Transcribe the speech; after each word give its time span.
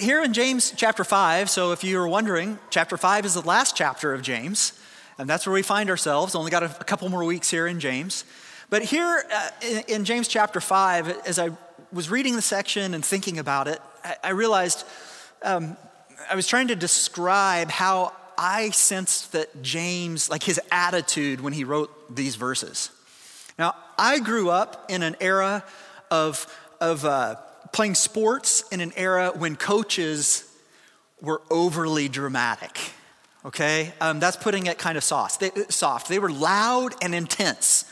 here 0.00 0.22
in 0.22 0.32
James 0.32 0.72
chapter 0.74 1.04
5, 1.04 1.50
so 1.50 1.72
if 1.72 1.84
you 1.84 1.98
were 1.98 2.08
wondering, 2.08 2.58
chapter 2.70 2.96
5 2.96 3.26
is 3.26 3.34
the 3.34 3.42
last 3.42 3.76
chapter 3.76 4.14
of 4.14 4.22
James, 4.22 4.72
and 5.18 5.28
that's 5.28 5.46
where 5.46 5.52
we 5.52 5.62
find 5.62 5.90
ourselves. 5.90 6.34
Only 6.34 6.50
got 6.50 6.62
a, 6.62 6.66
a 6.80 6.84
couple 6.84 7.08
more 7.08 7.24
weeks 7.24 7.50
here 7.50 7.66
in 7.66 7.80
James. 7.80 8.24
But 8.70 8.82
here 8.82 9.24
uh, 9.32 9.50
in, 9.62 9.82
in, 9.88 10.04
James 10.04 10.26
chapter 10.26 10.60
5, 10.60 11.26
as 11.26 11.38
I 11.38 11.50
was 11.92 12.08
reading 12.08 12.36
the 12.36 12.42
section 12.42 12.94
and 12.94 13.04
thinking 13.04 13.38
about 13.38 13.68
it, 13.68 13.80
I, 14.02 14.16
I 14.24 14.30
realized 14.30 14.84
um, 15.42 15.76
I 16.30 16.34
was 16.34 16.46
trying 16.46 16.68
to 16.68 16.76
describe 16.76 17.70
how 17.70 18.12
I 18.38 18.70
sensed 18.70 19.32
that 19.32 19.62
James, 19.62 20.30
like 20.30 20.42
his 20.42 20.60
attitude 20.72 21.40
when 21.40 21.52
he 21.52 21.64
wrote 21.64 22.14
these 22.14 22.36
verses. 22.36 22.90
Now, 23.58 23.74
I 23.98 24.18
grew 24.20 24.48
up 24.48 24.86
in 24.88 25.02
an 25.02 25.16
era 25.20 25.62
of, 26.10 26.46
of 26.80 27.04
uh, 27.04 27.36
playing 27.72 27.94
sports 27.94 28.64
in 28.70 28.80
an 28.80 28.92
era 28.96 29.32
when 29.34 29.56
coaches 29.56 30.44
were 31.20 31.42
overly 31.50 32.08
dramatic. 32.08 32.78
Okay, 33.44 33.92
um, 34.00 34.20
that's 34.20 34.36
putting 34.36 34.66
it 34.66 34.78
kind 34.78 34.98
of 34.98 35.04
soft. 35.04 35.40
They, 35.40 35.50
soft. 35.68 36.08
They 36.08 36.18
were 36.18 36.30
loud 36.30 36.94
and 37.02 37.14
intense. 37.14 37.90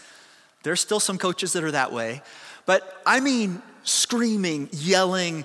There's 0.62 0.80
still 0.80 1.00
some 1.00 1.16
coaches 1.16 1.54
that 1.54 1.64
are 1.64 1.70
that 1.70 1.92
way, 1.92 2.22
but 2.66 3.00
I 3.06 3.20
mean 3.20 3.62
screaming, 3.82 4.68
yelling, 4.72 5.44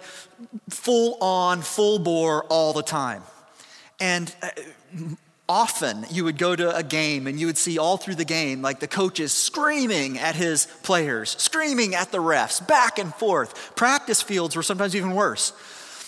full 0.70 1.18
on, 1.22 1.62
full 1.62 2.00
bore 2.00 2.44
all 2.46 2.74
the 2.74 2.84
time. 2.84 3.24
And 4.00 4.34
uh, 4.42 4.50
often 5.54 6.04
you 6.10 6.24
would 6.24 6.40
go 6.40 6.56
to 6.56 6.76
a 6.76 6.82
game 6.82 7.28
and 7.28 7.40
you 7.40 7.46
would 7.46 7.60
see 7.60 7.78
all 7.78 7.96
through 7.96 8.16
the 8.16 8.26
game 8.26 8.64
like 8.64 8.80
the 8.80 8.88
coaches 8.88 9.32
screaming 9.32 10.18
at 10.18 10.34
his 10.36 10.66
players, 10.82 11.36
screaming 11.38 11.94
at 11.94 12.12
the 12.12 12.18
refs, 12.18 12.68
back 12.68 12.98
and 12.98 13.14
forth. 13.14 13.76
Practice 13.76 14.20
fields 14.20 14.56
were 14.56 14.64
sometimes 14.64 14.96
even 14.96 15.14
worse. 15.14 15.54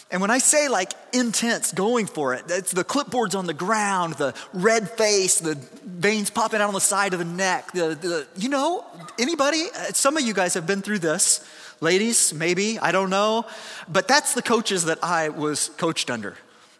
And 0.09 0.19
when 0.19 0.31
I 0.31 0.39
say 0.39 0.67
like 0.67 0.93
intense, 1.13 1.71
going 1.71 2.07
for 2.07 2.33
it, 2.33 2.45
it's 2.49 2.71
the 2.71 2.83
clipboards 2.83 3.37
on 3.37 3.45
the 3.45 3.53
ground, 3.53 4.15
the 4.15 4.33
red 4.51 4.89
face, 4.89 5.39
the 5.39 5.55
veins 5.83 6.31
popping 6.31 6.59
out 6.59 6.67
on 6.67 6.73
the 6.73 6.81
side 6.81 7.13
of 7.13 7.19
the 7.19 7.25
neck. 7.25 7.71
The, 7.71 7.93
the, 8.01 8.27
you 8.35 8.49
know, 8.49 8.83
anybody? 9.19 9.65
Uh, 9.75 9.93
some 9.93 10.17
of 10.17 10.23
you 10.23 10.33
guys 10.33 10.55
have 10.55 10.65
been 10.65 10.81
through 10.81 10.99
this. 10.99 11.47
Ladies, 11.81 12.33
maybe, 12.33 12.79
I 12.79 12.91
don't 12.91 13.11
know. 13.11 13.45
But 13.87 14.07
that's 14.07 14.33
the 14.33 14.41
coaches 14.41 14.85
that 14.85 15.03
I 15.03 15.29
was 15.29 15.69
coached 15.77 16.09
under. 16.09 16.35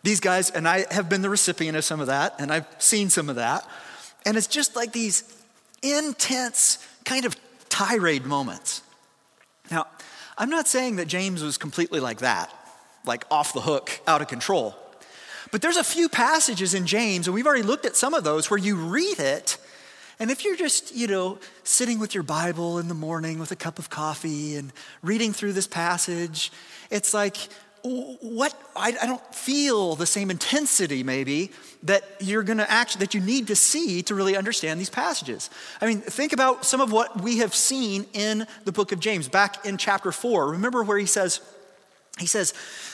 These 0.05 0.19
guys, 0.19 0.51
and 0.51 0.67
I 0.67 0.85
have 0.91 1.09
been 1.09 1.23
the 1.23 1.31
recipient 1.31 1.75
of 1.75 1.83
some 1.83 1.99
of 1.99 2.05
that, 2.05 2.35
and 2.37 2.53
I've 2.53 2.67
seen 2.77 3.09
some 3.09 3.27
of 3.27 3.37
that. 3.37 3.67
And 4.23 4.37
it's 4.37 4.45
just 4.45 4.75
like 4.75 4.91
these 4.91 5.23
intense 5.81 6.77
kind 7.05 7.25
of 7.25 7.35
tirade 7.69 8.23
moments. 8.23 8.83
Now, 9.71 9.87
I'm 10.37 10.51
not 10.51 10.67
saying 10.67 10.97
that 10.97 11.07
James 11.07 11.41
was 11.41 11.57
completely 11.57 11.99
like 11.99 12.19
that, 12.19 12.53
like 13.03 13.25
off 13.31 13.53
the 13.53 13.61
hook, 13.61 13.99
out 14.05 14.21
of 14.21 14.27
control. 14.27 14.75
But 15.49 15.63
there's 15.63 15.77
a 15.77 15.83
few 15.83 16.07
passages 16.07 16.75
in 16.75 16.85
James, 16.85 17.27
and 17.27 17.33
we've 17.33 17.47
already 17.47 17.63
looked 17.63 17.87
at 17.87 17.95
some 17.95 18.13
of 18.13 18.23
those, 18.23 18.51
where 18.51 18.59
you 18.59 18.75
read 18.75 19.17
it, 19.17 19.57
and 20.19 20.29
if 20.29 20.45
you're 20.45 20.55
just, 20.55 20.95
you 20.95 21.07
know, 21.07 21.39
sitting 21.63 21.97
with 21.97 22.13
your 22.13 22.23
Bible 22.23 22.77
in 22.77 22.89
the 22.89 22.93
morning 22.93 23.39
with 23.39 23.51
a 23.51 23.55
cup 23.55 23.79
of 23.79 23.89
coffee 23.89 24.55
and 24.55 24.71
reading 25.01 25.33
through 25.33 25.53
this 25.53 25.67
passage, 25.67 26.51
it's 26.91 27.11
like 27.11 27.37
what 27.85 28.53
I, 28.75 28.95
I, 28.99 29.05
don't 29.05 29.35
feel 29.35 29.95
the 29.95 30.07
same 30.07 30.31
intensity 30.31 31.03
maybe 31.03 31.51
that 31.83 32.03
you're 32.19 32.41
going 32.41 32.57
to 32.57 32.69
actually 32.69 33.05
that 33.05 33.13
you 33.13 33.21
need 33.21 33.47
to 33.47 33.55
see 33.55 34.01
to 34.03 34.15
really 34.15 34.35
understand 34.35 34.79
these 34.79 34.89
passages. 34.89 35.51
I 35.79 35.85
mean 35.85 36.01
think 36.01 36.33
about 36.33 36.65
some 36.65 36.81
of 36.81 36.91
what 36.91 37.21
we 37.21 37.37
have 37.39 37.53
seen 37.53 38.07
in 38.13 38.47
the 38.63 38.71
book 38.71 38.91
of 38.91 38.99
james. 38.99 39.27
Back 39.27 39.65
in 39.67 39.77
chapter 39.77 40.11
4 40.11 40.49
remember 40.49 40.83
where 40.83 40.97
he 40.97 41.05
says 41.05 41.41
he 42.17 42.25
says 42.25 42.53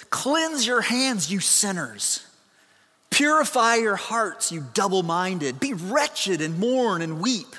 cleanse 0.09 0.67
your 0.67 0.81
hands 0.81 1.31
you 1.31 1.39
sinners. 1.39 2.27
Purify 3.11 3.75
your 3.75 3.95
hearts 3.95 4.51
you 4.51 4.65
double-minded. 4.73 5.59
Be 5.59 5.73
wretched 5.73 6.41
and 6.41 6.59
mourn 6.59 7.01
and 7.01 7.21
weep. 7.21 7.55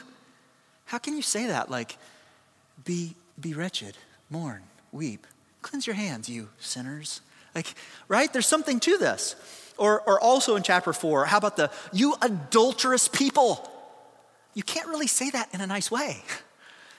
How 0.85 0.99
can 0.99 1.17
you 1.17 1.23
say 1.23 1.47
that? 1.47 1.71
Like 1.71 1.97
be 2.85 3.15
be 3.41 3.55
wretched 3.55 3.97
mourn 4.29 4.61
weep 4.93 5.27
Cleanse 5.63 5.87
your 5.87 5.97
hands, 5.97 6.29
you 6.29 6.49
sinners. 6.59 7.21
Like, 7.55 7.75
right? 8.09 8.33
There's 8.33 8.47
something 8.47 8.81
to 8.81 8.99
this. 8.99 9.37
Or, 9.79 10.03
or 10.03 10.21
also 10.21 10.57
in 10.57 10.63
chapter 10.63 10.93
four, 10.93 11.25
how 11.25 11.39
about 11.39 11.57
the 11.57 11.71
you 11.93 12.15
adulterous 12.21 13.09
people? 13.09 13.69
You 14.55 14.63
can't 14.63 14.89
really 14.89 15.07
say 15.07 15.31
that 15.31 15.49
in 15.55 15.61
a 15.61 15.67
nice 15.67 15.91
way. 15.91 16.23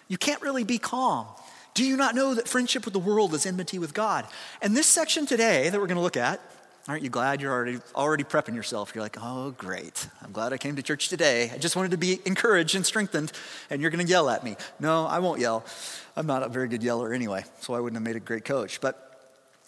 You 0.09 0.17
can't 0.17 0.41
really 0.41 0.65
be 0.65 0.77
calm. 0.77 1.27
Do 1.73 1.83
you 1.83 1.95
not 1.95 2.13
know 2.13 2.35
that 2.35 2.47
friendship 2.47 2.83
with 2.85 2.93
the 2.93 2.99
world 2.99 3.33
is 3.33 3.45
enmity 3.45 3.79
with 3.79 3.93
God? 3.93 4.27
And 4.61 4.75
this 4.75 4.85
section 4.85 5.25
today 5.25 5.69
that 5.69 5.79
we're 5.79 5.87
going 5.87 5.97
to 5.97 6.03
look 6.03 6.17
at, 6.17 6.41
aren't 6.87 7.03
you 7.03 7.09
glad 7.09 7.41
you're 7.41 7.51
already 7.51 7.79
already 7.95 8.23
prepping 8.23 8.55
yourself? 8.55 8.93
You're 8.93 9.03
like, 9.03 9.17
oh, 9.19 9.51
great. 9.51 10.07
I'm 10.21 10.31
glad 10.31 10.53
I 10.53 10.57
came 10.57 10.75
to 10.75 10.83
church 10.83 11.09
today. 11.09 11.49
I 11.53 11.57
just 11.57 11.75
wanted 11.75 11.91
to 11.91 11.97
be 11.97 12.19
encouraged 12.25 12.75
and 12.75 12.85
strengthened, 12.85 13.31
and 13.69 13.81
you're 13.81 13.91
going 13.91 14.05
to 14.05 14.09
yell 14.09 14.29
at 14.29 14.43
me. 14.43 14.55
No, 14.79 15.05
I 15.05 15.19
won't 15.19 15.39
yell. 15.39 15.65
I'm 16.15 16.27
not 16.27 16.43
a 16.43 16.49
very 16.49 16.67
good 16.67 16.83
yeller 16.83 17.13
anyway, 17.13 17.45
so 17.61 17.73
I 17.73 17.79
wouldn't 17.79 17.95
have 17.95 18.03
made 18.03 18.15
a 18.15 18.25
great 18.25 18.45
coach. 18.45 18.81
But 18.81 19.13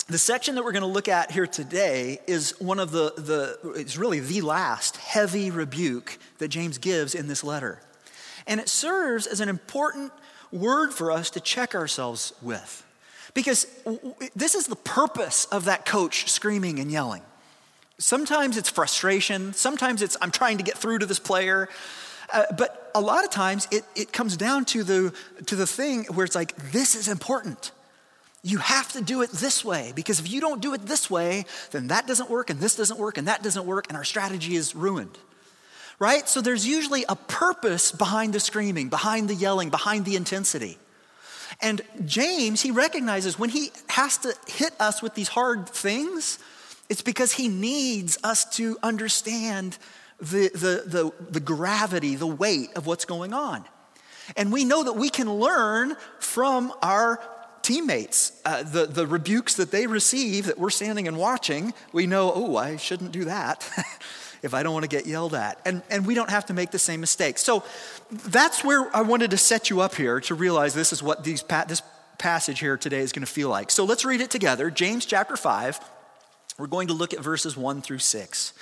the 0.07 0.19
section 0.19 0.55
that 0.55 0.63
we're 0.63 0.71
going 0.71 0.81
to 0.81 0.87
look 0.87 1.07
at 1.07 1.31
here 1.31 1.47
today 1.47 2.19
is 2.27 2.53
one 2.59 2.79
of 2.79 2.91
the, 2.91 3.13
the 3.17 3.73
it's 3.75 3.97
really 3.97 4.19
the 4.19 4.41
last 4.41 4.97
heavy 4.97 5.49
rebuke 5.49 6.19
that 6.37 6.49
James 6.49 6.77
gives 6.77 7.15
in 7.15 7.27
this 7.27 7.43
letter. 7.43 7.79
And 8.45 8.59
it 8.59 8.69
serves 8.69 9.25
as 9.25 9.39
an 9.39 9.49
important 9.49 10.11
word 10.51 10.93
for 10.93 11.11
us 11.11 11.31
to 11.31 11.39
check 11.39 11.73
ourselves 11.73 12.33
with. 12.41 12.84
Because 13.35 13.67
this 14.35 14.55
is 14.55 14.65
the 14.65 14.75
purpose 14.75 15.45
of 15.45 15.65
that 15.65 15.85
coach 15.85 16.31
screaming 16.31 16.79
and 16.79 16.89
yelling. 16.89 17.21
Sometimes 17.99 18.57
it's 18.57 18.69
frustration, 18.69 19.53
sometimes 19.53 20.01
it's 20.01 20.17
I'm 20.21 20.31
trying 20.31 20.57
to 20.57 20.63
get 20.63 20.77
through 20.77 20.99
to 20.99 21.05
this 21.05 21.19
player. 21.19 21.69
Uh, 22.33 22.45
but 22.57 22.91
a 22.95 23.01
lot 23.01 23.23
of 23.23 23.29
times 23.29 23.67
it, 23.71 23.83
it 23.95 24.11
comes 24.11 24.35
down 24.35 24.65
to 24.65 24.83
the, 24.83 25.13
to 25.45 25.55
the 25.55 25.67
thing 25.67 26.05
where 26.05 26.25
it's 26.25 26.35
like, 26.35 26.55
this 26.71 26.95
is 26.95 27.07
important. 27.07 27.71
You 28.41 28.57
have 28.57 28.91
to 28.93 29.01
do 29.01 29.21
it 29.21 29.29
this 29.31 29.63
way 29.63 29.91
because 29.95 30.19
if 30.19 30.31
you 30.31 30.41
don't 30.41 30.61
do 30.61 30.73
it 30.73 30.85
this 30.85 31.09
way, 31.09 31.45
then 31.71 31.87
that 31.87 32.07
doesn't 32.07 32.29
work 32.29 32.49
and 32.49 32.59
this 32.59 32.75
doesn't 32.75 32.99
work 32.99 33.17
and 33.17 33.27
that 33.27 33.43
doesn't 33.43 33.65
work 33.65 33.85
and 33.89 33.97
our 33.97 34.03
strategy 34.03 34.55
is 34.55 34.75
ruined. 34.75 35.17
Right? 35.99 36.27
So 36.27 36.41
there's 36.41 36.67
usually 36.67 37.05
a 37.07 37.15
purpose 37.15 37.91
behind 37.91 38.33
the 38.33 38.39
screaming, 38.39 38.89
behind 38.89 39.29
the 39.29 39.35
yelling, 39.35 39.69
behind 39.69 40.05
the 40.05 40.15
intensity. 40.15 40.77
And 41.61 41.81
James, 42.05 42.61
he 42.61 42.71
recognizes 42.71 43.39
when 43.39 43.49
he 43.49 43.71
has 43.89 44.17
to 44.19 44.33
hit 44.47 44.73
us 44.79 45.01
with 45.01 45.15
these 45.15 45.29
hard 45.29 45.69
things, 45.69 46.39
it's 46.89 47.01
because 47.01 47.31
he 47.33 47.47
needs 47.47 48.17
us 48.23 48.45
to 48.57 48.77
understand 48.83 49.77
the, 50.19 50.49
the, 50.49 50.83
the, 50.85 51.11
the 51.31 51.39
gravity, 51.39 52.15
the 52.15 52.27
weight 52.27 52.69
of 52.75 52.85
what's 52.85 53.05
going 53.05 53.33
on. 53.33 53.65
And 54.35 54.51
we 54.51 54.65
know 54.65 54.83
that 54.83 54.93
we 54.93 55.09
can 55.09 55.31
learn 55.31 55.95
from 56.19 56.73
our 56.81 57.19
teammates. 57.61 58.31
Uh, 58.45 58.63
the, 58.63 58.85
the 58.85 59.07
rebukes 59.07 59.55
that 59.55 59.71
they 59.71 59.87
receive 59.87 60.45
that 60.45 60.57
we're 60.57 60.69
standing 60.69 61.07
and 61.07 61.17
watching, 61.17 61.73
we 61.91 62.05
know, 62.05 62.31
oh, 62.33 62.55
I 62.57 62.77
shouldn't 62.77 63.11
do 63.11 63.25
that 63.25 63.67
if 64.45 64.53
I 64.53 64.63
don't 64.63 64.73
want 64.73 64.83
to 64.83 64.89
get 64.89 65.07
yelled 65.07 65.33
at. 65.33 65.59
And, 65.65 65.81
and 65.89 66.05
we 66.05 66.13
don't 66.13 66.29
have 66.29 66.45
to 66.45 66.53
make 66.53 66.71
the 66.71 66.79
same 66.79 67.01
mistakes. 67.01 67.43
So 67.43 67.63
that's 68.11 68.63
where 68.63 68.95
I 68.95 69.01
wanted 69.01 69.31
to 69.31 69.37
set 69.37 69.69
you 69.69 69.81
up 69.81 69.95
here 69.95 70.19
to 70.21 70.35
realize 70.35 70.73
this 70.73 70.93
is 70.93 71.01
what 71.01 71.23
these, 71.23 71.43
this 71.67 71.81
passage 72.19 72.59
here 72.59 72.77
today 72.77 72.99
is 72.99 73.11
going 73.11 73.25
to 73.25 73.31
feel 73.31 73.49
like. 73.49 73.71
So 73.71 73.83
let's 73.83 74.05
read 74.05 74.21
it 74.21 74.29
together. 74.29 74.69
James 74.69 75.05
chapter 75.05 75.35
5. 75.35 75.79
We're 76.57 76.67
going 76.67 76.87
to 76.87 76.93
look 76.93 77.13
at 77.13 77.19
verses 77.19 77.57
1 77.57 77.81
through 77.81 77.99
6. 77.99 78.53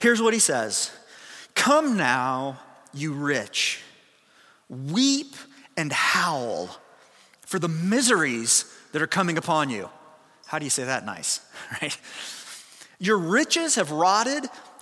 Here's 0.00 0.20
what 0.20 0.34
he 0.34 0.40
says 0.40 0.90
Come 1.54 1.96
now, 1.96 2.58
you 2.92 3.12
rich, 3.12 3.80
weep 4.68 5.34
and 5.76 5.92
howl 5.92 6.76
for 7.46 7.58
the 7.58 7.68
miseries 7.68 8.64
that 8.92 9.00
are 9.00 9.06
coming 9.06 9.38
upon 9.38 9.70
you. 9.70 9.88
How 10.46 10.58
do 10.58 10.66
you 10.66 10.70
say 10.70 10.84
that 10.84 11.06
nice, 11.06 11.40
right? 11.82 11.96
Your 12.98 13.18
riches 13.18 13.76
have 13.76 13.92
rotted 13.92 14.44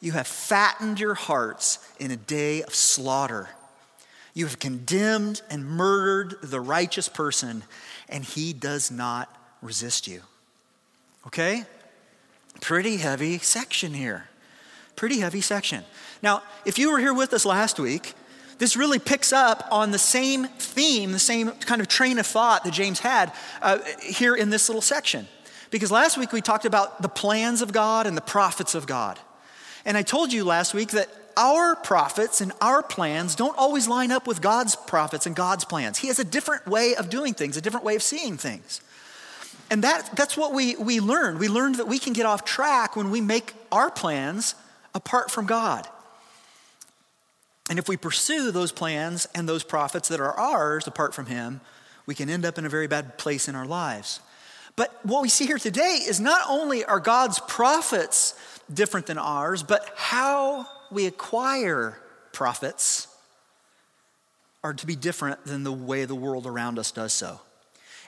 You 0.00 0.12
have 0.12 0.26
fattened 0.26 1.00
your 1.00 1.14
hearts 1.14 1.78
in 1.98 2.10
a 2.10 2.16
day 2.16 2.62
of 2.62 2.74
slaughter. 2.74 3.48
You 4.34 4.46
have 4.46 4.58
condemned 4.58 5.42
and 5.50 5.66
murdered 5.66 6.38
the 6.42 6.60
righteous 6.60 7.08
person, 7.08 7.64
and 8.08 8.24
he 8.24 8.52
does 8.52 8.90
not 8.90 9.34
resist 9.60 10.06
you. 10.06 10.22
Okay? 11.26 11.64
Pretty 12.60 12.98
heavy 12.98 13.38
section 13.38 13.94
here. 13.94 14.28
Pretty 14.94 15.20
heavy 15.20 15.40
section. 15.40 15.84
Now, 16.22 16.42
if 16.64 16.78
you 16.78 16.90
were 16.90 16.98
here 16.98 17.14
with 17.14 17.32
us 17.32 17.44
last 17.44 17.78
week, 17.78 18.14
this 18.58 18.76
really 18.76 18.98
picks 18.98 19.32
up 19.32 19.66
on 19.70 19.92
the 19.92 19.98
same 19.98 20.44
theme, 20.46 21.12
the 21.12 21.18
same 21.18 21.50
kind 21.52 21.80
of 21.80 21.88
train 21.88 22.18
of 22.18 22.26
thought 22.26 22.64
that 22.64 22.72
James 22.72 23.00
had 23.00 23.32
uh, 23.62 23.78
here 24.02 24.34
in 24.34 24.50
this 24.50 24.68
little 24.68 24.82
section. 24.82 25.28
Because 25.70 25.90
last 25.90 26.18
week 26.18 26.32
we 26.32 26.40
talked 26.40 26.64
about 26.64 27.02
the 27.02 27.08
plans 27.08 27.62
of 27.62 27.72
God 27.72 28.06
and 28.06 28.16
the 28.16 28.22
profits 28.22 28.74
of 28.74 28.86
God. 28.86 29.18
And 29.84 29.96
I 29.96 30.02
told 30.02 30.32
you 30.32 30.44
last 30.44 30.74
week 30.74 30.90
that 30.90 31.08
our 31.36 31.76
profits 31.76 32.40
and 32.40 32.52
our 32.60 32.82
plans 32.82 33.34
don't 33.36 33.56
always 33.56 33.86
line 33.86 34.10
up 34.10 34.26
with 34.26 34.42
God's 34.42 34.74
profits 34.74 35.24
and 35.24 35.36
God's 35.36 35.64
plans. 35.64 35.98
He 35.98 36.08
has 36.08 36.18
a 36.18 36.24
different 36.24 36.66
way 36.66 36.96
of 36.96 37.08
doing 37.08 37.32
things, 37.32 37.56
a 37.56 37.60
different 37.60 37.86
way 37.86 37.94
of 37.94 38.02
seeing 38.02 38.36
things. 38.36 38.80
And 39.70 39.84
that, 39.84 40.16
that's 40.16 40.36
what 40.36 40.52
we, 40.52 40.76
we 40.76 40.98
learned. 40.98 41.38
We 41.38 41.48
learned 41.48 41.76
that 41.76 41.86
we 41.86 41.98
can 41.98 42.12
get 42.12 42.26
off 42.26 42.44
track 42.44 42.96
when 42.96 43.10
we 43.10 43.20
make 43.20 43.52
our 43.70 43.90
plans 43.90 44.54
apart 44.94 45.30
from 45.30 45.46
God. 45.46 45.86
And 47.70 47.78
if 47.78 47.88
we 47.88 47.96
pursue 47.96 48.50
those 48.50 48.72
plans 48.72 49.28
and 49.34 49.48
those 49.48 49.62
profits 49.62 50.08
that 50.08 50.20
are 50.20 50.32
ours 50.32 50.86
apart 50.86 51.14
from 51.14 51.26
Him, 51.26 51.60
we 52.06 52.14
can 52.14 52.30
end 52.30 52.46
up 52.46 52.58
in 52.58 52.64
a 52.64 52.70
very 52.70 52.86
bad 52.86 53.18
place 53.18 53.46
in 53.46 53.54
our 53.54 53.66
lives. 53.66 54.20
But 54.74 54.98
what 55.04 55.22
we 55.22 55.28
see 55.28 55.44
here 55.44 55.58
today 55.58 56.00
is 56.06 56.18
not 56.18 56.40
only 56.48 56.84
are 56.84 57.00
God's 57.00 57.40
profits 57.40 58.34
different 58.72 59.06
than 59.06 59.18
ours, 59.18 59.62
but 59.62 59.90
how 59.96 60.66
we 60.90 61.06
acquire 61.06 61.98
profits 62.32 63.08
are 64.62 64.74
to 64.74 64.86
be 64.86 64.96
different 64.96 65.44
than 65.44 65.64
the 65.64 65.72
way 65.72 66.04
the 66.04 66.14
world 66.14 66.46
around 66.46 66.78
us 66.78 66.90
does 66.90 67.12
so. 67.12 67.40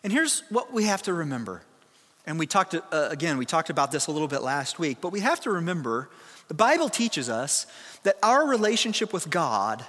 And 0.03 0.12
here's 0.12 0.43
what 0.51 0.73
we 0.73 0.85
have 0.85 1.03
to 1.03 1.12
remember. 1.12 1.62
And 2.27 2.39
we 2.39 2.47
talked, 2.47 2.75
uh, 2.75 3.09
again, 3.11 3.39
we 3.39 3.47
talked 3.47 3.71
about 3.71 3.93
this 3.93 4.07
a 4.07 4.12
little 4.12 4.29
bit 4.29 4.43
last 4.43 4.79
week, 4.79 4.99
but 5.01 5.12
we 5.12 5.21
have 5.21 5.41
to 5.41 5.51
remember 5.51 6.09
the 6.49 6.55
Bible 6.55 6.89
teaches 6.89 7.29
us 7.29 7.67
that 8.03 8.17
our 8.23 8.47
relationship 8.47 9.12
with 9.12 9.31
God 9.31 9.85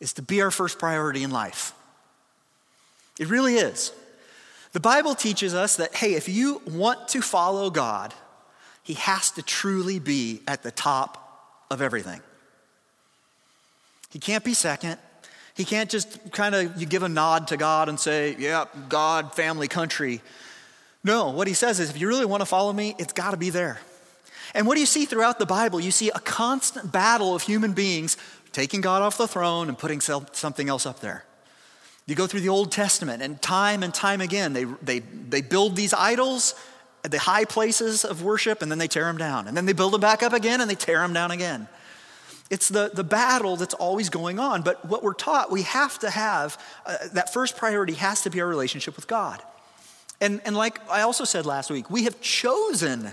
is 0.00 0.12
to 0.14 0.22
be 0.22 0.42
our 0.42 0.50
first 0.50 0.78
priority 0.78 1.22
in 1.22 1.30
life. 1.30 1.72
It 3.18 3.28
really 3.28 3.54
is. 3.54 3.92
The 4.72 4.80
Bible 4.80 5.14
teaches 5.14 5.54
us 5.54 5.76
that, 5.76 5.94
hey, 5.94 6.14
if 6.14 6.28
you 6.28 6.60
want 6.66 7.08
to 7.08 7.22
follow 7.22 7.70
God, 7.70 8.12
He 8.86 8.94
has 8.94 9.32
to 9.32 9.42
truly 9.42 9.98
be 9.98 10.42
at 10.46 10.62
the 10.62 10.70
top 10.70 11.66
of 11.72 11.82
everything. 11.82 12.20
He 14.10 14.20
can't 14.20 14.44
be 14.44 14.54
second. 14.54 14.98
He 15.56 15.64
can't 15.64 15.90
just 15.90 16.30
kind 16.30 16.54
of 16.54 16.80
you 16.80 16.86
give 16.86 17.02
a 17.02 17.08
nod 17.08 17.48
to 17.48 17.56
God 17.56 17.88
and 17.88 17.98
say, 17.98 18.36
yeah, 18.38 18.66
God, 18.88 19.34
family, 19.34 19.66
country. 19.66 20.20
No, 21.02 21.30
what 21.30 21.48
he 21.48 21.54
says 21.54 21.80
is 21.80 21.90
if 21.90 22.00
you 22.00 22.06
really 22.06 22.26
want 22.26 22.42
to 22.42 22.46
follow 22.46 22.72
me, 22.72 22.94
it's 22.96 23.12
got 23.12 23.32
to 23.32 23.36
be 23.36 23.50
there. 23.50 23.80
And 24.54 24.68
what 24.68 24.74
do 24.74 24.80
you 24.80 24.86
see 24.86 25.04
throughout 25.04 25.40
the 25.40 25.46
Bible? 25.46 25.80
You 25.80 25.90
see 25.90 26.10
a 26.10 26.20
constant 26.20 26.92
battle 26.92 27.34
of 27.34 27.42
human 27.42 27.72
beings 27.72 28.16
taking 28.52 28.82
God 28.82 29.02
off 29.02 29.18
the 29.18 29.26
throne 29.26 29.68
and 29.68 29.76
putting 29.76 30.00
something 30.00 30.68
else 30.68 30.86
up 30.86 31.00
there. 31.00 31.24
You 32.06 32.14
go 32.14 32.28
through 32.28 32.42
the 32.42 32.50
Old 32.50 32.70
Testament, 32.70 33.20
and 33.20 33.42
time 33.42 33.82
and 33.82 33.92
time 33.92 34.20
again, 34.20 34.52
they, 34.52 34.62
they, 34.62 35.00
they 35.00 35.40
build 35.40 35.74
these 35.74 35.92
idols 35.92 36.54
the 37.10 37.18
high 37.18 37.44
places 37.44 38.04
of 38.04 38.22
worship, 38.22 38.62
and 38.62 38.70
then 38.70 38.78
they 38.78 38.88
tear 38.88 39.04
them 39.04 39.18
down. 39.18 39.48
And 39.48 39.56
then 39.56 39.66
they 39.66 39.72
build 39.72 39.92
them 39.92 40.00
back 40.00 40.22
up 40.22 40.32
again, 40.32 40.60
and 40.60 40.70
they 40.70 40.74
tear 40.74 40.98
them 40.98 41.12
down 41.12 41.30
again. 41.30 41.68
It's 42.48 42.68
the, 42.68 42.90
the 42.92 43.04
battle 43.04 43.56
that's 43.56 43.74
always 43.74 44.08
going 44.08 44.38
on. 44.38 44.62
But 44.62 44.84
what 44.84 45.02
we're 45.02 45.14
taught, 45.14 45.50
we 45.50 45.62
have 45.62 45.98
to 46.00 46.10
have 46.10 46.62
uh, 46.84 46.96
that 47.12 47.32
first 47.32 47.56
priority 47.56 47.94
has 47.94 48.22
to 48.22 48.30
be 48.30 48.40
our 48.40 48.46
relationship 48.46 48.96
with 48.96 49.06
God. 49.08 49.42
And, 50.20 50.40
and 50.44 50.56
like 50.56 50.80
I 50.88 51.02
also 51.02 51.24
said 51.24 51.44
last 51.44 51.70
week, 51.70 51.90
we 51.90 52.04
have 52.04 52.20
chosen 52.20 53.12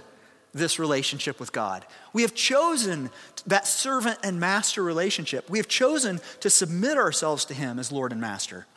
this 0.54 0.78
relationship 0.78 1.40
with 1.40 1.52
God. 1.52 1.86
We 2.14 2.22
have 2.22 2.36
chosen 2.36 3.10
that 3.48 3.68
servant 3.68 4.20
and 4.24 4.40
master 4.40 4.84
relationship. 4.84 5.50
We 5.50 5.58
have 5.58 5.68
chosen 5.68 6.22
to 6.42 6.50
submit 6.50 6.98
ourselves 6.98 7.46
to 7.46 7.54
Him 7.54 7.80
as 7.80 7.92
Lord 7.92 8.12
and 8.12 8.22
Master. 8.22 8.68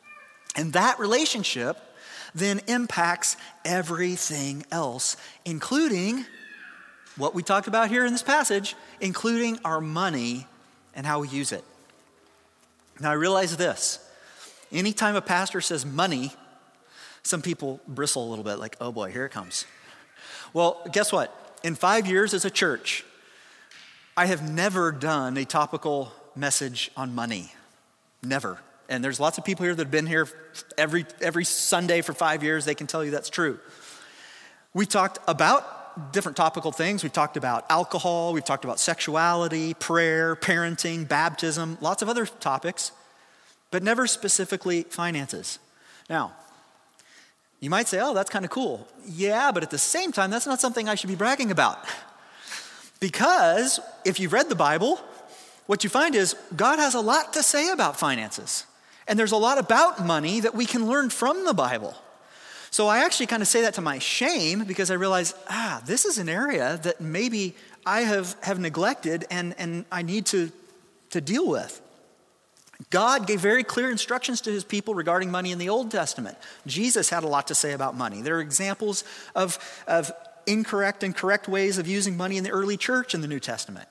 And 0.57 0.73
that 0.73 0.99
relationship 0.99 1.77
then 2.37 2.61
impacts 2.67 3.37
everything 3.65 4.65
else, 4.71 5.17
including 5.47 6.25
what 7.17 7.35
we 7.35 7.43
talked 7.43 7.67
about 7.67 7.89
here 7.89 8.05
in 8.05 8.13
this 8.13 8.23
passage, 8.23 8.77
including 9.01 9.59
our 9.65 9.81
money 9.81 10.47
and 10.95 11.07
how 11.07 11.21
we 11.21 11.29
use 11.29 11.51
it. 11.51 11.65
Now, 13.01 13.11
I 13.11 13.15
realize 13.15 13.57
this 13.57 13.99
anytime 14.71 15.17
a 15.17 15.23
pastor 15.23 15.63
says 15.63 15.87
money, 15.87 16.33
some 17.23 17.41
people 17.41 17.81
bristle 17.89 18.27
a 18.27 18.29
little 18.29 18.45
bit, 18.45 18.57
like, 18.57 18.77
oh 18.83 18.93
boy, 18.93 19.11
here 19.11 19.25
it 19.25 19.31
comes. 19.31 19.65
Well, 20.53 20.87
guess 20.93 21.13
what? 21.13 21.59
In 21.65 21.75
five 21.75 22.07
years 22.07 22.35
as 22.35 22.45
a 22.45 22.51
church, 22.51 23.05
I 24.15 24.27
have 24.27 24.49
never 24.49 24.93
done 24.93 25.39
a 25.39 25.47
topical 25.47 26.13
message 26.35 26.91
on 26.97 27.15
money. 27.15 27.53
Never. 28.23 28.59
And 28.89 29.03
there's 29.03 29.19
lots 29.19 29.39
of 29.39 29.45
people 29.45 29.65
here 29.65 29.75
that 29.75 29.83
have 29.83 29.91
been 29.91 30.07
here 30.07 30.29
every, 30.79 31.07
every 31.21 31.45
Sunday 31.45 32.03
for 32.03 32.13
five 32.13 32.43
years. 32.43 32.65
They 32.65 32.75
can 32.75 32.87
tell 32.87 33.05
you 33.05 33.11
that's 33.11 33.31
true. 33.31 33.59
We 34.75 34.87
talked 34.87 35.19
about 35.27 36.13
different 36.13 36.37
topical 36.37 36.73
things. 36.73 37.03
We've 37.03 37.13
talked 37.13 37.37
about 37.37 37.65
alcohol, 37.71 38.33
we've 38.33 38.45
talked 38.45 38.65
about 38.65 38.79
sexuality, 38.79 39.75
prayer, 39.75 40.37
parenting, 40.37 41.09
baptism, 41.09 41.79
lots 41.81 42.03
of 42.03 42.09
other 42.09 42.27
topics, 42.27 42.93
but 43.71 43.83
never 43.83 44.07
specifically 44.07 44.83
finances. 44.83 45.59
Now, 46.11 46.33
you 47.61 47.71
might 47.71 47.89
say, 47.89 47.99
oh, 48.01 48.13
that's 48.13 48.31
kind 48.31 48.45
of 48.45 48.51
cool. 48.51 48.87
Yeah, 49.07 49.51
but 49.51 49.63
at 49.63 49.71
the 49.71 49.79
same 49.79 50.13
time, 50.13 50.31
that's 50.31 50.47
not 50.47 50.61
something 50.61 50.89
I 50.89 50.95
should 50.95 51.09
be 51.09 51.17
bragging 51.17 51.51
about. 51.51 51.79
Because 53.01 53.81
if 54.05 54.21
you've 54.21 54.33
read 54.33 54.49
the 54.49 54.55
Bible, 54.55 55.01
what 55.67 55.83
you 55.83 55.91
find 55.91 56.15
is 56.15 56.37
God 56.55 56.79
has 56.79 56.95
a 56.95 57.01
lot 57.01 57.33
to 57.33 57.43
say 57.43 57.71
about 57.71 57.99
finances. 57.99 58.67
And 59.09 59.19
there's 59.19 59.33
a 59.33 59.37
lot 59.37 59.59
about 59.59 60.05
money 60.05 60.41
that 60.41 60.55
we 60.55 60.67
can 60.67 60.87
learn 60.87 61.11
from 61.11 61.45
the 61.45 61.55
Bible. 61.55 61.95
So 62.71 62.89
I 62.89 63.05
actually 63.05 63.27
kind 63.27 63.43
of 63.43 63.49
say 63.49 63.63
that 63.63 63.75
to 63.75 63.81
my 63.81 63.99
shame 63.99 64.65
because 64.65 64.91
I 64.91 64.95
realize, 64.95 65.35
ah, 65.49 65.81
this 65.87 66.05
is 66.05 66.19
an 66.19 66.29
area 66.29 66.79
that 66.83 67.01
maybe 67.01 67.55
I 67.87 68.01
have, 68.01 68.37
have 68.43 68.59
neglected 68.59 69.25
and, 69.31 69.55
and 69.59 69.85
I 69.91 70.03
need 70.03 70.27
to, 70.27 70.51
to 71.11 71.21
deal 71.21 71.49
with. 71.49 71.81
God 72.91 73.27
gave 73.27 73.41
very 73.41 73.65
clear 73.65 73.91
instructions 73.91 74.43
to 74.43 74.51
his 74.51 74.65
people 74.65 74.95
regarding 74.95 75.31
money 75.31 75.53
in 75.53 75.59
the 75.59 75.71
Old 75.71 75.91
Testament. 75.91 76.37
Jesus 76.67 77.09
had 77.09 77.25
a 77.25 77.27
lot 77.29 77.47
to 77.47 77.55
say 77.55 77.73
about 77.73 77.97
money. 77.97 78.21
There 78.21 78.37
are 78.37 78.41
examples 78.41 79.05
of, 79.35 79.59
of 79.87 80.13
incorrect 80.47 81.03
and 81.03 81.17
correct 81.17 81.49
ways 81.49 81.79
of 81.79 81.87
using 81.87 82.17
money 82.17 82.37
in 82.37 82.45
the 82.45 82.51
early 82.51 82.77
church 82.77 83.15
in 83.15 83.23
the 83.23 83.29
New 83.29 83.41
Testament. 83.41 83.89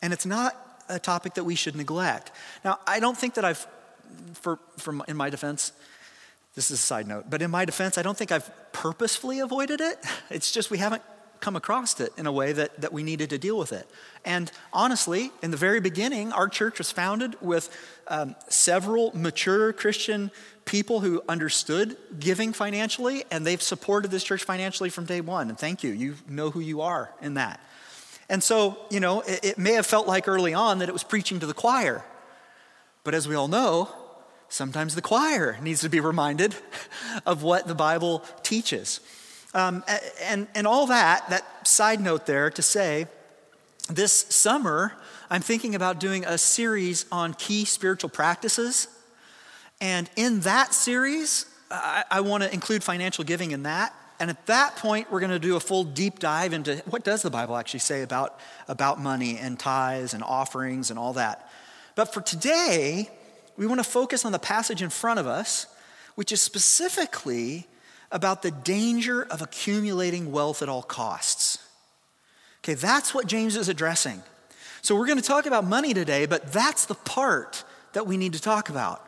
And 0.00 0.12
it's 0.12 0.24
not 0.24 0.56
a 0.88 0.98
topic 0.98 1.34
that 1.34 1.44
we 1.44 1.54
should 1.54 1.76
neglect. 1.76 2.30
Now, 2.64 2.78
I 2.86 3.00
don't 3.00 3.16
think 3.16 3.34
that 3.34 3.44
I've 3.44 3.66
for, 4.34 4.58
for, 4.78 4.94
in 5.08 5.16
my 5.16 5.30
defense, 5.30 5.72
this 6.54 6.70
is 6.70 6.78
a 6.78 6.82
side 6.82 7.06
note, 7.06 7.26
but 7.28 7.42
in 7.42 7.50
my 7.50 7.64
defense, 7.64 7.98
I 7.98 8.02
don't 8.02 8.16
think 8.16 8.32
I've 8.32 8.50
purposefully 8.72 9.40
avoided 9.40 9.80
it. 9.80 9.98
It's 10.30 10.50
just 10.50 10.70
we 10.70 10.78
haven't 10.78 11.02
come 11.40 11.56
across 11.56 12.00
it 12.00 12.12
in 12.16 12.26
a 12.26 12.32
way 12.32 12.52
that, 12.52 12.80
that 12.80 12.92
we 12.92 13.02
needed 13.02 13.30
to 13.30 13.38
deal 13.38 13.58
with 13.58 13.72
it. 13.72 13.88
And 14.24 14.50
honestly, 14.72 15.30
in 15.42 15.50
the 15.50 15.56
very 15.56 15.80
beginning, 15.80 16.32
our 16.32 16.48
church 16.48 16.78
was 16.78 16.90
founded 16.90 17.36
with 17.40 17.68
um, 18.08 18.34
several 18.48 19.12
mature 19.14 19.72
Christian 19.72 20.30
people 20.64 21.00
who 21.00 21.22
understood 21.28 21.96
giving 22.18 22.52
financially, 22.52 23.24
and 23.30 23.46
they've 23.46 23.62
supported 23.62 24.10
this 24.10 24.24
church 24.24 24.44
financially 24.44 24.90
from 24.90 25.04
day 25.04 25.20
one. 25.20 25.48
And 25.48 25.58
thank 25.58 25.84
you. 25.84 25.92
You 25.92 26.16
know 26.28 26.50
who 26.50 26.60
you 26.60 26.80
are 26.80 27.12
in 27.22 27.34
that. 27.34 27.60
And 28.28 28.42
so, 28.42 28.78
you 28.90 29.00
know, 29.00 29.20
it, 29.20 29.44
it 29.44 29.58
may 29.58 29.74
have 29.74 29.86
felt 29.86 30.08
like 30.08 30.26
early 30.26 30.54
on 30.54 30.80
that 30.80 30.88
it 30.88 30.92
was 30.92 31.04
preaching 31.04 31.38
to 31.40 31.46
the 31.46 31.54
choir. 31.54 32.04
But 33.04 33.14
as 33.14 33.28
we 33.28 33.36
all 33.36 33.46
know, 33.46 33.88
sometimes 34.48 34.94
the 34.94 35.02
choir 35.02 35.58
needs 35.60 35.80
to 35.82 35.88
be 35.88 36.00
reminded 36.00 36.54
of 37.26 37.42
what 37.42 37.66
the 37.66 37.74
Bible 37.74 38.22
teaches. 38.42 39.00
Um, 39.54 39.84
and, 40.22 40.48
and 40.54 40.66
all 40.66 40.86
that, 40.86 41.28
that 41.30 41.66
side 41.66 42.00
note 42.00 42.26
there 42.26 42.50
to 42.50 42.62
say, 42.62 43.06
this 43.88 44.12
summer, 44.12 44.92
I'm 45.30 45.42
thinking 45.42 45.74
about 45.74 46.00
doing 46.00 46.24
a 46.24 46.38
series 46.38 47.06
on 47.10 47.34
key 47.34 47.64
spiritual 47.64 48.10
practices. 48.10 48.88
And 49.80 50.10
in 50.16 50.40
that 50.40 50.74
series, 50.74 51.46
I, 51.70 52.04
I 52.10 52.20
want 52.20 52.42
to 52.42 52.52
include 52.52 52.82
financial 52.82 53.24
giving 53.24 53.52
in 53.52 53.62
that. 53.62 53.94
And 54.18 54.30
at 54.30 54.46
that 54.46 54.76
point, 54.76 55.10
we're 55.10 55.20
going 55.20 55.30
to 55.30 55.38
do 55.38 55.56
a 55.56 55.60
full 55.60 55.84
deep 55.84 56.18
dive 56.18 56.52
into 56.52 56.76
what 56.86 57.04
does 57.04 57.22
the 57.22 57.30
Bible 57.30 57.56
actually 57.56 57.80
say 57.80 58.02
about, 58.02 58.40
about 58.66 59.00
money 59.00 59.38
and 59.38 59.58
tithes 59.58 60.14
and 60.14 60.22
offerings 60.22 60.90
and 60.90 60.98
all 60.98 61.12
that. 61.14 61.50
But 61.94 62.12
for 62.12 62.20
today, 62.20 63.10
we 63.56 63.66
want 63.66 63.78
to 63.80 63.88
focus 63.88 64.24
on 64.24 64.32
the 64.32 64.38
passage 64.38 64.82
in 64.82 64.90
front 64.90 65.18
of 65.18 65.26
us, 65.26 65.66
which 66.14 66.32
is 66.32 66.40
specifically 66.40 67.66
about 68.10 68.42
the 68.42 68.50
danger 68.50 69.22
of 69.22 69.42
accumulating 69.42 70.32
wealth 70.32 70.62
at 70.62 70.68
all 70.68 70.82
costs. 70.82 71.58
Okay, 72.62 72.74
that's 72.74 73.14
what 73.14 73.26
James 73.26 73.56
is 73.56 73.68
addressing. 73.68 74.22
So 74.82 74.94
we're 74.96 75.06
going 75.06 75.18
to 75.18 75.24
talk 75.24 75.46
about 75.46 75.64
money 75.64 75.94
today, 75.94 76.26
but 76.26 76.52
that's 76.52 76.86
the 76.86 76.94
part 76.94 77.64
that 77.92 78.06
we 78.06 78.16
need 78.16 78.34
to 78.34 78.40
talk 78.40 78.68
about. 78.68 79.02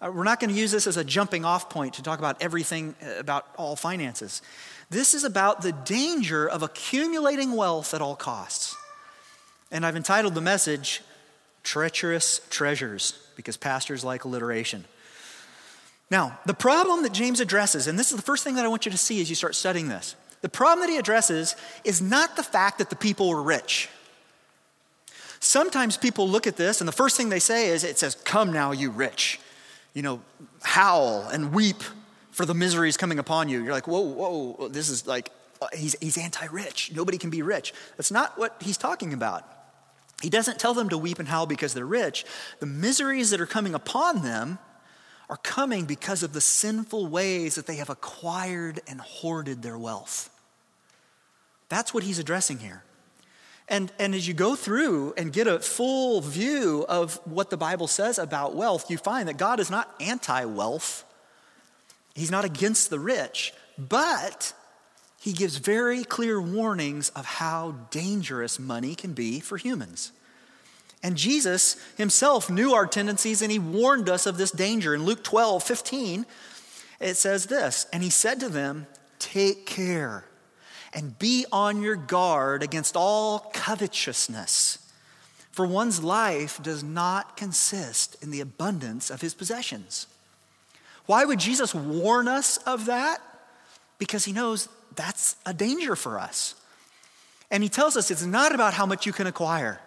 Uh, 0.00 0.10
we're 0.14 0.24
not 0.24 0.40
going 0.40 0.50
to 0.50 0.58
use 0.58 0.70
this 0.70 0.86
as 0.86 0.96
a 0.96 1.04
jumping 1.04 1.44
off 1.44 1.68
point 1.68 1.94
to 1.94 2.02
talk 2.02 2.18
about 2.18 2.40
everything 2.40 2.94
uh, 3.02 3.18
about 3.18 3.46
all 3.58 3.76
finances. 3.76 4.40
This 4.88 5.14
is 5.14 5.24
about 5.24 5.62
the 5.62 5.72
danger 5.72 6.48
of 6.48 6.62
accumulating 6.62 7.52
wealth 7.52 7.92
at 7.92 8.00
all 8.00 8.16
costs. 8.16 8.74
And 9.70 9.84
I've 9.84 9.96
entitled 9.96 10.34
the 10.34 10.40
message, 10.40 11.02
Treacherous 11.62 12.40
Treasures, 12.50 13.18
because 13.36 13.56
pastors 13.56 14.04
like 14.04 14.24
alliteration. 14.24 14.84
Now, 16.10 16.38
the 16.44 16.54
problem 16.54 17.02
that 17.04 17.12
James 17.12 17.40
addresses, 17.40 17.86
and 17.86 17.98
this 17.98 18.10
is 18.10 18.16
the 18.16 18.22
first 18.22 18.42
thing 18.42 18.56
that 18.56 18.64
I 18.64 18.68
want 18.68 18.84
you 18.84 18.92
to 18.92 18.98
see 18.98 19.20
as 19.20 19.28
you 19.28 19.36
start 19.36 19.54
studying 19.54 19.88
this 19.88 20.16
the 20.42 20.48
problem 20.48 20.86
that 20.86 20.90
he 20.90 20.96
addresses 20.96 21.54
is 21.84 22.00
not 22.00 22.36
the 22.36 22.42
fact 22.42 22.78
that 22.78 22.88
the 22.88 22.96
people 22.96 23.28
were 23.28 23.42
rich. 23.42 23.88
Sometimes 25.38 25.96
people 25.96 26.28
look 26.28 26.46
at 26.46 26.56
this, 26.56 26.80
and 26.80 26.88
the 26.88 26.92
first 26.92 27.16
thing 27.16 27.28
they 27.28 27.38
say 27.38 27.68
is, 27.68 27.84
It 27.84 27.98
says, 27.98 28.14
Come 28.14 28.52
now, 28.52 28.72
you 28.72 28.90
rich 28.90 29.38
you 29.94 30.02
know, 30.02 30.20
howl 30.62 31.28
and 31.32 31.52
weep 31.52 31.82
for 32.30 32.46
the 32.46 32.54
miseries 32.54 32.96
coming 32.96 33.18
upon 33.18 33.48
you. 33.48 33.62
You're 33.62 33.72
like, 33.72 33.88
whoa, 33.88 34.00
whoa, 34.00 34.68
this 34.68 34.88
is 34.88 35.06
like, 35.06 35.30
uh, 35.60 35.66
he's, 35.74 35.96
he's 36.00 36.16
anti 36.16 36.46
rich. 36.46 36.92
Nobody 36.94 37.18
can 37.18 37.30
be 37.30 37.42
rich. 37.42 37.74
That's 37.96 38.10
not 38.10 38.38
what 38.38 38.56
he's 38.60 38.76
talking 38.76 39.12
about. 39.12 39.44
He 40.20 40.30
doesn't 40.30 40.58
tell 40.58 40.74
them 40.74 40.88
to 40.90 40.98
weep 40.98 41.18
and 41.18 41.28
howl 41.28 41.46
because 41.46 41.74
they're 41.74 41.86
rich. 41.86 42.24
The 42.58 42.66
miseries 42.66 43.30
that 43.30 43.40
are 43.40 43.46
coming 43.46 43.74
upon 43.74 44.22
them 44.22 44.58
are 45.28 45.38
coming 45.38 45.84
because 45.84 46.22
of 46.22 46.32
the 46.32 46.40
sinful 46.40 47.06
ways 47.06 47.54
that 47.54 47.66
they 47.66 47.76
have 47.76 47.88
acquired 47.88 48.80
and 48.86 49.00
hoarded 49.00 49.62
their 49.62 49.78
wealth. 49.78 50.28
That's 51.68 51.94
what 51.94 52.02
he's 52.02 52.18
addressing 52.18 52.58
here. 52.58 52.82
And, 53.68 53.92
and 54.00 54.14
as 54.16 54.26
you 54.26 54.34
go 54.34 54.56
through 54.56 55.14
and 55.16 55.32
get 55.32 55.46
a 55.46 55.60
full 55.60 56.20
view 56.20 56.84
of 56.88 57.20
what 57.24 57.50
the 57.50 57.56
Bible 57.56 57.86
says 57.86 58.18
about 58.18 58.56
wealth, 58.56 58.90
you 58.90 58.98
find 58.98 59.28
that 59.28 59.38
God 59.38 59.60
is 59.60 59.70
not 59.70 59.94
anti 60.00 60.44
wealth, 60.44 61.04
He's 62.14 62.30
not 62.30 62.44
against 62.44 62.90
the 62.90 62.98
rich, 62.98 63.54
but 63.78 64.52
He 65.20 65.34
gives 65.34 65.58
very 65.58 66.02
clear 66.02 66.40
warnings 66.40 67.10
of 67.10 67.26
how 67.26 67.74
dangerous 67.90 68.58
money 68.58 68.94
can 68.94 69.12
be 69.12 69.38
for 69.38 69.58
humans. 69.58 70.12
And 71.02 71.14
Jesus 71.14 71.76
himself 71.96 72.48
knew 72.48 72.72
our 72.72 72.86
tendencies 72.86 73.42
and 73.42 73.52
he 73.52 73.58
warned 73.58 74.08
us 74.08 74.24
of 74.24 74.38
this 74.38 74.50
danger. 74.50 74.94
In 74.94 75.04
Luke 75.04 75.22
12, 75.22 75.62
15, 75.62 76.26
it 77.00 77.14
says 77.14 77.46
this 77.46 77.86
And 77.92 78.02
he 78.02 78.08
said 78.08 78.40
to 78.40 78.48
them, 78.48 78.86
Take 79.18 79.66
care 79.66 80.24
and 80.94 81.18
be 81.18 81.44
on 81.52 81.82
your 81.82 81.96
guard 81.96 82.62
against 82.62 82.96
all 82.96 83.50
covetousness. 83.52 84.78
For 85.52 85.66
one's 85.66 86.02
life 86.02 86.62
does 86.62 86.82
not 86.82 87.36
consist 87.36 88.16
in 88.22 88.30
the 88.30 88.40
abundance 88.40 89.10
of 89.10 89.20
his 89.20 89.34
possessions. 89.34 90.06
Why 91.04 91.26
would 91.26 91.40
Jesus 91.40 91.74
warn 91.74 92.26
us 92.26 92.56
of 92.58 92.86
that? 92.86 93.20
Because 93.98 94.24
he 94.24 94.32
knows 94.32 94.68
that's 95.00 95.36
a 95.46 95.54
danger 95.54 95.96
for 95.96 96.20
us. 96.20 96.54
And 97.50 97.62
he 97.62 97.70
tells 97.70 97.96
us 97.96 98.10
it's 98.10 98.24
not 98.24 98.54
about 98.54 98.74
how 98.74 98.84
much 98.84 99.06
you 99.06 99.12
can 99.12 99.26
acquire. 99.26 99.80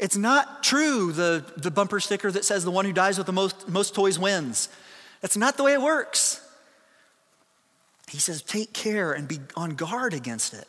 It's 0.00 0.16
not 0.16 0.64
true, 0.64 1.12
the, 1.12 1.44
the 1.56 1.70
bumper 1.70 2.00
sticker 2.00 2.32
that 2.32 2.44
says 2.44 2.64
the 2.64 2.72
one 2.72 2.84
who 2.84 2.92
dies 2.92 3.16
with 3.16 3.28
the 3.28 3.32
most, 3.32 3.68
most 3.68 3.94
toys 3.94 4.18
wins. 4.18 4.68
That's 5.22 5.36
not 5.36 5.56
the 5.56 5.62
way 5.62 5.72
it 5.72 5.80
works. 5.80 6.42
He 8.10 8.18
says, 8.18 8.42
take 8.42 8.72
care 8.72 9.12
and 9.12 9.28
be 9.28 9.38
on 9.56 9.70
guard 9.70 10.12
against 10.12 10.52
it. 10.52 10.66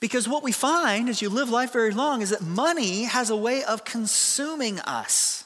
Because 0.00 0.28
what 0.28 0.42
we 0.42 0.50
find 0.52 1.08
as 1.08 1.22
you 1.22 1.28
live 1.28 1.50
life 1.50 1.72
very 1.72 1.92
long 1.92 2.22
is 2.22 2.30
that 2.30 2.42
money 2.42 3.04
has 3.04 3.30
a 3.30 3.36
way 3.36 3.62
of 3.62 3.84
consuming 3.84 4.80
us. 4.80 5.44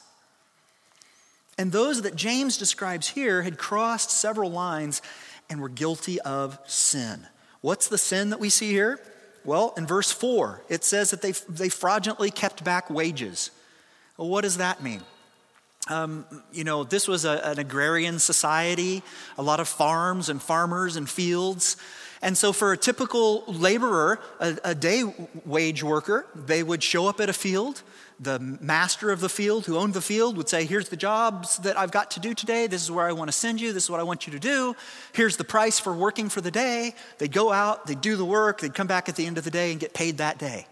And 1.57 1.71
those 1.71 2.01
that 2.01 2.15
James 2.15 2.57
describes 2.57 3.09
here 3.09 3.43
had 3.43 3.57
crossed 3.57 4.09
several 4.09 4.49
lines 4.49 5.01
and 5.49 5.61
were 5.61 5.69
guilty 5.69 6.19
of 6.21 6.57
sin. 6.65 7.27
What's 7.65 7.87
the 7.87 7.97
sin 7.97 8.29
that 8.29 8.39
we 8.39 8.49
see 8.49 8.69
here? 8.69 8.99
Well, 9.43 9.73
in 9.75 9.87
verse 9.87 10.11
4, 10.11 10.61
it 10.69 10.83
says 10.83 11.09
that 11.09 11.23
they, 11.23 11.31
they 11.49 11.67
fraudulently 11.67 12.29
kept 12.29 12.63
back 12.63 12.91
wages. 12.91 13.49
Well, 14.17 14.27
what 14.27 14.41
does 14.41 14.57
that 14.57 14.83
mean? 14.83 15.01
Um, 15.87 16.27
you 16.53 16.63
know, 16.63 16.83
this 16.83 17.07
was 17.07 17.25
a, 17.25 17.41
an 17.43 17.57
agrarian 17.57 18.19
society, 18.19 19.01
a 19.35 19.41
lot 19.41 19.59
of 19.59 19.67
farms 19.67 20.29
and 20.29 20.39
farmers 20.39 20.95
and 20.95 21.09
fields. 21.09 21.75
And 22.21 22.37
so, 22.37 22.53
for 22.53 22.71
a 22.71 22.77
typical 22.77 23.43
laborer, 23.47 24.19
a, 24.39 24.59
a, 24.63 24.75
day 24.75 25.03
wage 25.43 25.81
worker, 25.81 26.27
they 26.35 26.61
would 26.61 26.83
show 26.83 27.07
up 27.07 27.19
at 27.19 27.29
a 27.29 27.33
field. 27.33 27.81
The 28.19 28.39
master 28.39 29.11
of 29.11 29.19
the 29.19 29.27
field, 29.27 29.65
who 29.65 29.77
owned 29.77 29.93
the 29.93 30.01
field, 30.01 30.37
would 30.37 30.47
say, 30.47 30.65
Here's 30.65 30.89
the 30.89 30.95
jobs 30.95 31.57
that 31.59 31.77
I've 31.77 31.91
got 31.91 32.11
to 32.11 32.19
do 32.19 32.33
today. 32.33 32.67
This 32.67 32.81
is 32.81 32.89
where 32.89 33.05
I 33.05 33.11
want 33.11 33.27
to 33.27 33.33
send 33.33 33.59
you. 33.59 33.73
This 33.73 33.83
is 33.83 33.89
what 33.89 33.99
I 33.99 34.03
want 34.03 34.25
you 34.25 34.33
to 34.33 34.39
do. 34.39 34.75
Here's 35.13 35.37
the 35.37 35.43
price 35.43 35.79
for 35.79 35.93
working 35.93 36.29
for 36.29 36.39
the 36.41 36.51
day. 36.51 36.95
They'd 37.17 37.33
go 37.33 37.51
out, 37.51 37.87
they'd 37.87 37.99
do 37.99 38.15
the 38.15 38.25
work, 38.25 38.61
they'd 38.61 38.73
come 38.73 38.87
back 38.87 39.09
at 39.09 39.15
the 39.15 39.25
end 39.25 39.37
of 39.37 39.43
the 39.43 39.51
day 39.51 39.71
and 39.71 39.79
get 39.79 39.93
paid 39.93 40.19
that 40.19 40.37
day. 40.37 40.65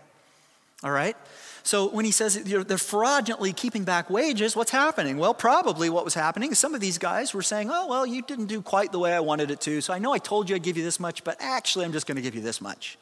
All 0.83 0.91
right? 0.91 1.17
So 1.63 1.89
when 1.89 2.03
he 2.03 2.11
says 2.11 2.43
they're 2.43 2.77
fraudulently 2.77 3.53
keeping 3.53 3.85
back 3.85 4.09
wages, 4.09 4.53
what's 4.53 4.71
happening? 4.71 5.17
Well, 5.17 5.33
probably 5.33 5.89
what 5.89 6.03
was 6.03 6.13
happening 6.13 6.51
is 6.51 6.59
some 6.59 6.75
of 6.75 6.81
these 6.81 6.97
guys 6.97 7.33
were 7.33 7.41
saying, 7.41 7.69
oh, 7.71 7.87
well, 7.87 8.05
you 8.05 8.21
didn't 8.21 8.47
do 8.47 8.61
quite 8.61 8.91
the 8.91 8.99
way 8.99 9.13
I 9.13 9.21
wanted 9.21 9.49
it 9.49 9.61
to. 9.61 9.79
So 9.79 9.93
I 9.93 9.99
know 9.99 10.11
I 10.11 10.17
told 10.17 10.49
you 10.49 10.57
I'd 10.57 10.63
give 10.63 10.75
you 10.75 10.83
this 10.83 10.99
much, 10.99 11.23
but 11.23 11.37
actually 11.39 11.85
I'm 11.85 11.93
just 11.93 12.05
going 12.05 12.17
to 12.17 12.21
give 12.21 12.35
you 12.35 12.41
this 12.41 12.59
much. 12.59 12.97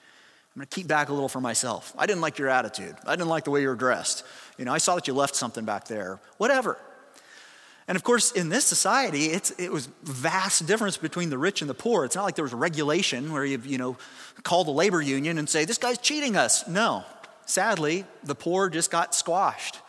I'm 0.53 0.59
going 0.59 0.67
to 0.67 0.75
keep 0.75 0.87
back 0.87 1.07
a 1.07 1.13
little 1.13 1.29
for 1.29 1.39
myself. 1.39 1.93
I 1.97 2.05
didn't 2.05 2.21
like 2.21 2.37
your 2.37 2.49
attitude. 2.49 2.95
I 3.05 3.15
didn't 3.15 3.29
like 3.29 3.45
the 3.45 3.51
way 3.51 3.61
you 3.61 3.69
were 3.69 3.75
dressed. 3.75 4.25
You 4.57 4.65
know, 4.65 4.73
I 4.73 4.79
saw 4.79 4.95
that 4.95 5.07
you 5.07 5.13
left 5.13 5.35
something 5.35 5.63
back 5.63 5.85
there. 5.85 6.19
Whatever. 6.37 6.77
And 7.87 7.95
of 7.95 8.03
course, 8.03 8.31
in 8.33 8.49
this 8.49 8.65
society, 8.65 9.27
it 9.27 9.71
was 9.71 9.87
vast 10.03 10.65
difference 10.65 10.97
between 10.97 11.29
the 11.29 11.37
rich 11.37 11.61
and 11.61 11.69
the 11.69 11.73
poor. 11.73 12.05
It's 12.05 12.15
not 12.15 12.23
like 12.23 12.35
there 12.35 12.43
was 12.43 12.53
regulation 12.53 13.31
where 13.31 13.45
you, 13.45 13.61
you 13.65 13.77
know, 13.77 13.97
call 14.43 14.63
the 14.63 14.71
labor 14.71 15.01
union 15.01 15.37
and 15.37 15.49
say, 15.49 15.65
this 15.65 15.77
guy's 15.77 15.97
cheating 15.97 16.35
us. 16.35 16.67
No, 16.67 17.05
sadly, 17.45 18.05
the 18.23 18.35
poor 18.35 18.69
just 18.69 18.91
got 18.91 19.15
squashed. 19.15 19.79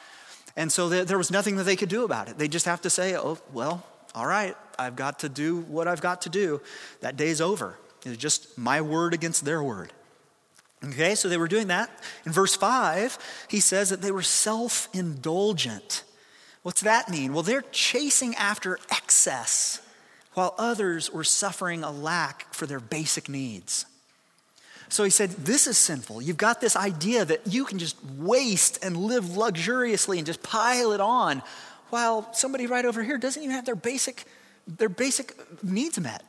And 0.56 0.70
so 0.70 0.88
there 0.88 1.18
was 1.18 1.30
nothing 1.30 1.56
that 1.56 1.64
they 1.64 1.76
could 1.76 1.88
do 1.88 2.04
about 2.04 2.28
it. 2.28 2.38
They 2.38 2.48
just 2.48 2.66
have 2.66 2.82
to 2.82 2.90
say, 2.90 3.16
oh, 3.16 3.38
well, 3.52 3.84
all 4.14 4.26
right, 4.26 4.56
I've 4.78 4.96
got 4.96 5.20
to 5.20 5.28
do 5.28 5.60
what 5.60 5.88
I've 5.88 6.00
got 6.00 6.22
to 6.22 6.28
do. 6.28 6.60
That 7.00 7.16
day's 7.16 7.40
over. 7.40 7.78
It's 8.04 8.16
just 8.16 8.58
my 8.58 8.80
word 8.80 9.14
against 9.14 9.44
their 9.44 9.62
word. 9.62 9.92
Okay, 10.84 11.14
so 11.14 11.28
they 11.28 11.36
were 11.36 11.48
doing 11.48 11.68
that. 11.68 11.90
In 12.26 12.32
verse 12.32 12.56
5, 12.56 13.46
he 13.48 13.60
says 13.60 13.90
that 13.90 14.02
they 14.02 14.10
were 14.10 14.22
self 14.22 14.88
indulgent. 14.92 16.02
What's 16.62 16.82
that 16.82 17.08
mean? 17.08 17.32
Well, 17.32 17.42
they're 17.42 17.64
chasing 17.72 18.34
after 18.34 18.78
excess 18.90 19.80
while 20.34 20.54
others 20.58 21.10
were 21.10 21.24
suffering 21.24 21.84
a 21.84 21.90
lack 21.90 22.52
for 22.54 22.66
their 22.66 22.80
basic 22.80 23.28
needs. 23.28 23.86
So 24.88 25.04
he 25.04 25.10
said, 25.10 25.30
This 25.30 25.66
is 25.66 25.78
sinful. 25.78 26.22
You've 26.22 26.36
got 26.36 26.60
this 26.60 26.76
idea 26.76 27.24
that 27.24 27.46
you 27.46 27.64
can 27.64 27.78
just 27.78 27.96
waste 28.04 28.84
and 28.84 28.96
live 28.96 29.36
luxuriously 29.36 30.18
and 30.18 30.26
just 30.26 30.42
pile 30.42 30.92
it 30.92 31.00
on 31.00 31.42
while 31.90 32.32
somebody 32.32 32.66
right 32.66 32.84
over 32.84 33.02
here 33.02 33.18
doesn't 33.18 33.42
even 33.42 33.54
have 33.54 33.66
their 33.66 33.76
basic, 33.76 34.24
their 34.66 34.88
basic 34.88 35.34
needs 35.62 35.98
met. 36.00 36.24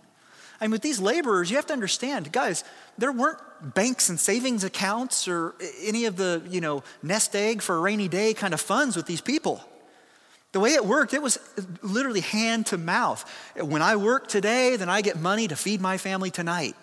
I 0.64 0.68
mean, 0.68 0.72
with 0.72 0.82
these 0.82 1.02
laborers, 1.02 1.50
you 1.50 1.58
have 1.58 1.66
to 1.66 1.74
understand, 1.74 2.32
guys, 2.32 2.64
there 2.98 3.12
weren't 3.12 3.38
banks 3.76 4.08
and 4.08 4.18
savings 4.18 4.64
accounts 4.64 5.28
or 5.28 5.56
any 5.82 6.06
of 6.06 6.16
the, 6.16 6.42
you 6.48 6.62
know, 6.62 6.84
nest 7.02 7.36
egg 7.36 7.62
for 7.62 7.76
a 7.76 7.80
rainy 7.82 8.08
day 8.08 8.34
kind 8.34 8.54
of 8.54 8.62
funds 8.62 8.96
with 8.96 9.06
these 9.06 9.20
people. 9.20 9.62
The 10.54 10.62
way 10.62 10.76
it 10.76 10.86
worked, 10.86 11.14
it 11.14 11.22
was 11.22 11.38
literally 11.82 12.22
hand 12.22 12.68
to 12.68 12.78
mouth. 12.78 13.30
When 13.58 13.82
I 13.82 13.98
work 13.98 14.30
today, 14.30 14.78
then 14.78 14.88
I 14.88 15.02
get 15.02 15.20
money 15.20 15.50
to 15.50 15.58
feed 15.58 15.82
my 15.82 15.98
family 15.98 16.32
tonight. 16.32 16.78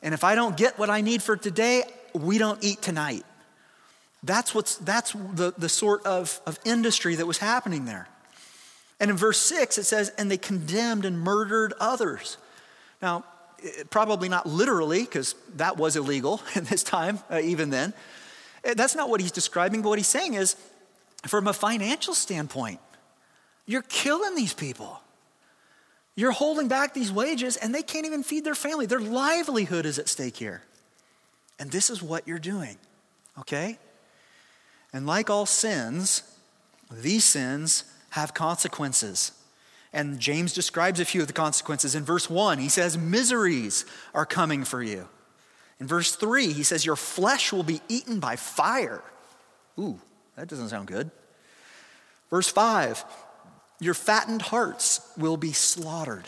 And 0.00 0.14
if 0.14 0.22
I 0.22 0.36
don't 0.36 0.56
get 0.56 0.78
what 0.78 0.88
I 0.88 1.00
need 1.00 1.20
for 1.20 1.36
today, 1.36 1.82
we 2.12 2.38
don't 2.38 2.62
eat 2.62 2.80
tonight. 2.80 3.24
That's, 4.22 4.54
what's, 4.54 4.76
that's 4.76 5.14
the, 5.14 5.52
the 5.58 5.68
sort 5.68 6.06
of, 6.06 6.40
of 6.46 6.60
industry 6.64 7.16
that 7.16 7.26
was 7.26 7.38
happening 7.38 7.86
there. 7.86 8.06
And 9.00 9.10
in 9.10 9.16
verse 9.16 9.40
6, 9.40 9.78
it 9.78 9.84
says, 9.84 10.12
and 10.16 10.30
they 10.30 10.38
condemned 10.38 11.04
and 11.04 11.18
murdered 11.18 11.74
others. 11.80 12.36
Now, 13.04 13.22
probably 13.90 14.30
not 14.30 14.46
literally, 14.46 15.02
because 15.02 15.34
that 15.56 15.76
was 15.76 15.94
illegal 15.94 16.40
in 16.54 16.64
this 16.64 16.82
time, 16.82 17.18
uh, 17.30 17.38
even 17.38 17.68
then. 17.68 17.92
Uh, 18.66 18.72
that's 18.72 18.94
not 18.94 19.10
what 19.10 19.20
he's 19.20 19.30
describing, 19.30 19.82
but 19.82 19.90
what 19.90 19.98
he's 19.98 20.08
saying 20.08 20.32
is, 20.32 20.56
from 21.26 21.46
a 21.46 21.52
financial 21.52 22.14
standpoint, 22.14 22.80
you're 23.66 23.82
killing 23.82 24.34
these 24.34 24.54
people. 24.54 25.02
You're 26.16 26.32
holding 26.32 26.66
back 26.66 26.94
these 26.94 27.12
wages 27.12 27.58
and 27.58 27.74
they 27.74 27.82
can't 27.82 28.06
even 28.06 28.22
feed 28.22 28.44
their 28.44 28.54
family. 28.54 28.86
Their 28.86 29.00
livelihood 29.00 29.84
is 29.84 29.98
at 29.98 30.08
stake 30.08 30.38
here. 30.38 30.62
And 31.58 31.70
this 31.70 31.90
is 31.90 32.02
what 32.02 32.26
you're 32.26 32.38
doing, 32.38 32.78
okay? 33.40 33.78
And 34.94 35.06
like 35.06 35.28
all 35.28 35.44
sins, 35.44 36.22
these 36.90 37.24
sins 37.24 37.84
have 38.10 38.32
consequences. 38.32 39.32
And 39.94 40.18
James 40.18 40.52
describes 40.52 40.98
a 40.98 41.04
few 41.04 41.20
of 41.20 41.28
the 41.28 41.32
consequences. 41.32 41.94
In 41.94 42.04
verse 42.04 42.28
1, 42.28 42.58
he 42.58 42.68
says, 42.68 42.98
Miseries 42.98 43.86
are 44.12 44.26
coming 44.26 44.64
for 44.64 44.82
you. 44.82 45.08
In 45.78 45.86
verse 45.86 46.16
3, 46.16 46.52
he 46.52 46.64
says, 46.64 46.84
Your 46.84 46.96
flesh 46.96 47.52
will 47.52 47.62
be 47.62 47.80
eaten 47.88 48.18
by 48.18 48.34
fire. 48.34 49.02
Ooh, 49.78 50.00
that 50.36 50.48
doesn't 50.48 50.70
sound 50.70 50.88
good. 50.88 51.12
Verse 52.28 52.48
5, 52.48 53.04
your 53.78 53.94
fattened 53.94 54.42
hearts 54.42 55.00
will 55.16 55.36
be 55.36 55.52
slaughtered. 55.52 56.24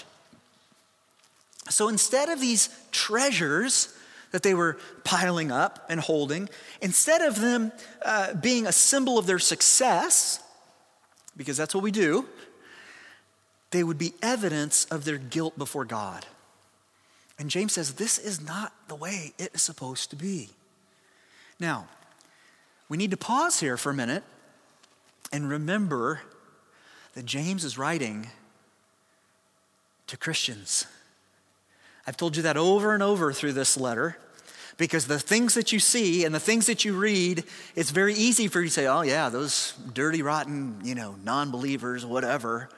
So 1.69 1.89
instead 1.89 2.29
of 2.29 2.41
these 2.41 2.69
treasures 2.93 3.93
that 4.31 4.45
they 4.45 4.55
were 4.55 4.79
piling 5.03 5.51
up 5.51 5.87
and 5.89 5.99
holding, 5.99 6.49
instead 6.81 7.21
of 7.21 7.41
them 7.41 7.73
uh, 8.05 8.35
being 8.35 8.67
a 8.67 8.73
symbol 8.73 9.19
of 9.19 9.27
their 9.27 9.41
success, 9.41 10.41
because 11.37 11.57
that's 11.57 11.75
what 11.75 11.83
we 11.83 11.91
do, 11.91 12.29
they 13.77 13.85
would 13.85 13.99
be 13.99 14.15
evidence 14.23 14.87
of 14.87 15.05
their 15.05 15.19
guilt 15.19 15.59
before 15.59 15.85
God. 15.85 16.25
And 17.39 17.51
James 17.51 17.75
says 17.75 17.93
this 17.93 18.17
is 18.17 18.41
not 18.41 18.73
the 18.89 18.95
way 18.95 19.35
it 19.39 19.51
is 19.53 19.61
supposed 19.61 20.09
to 20.09 20.17
be. 20.17 20.49
Now, 21.61 21.87
we 22.89 22.97
need 22.97 23.11
to 23.11 23.19
pause 23.19 23.61
here 23.61 23.77
for 23.77 23.91
a 23.91 23.95
minute 23.95 24.23
and 25.31 25.47
remember 25.47 26.23
that 27.13 27.27
James 27.27 27.67
is 27.67 27.77
writing 27.77 28.29
to 30.07 30.17
Christians. 30.17 30.87
I've 32.07 32.17
told 32.17 32.35
you 32.35 32.45
that 32.45 32.57
over 32.57 32.95
and 32.95 33.03
over 33.03 33.31
through 33.31 33.53
this 33.53 33.77
letter 33.77 34.17
because 34.79 35.07
the 35.07 35.19
things 35.19 35.53
that 35.53 35.71
you 35.71 35.81
see 35.81 36.25
and 36.25 36.35
the 36.35 36.41
things 36.41 36.65
that 36.65 36.83
you 36.87 36.97
read, 36.97 37.45
it's 37.75 37.91
very 37.91 38.15
easy 38.15 38.49
for 38.49 38.63
you 38.63 38.69
to 38.69 38.73
say, 38.73 38.87
oh, 38.87 39.03
yeah, 39.03 39.29
those 39.29 39.75
dirty, 39.93 40.23
rotten, 40.23 40.81
you 40.83 40.95
know, 40.95 41.15
non 41.23 41.51
believers, 41.51 42.07
whatever, 42.07 42.71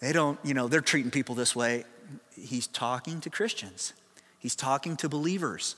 they 0.00 0.12
don't, 0.12 0.38
you 0.44 0.54
know, 0.54 0.68
they're 0.68 0.80
treating 0.80 1.10
people 1.10 1.34
this 1.34 1.54
way. 1.54 1.84
He's 2.36 2.66
talking 2.66 3.20
to 3.20 3.30
Christians, 3.30 3.92
he's 4.38 4.56
talking 4.56 4.96
to 4.98 5.08
believers. 5.08 5.76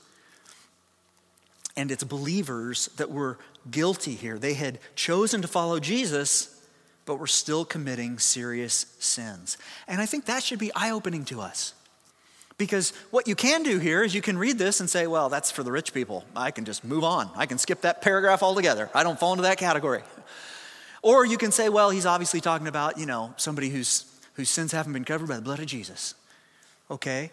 And 1.75 1.89
it's 1.89 2.03
believers 2.03 2.87
that 2.97 3.09
were 3.09 3.39
guilty 3.71 4.13
here. 4.13 4.37
They 4.37 4.53
had 4.53 4.77
chosen 4.95 5.41
to 5.41 5.47
follow 5.47 5.79
Jesus, 5.79 6.61
but 7.05 7.15
were 7.15 7.25
still 7.25 7.65
committing 7.65 8.19
serious 8.19 8.85
sins. 8.99 9.57
And 9.87 9.99
I 9.99 10.05
think 10.05 10.25
that 10.25 10.43
should 10.43 10.59
be 10.59 10.71
eye 10.75 10.91
opening 10.91 11.25
to 11.25 11.41
us. 11.41 11.73
Because 12.59 12.91
what 13.09 13.27
you 13.27 13.35
can 13.35 13.63
do 13.63 13.79
here 13.79 14.03
is 14.03 14.13
you 14.13 14.21
can 14.21 14.37
read 14.37 14.59
this 14.59 14.79
and 14.79 14.89
say, 14.89 15.07
well, 15.07 15.29
that's 15.29 15.49
for 15.49 15.63
the 15.63 15.71
rich 15.71 15.93
people. 15.93 16.23
I 16.35 16.51
can 16.51 16.65
just 16.65 16.83
move 16.83 17.03
on. 17.03 17.29
I 17.35 17.47
can 17.47 17.57
skip 17.57 17.81
that 17.81 18.03
paragraph 18.03 18.43
altogether. 18.43 18.91
I 18.93 19.01
don't 19.01 19.19
fall 19.19 19.33
into 19.33 19.41
that 19.41 19.57
category. 19.57 20.03
Or 21.01 21.25
you 21.25 21.37
can 21.37 21.51
say, 21.51 21.69
well, 21.69 21.89
he's 21.89 22.05
obviously 22.05 22.39
talking 22.39 22.67
about, 22.67 22.99
you 22.99 23.07
know, 23.07 23.33
somebody 23.37 23.69
whose, 23.69 24.05
whose 24.33 24.49
sins 24.49 24.71
haven't 24.71 24.93
been 24.93 25.05
covered 25.05 25.29
by 25.29 25.35
the 25.35 25.41
blood 25.41 25.59
of 25.59 25.65
Jesus. 25.65 26.15
Okay? 26.89 27.31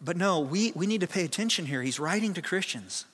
But 0.00 0.16
no, 0.16 0.40
we, 0.40 0.72
we 0.74 0.86
need 0.86 1.00
to 1.00 1.06
pay 1.06 1.24
attention 1.24 1.66
here. 1.66 1.82
He's 1.82 2.00
writing 2.00 2.34
to 2.34 2.42
Christians. 2.42 3.06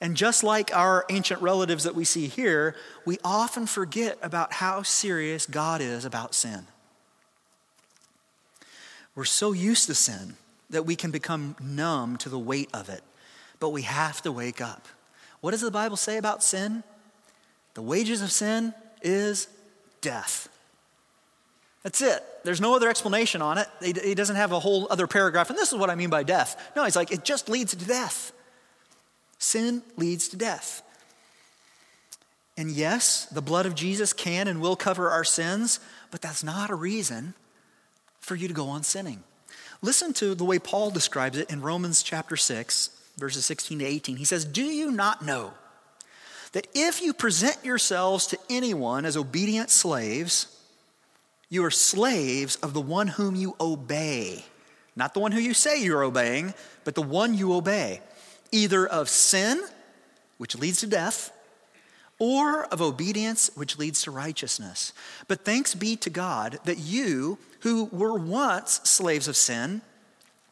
And 0.00 0.16
just 0.16 0.42
like 0.42 0.74
our 0.74 1.04
ancient 1.10 1.42
relatives 1.42 1.84
that 1.84 1.94
we 1.94 2.04
see 2.04 2.26
here, 2.26 2.74
we 3.04 3.18
often 3.22 3.66
forget 3.66 4.18
about 4.22 4.54
how 4.54 4.82
serious 4.82 5.46
God 5.46 5.80
is 5.80 6.04
about 6.04 6.34
sin. 6.34 6.66
We're 9.14 9.24
so 9.24 9.52
used 9.52 9.86
to 9.86 9.94
sin 9.94 10.36
that 10.70 10.86
we 10.86 10.96
can 10.96 11.10
become 11.10 11.56
numb 11.60 12.16
to 12.18 12.28
the 12.28 12.38
weight 12.38 12.70
of 12.72 12.88
it, 12.88 13.02
but 13.58 13.70
we 13.70 13.82
have 13.82 14.22
to 14.22 14.32
wake 14.32 14.60
up. 14.60 14.86
What 15.40 15.50
does 15.50 15.60
the 15.60 15.70
Bible 15.70 15.96
say 15.96 16.16
about 16.16 16.42
sin? 16.42 16.82
The 17.74 17.82
wages 17.82 18.22
of 18.22 18.30
sin 18.30 18.72
is 19.02 19.48
death. 20.00 20.48
That's 21.82 22.00
it. 22.00 22.24
There's 22.42 22.60
no 22.60 22.74
other 22.74 22.88
explanation 22.88 23.42
on 23.42 23.58
it. 23.58 23.68
He 23.82 24.14
doesn't 24.14 24.36
have 24.36 24.52
a 24.52 24.60
whole 24.60 24.86
other 24.90 25.06
paragraph, 25.06 25.50
and 25.50 25.58
this 25.58 25.72
is 25.72 25.78
what 25.78 25.90
I 25.90 25.94
mean 25.94 26.10
by 26.10 26.22
death. 26.22 26.70
No, 26.74 26.84
he's 26.84 26.96
like, 26.96 27.12
it 27.12 27.24
just 27.24 27.48
leads 27.48 27.74
to 27.74 27.84
death. 27.84 28.32
Sin 29.38 29.82
leads 29.96 30.28
to 30.28 30.36
death. 30.36 30.82
And 32.56 32.70
yes, 32.70 33.26
the 33.26 33.40
blood 33.40 33.66
of 33.66 33.74
Jesus 33.74 34.12
can 34.12 34.48
and 34.48 34.60
will 34.60 34.76
cover 34.76 35.10
our 35.10 35.24
sins, 35.24 35.80
but 36.10 36.20
that's 36.20 36.44
not 36.44 36.70
a 36.70 36.74
reason 36.74 37.34
for 38.20 38.34
you 38.34 38.48
to 38.48 38.54
go 38.54 38.68
on 38.68 38.82
sinning. 38.82 39.22
Listen 39.82 40.12
to 40.14 40.34
the 40.34 40.44
way 40.44 40.58
Paul 40.58 40.90
describes 40.90 41.38
it 41.38 41.50
in 41.50 41.62
Romans 41.62 42.02
chapter 42.02 42.36
6, 42.36 42.90
verses 43.16 43.46
16 43.46 43.78
to 43.78 43.84
18. 43.84 44.16
He 44.16 44.26
says, 44.26 44.44
Do 44.44 44.64
you 44.64 44.90
not 44.90 45.24
know 45.24 45.54
that 46.52 46.66
if 46.74 47.00
you 47.00 47.14
present 47.14 47.64
yourselves 47.64 48.26
to 48.26 48.38
anyone 48.50 49.06
as 49.06 49.16
obedient 49.16 49.70
slaves, 49.70 50.59
you 51.50 51.64
are 51.64 51.70
slaves 51.70 52.56
of 52.56 52.72
the 52.72 52.80
one 52.80 53.08
whom 53.08 53.34
you 53.34 53.56
obey? 53.60 54.44
Not 54.96 55.12
the 55.12 55.20
one 55.20 55.32
who 55.32 55.40
you 55.40 55.52
say 55.52 55.82
you're 55.82 56.04
obeying, 56.04 56.54
but 56.84 56.94
the 56.94 57.02
one 57.02 57.34
you 57.34 57.52
obey 57.52 58.00
either 58.52 58.86
of 58.86 59.08
sin, 59.08 59.60
which 60.38 60.56
leads 60.56 60.80
to 60.80 60.86
death, 60.86 61.32
or 62.18 62.64
of 62.66 62.82
obedience, 62.82 63.50
which 63.54 63.78
leads 63.78 64.02
to 64.02 64.10
righteousness. 64.10 64.92
But 65.28 65.44
thanks 65.44 65.74
be 65.74 65.96
to 65.96 66.10
God 66.10 66.58
that 66.64 66.78
you, 66.78 67.38
who 67.60 67.84
were 67.86 68.18
once 68.18 68.80
slaves 68.84 69.28
of 69.28 69.36
sin, 69.36 69.82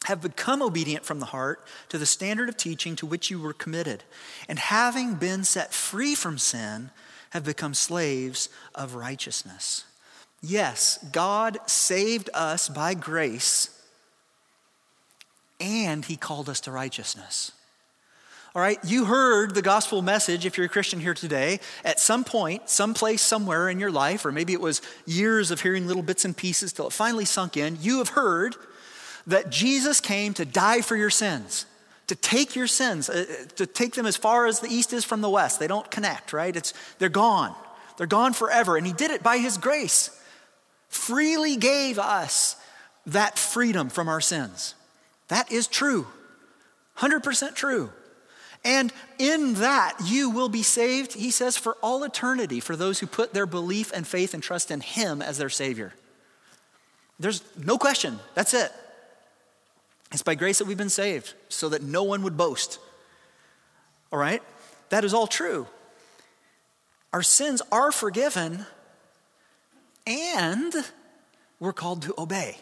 have 0.05 0.21
become 0.21 0.61
obedient 0.61 1.05
from 1.05 1.19
the 1.19 1.27
heart 1.27 1.65
to 1.89 1.97
the 1.97 2.05
standard 2.05 2.47
of 2.47 2.55
teaching 2.57 2.95
to 2.95 3.05
which 3.05 3.29
you 3.29 3.39
were 3.39 3.53
committed, 3.53 4.03
and 4.47 4.57
having 4.57 5.15
been 5.15 5.43
set 5.43 5.73
free 5.73 6.15
from 6.15 6.37
sin, 6.37 6.89
have 7.31 7.43
become 7.43 7.73
slaves 7.73 8.49
of 8.73 8.95
righteousness. 8.95 9.83
Yes, 10.41 10.99
God 11.11 11.57
saved 11.65 12.29
us 12.33 12.69
by 12.69 12.93
grace, 12.93 13.69
and 15.59 16.05
He 16.05 16.15
called 16.15 16.47
us 16.47 16.61
to 16.61 16.71
righteousness. 16.71 17.51
All 18.55 18.61
right, 18.63 18.79
you 18.83 19.05
heard 19.05 19.53
the 19.53 19.61
gospel 19.61 20.01
message 20.01 20.45
if 20.45 20.57
you're 20.57 20.65
a 20.65 20.69
Christian 20.69 20.99
here 20.99 21.13
today 21.13 21.59
at 21.85 21.99
some 21.99 22.23
point, 22.23 22.67
someplace, 22.67 23.21
somewhere 23.21 23.69
in 23.69 23.79
your 23.79 23.91
life, 23.91 24.25
or 24.25 24.31
maybe 24.31 24.53
it 24.53 24.61
was 24.61 24.81
years 25.05 25.51
of 25.51 25.61
hearing 25.61 25.85
little 25.85 26.01
bits 26.01 26.25
and 26.25 26.35
pieces 26.35 26.73
till 26.73 26.87
it 26.87 26.93
finally 26.93 27.25
sunk 27.25 27.57
in. 27.57 27.77
You 27.79 27.99
have 27.99 28.09
heard 28.09 28.55
that 29.27 29.51
Jesus 29.51 30.01
came 30.01 30.33
to 30.33 30.45
die 30.45 30.81
for 30.81 30.95
your 30.95 31.11
sins, 31.11 31.67
to 32.07 32.15
take 32.15 32.55
your 32.55 32.65
sins, 32.65 33.07
uh, 33.07 33.45
to 33.55 33.67
take 33.67 33.93
them 33.93 34.07
as 34.07 34.17
far 34.17 34.47
as 34.47 34.61
the 34.61 34.67
east 34.67 34.93
is 34.93 35.05
from 35.05 35.21
the 35.21 35.29
west. 35.29 35.59
They 35.59 35.67
don't 35.67 35.91
connect, 35.91 36.33
right? 36.33 36.55
It's, 36.55 36.73
they're 36.97 37.09
gone. 37.09 37.53
They're 37.97 38.07
gone 38.07 38.33
forever. 38.33 38.77
And 38.77 38.87
He 38.87 38.93
did 38.93 39.11
it 39.11 39.21
by 39.21 39.37
His 39.37 39.59
grace, 39.59 40.09
freely 40.89 41.55
gave 41.55 41.97
us 41.97 42.55
that 43.05 43.37
freedom 43.37 43.89
from 43.89 44.07
our 44.07 44.21
sins. 44.21 44.75
That 45.29 45.51
is 45.51 45.67
true, 45.67 46.07
100% 46.97 47.55
true. 47.55 47.91
And 48.65 48.91
in 49.17 49.53
that, 49.55 49.95
you 50.03 50.29
will 50.29 50.49
be 50.49 50.63
saved, 50.63 51.13
he 51.13 51.31
says, 51.31 51.55
for 51.57 51.77
all 51.81 52.03
eternity 52.03 52.59
for 52.59 52.75
those 52.75 52.99
who 52.99 53.07
put 53.07 53.33
their 53.33 53.45
belief 53.45 53.91
and 53.93 54.05
faith 54.05 54.33
and 54.33 54.43
trust 54.43 54.69
in 54.69 54.81
him 54.81 55.21
as 55.21 55.37
their 55.37 55.49
Savior. 55.49 55.93
There's 57.19 57.41
no 57.57 57.77
question. 57.77 58.19
That's 58.33 58.53
it. 58.53 58.71
It's 60.11 60.23
by 60.23 60.35
grace 60.35 60.57
that 60.57 60.65
we've 60.65 60.77
been 60.77 60.89
saved 60.89 61.33
so 61.47 61.69
that 61.69 61.83
no 61.83 62.03
one 62.03 62.23
would 62.23 62.35
boast. 62.35 62.79
All 64.11 64.19
right? 64.19 64.41
That 64.89 65.05
is 65.05 65.13
all 65.13 65.27
true. 65.27 65.67
Our 67.13 67.23
sins 67.23 67.61
are 67.71 67.91
forgiven 67.91 68.65
and 70.09 70.73
we're 71.59 71.73
called 71.73 72.01
to 72.03 72.15
obey. 72.17 72.57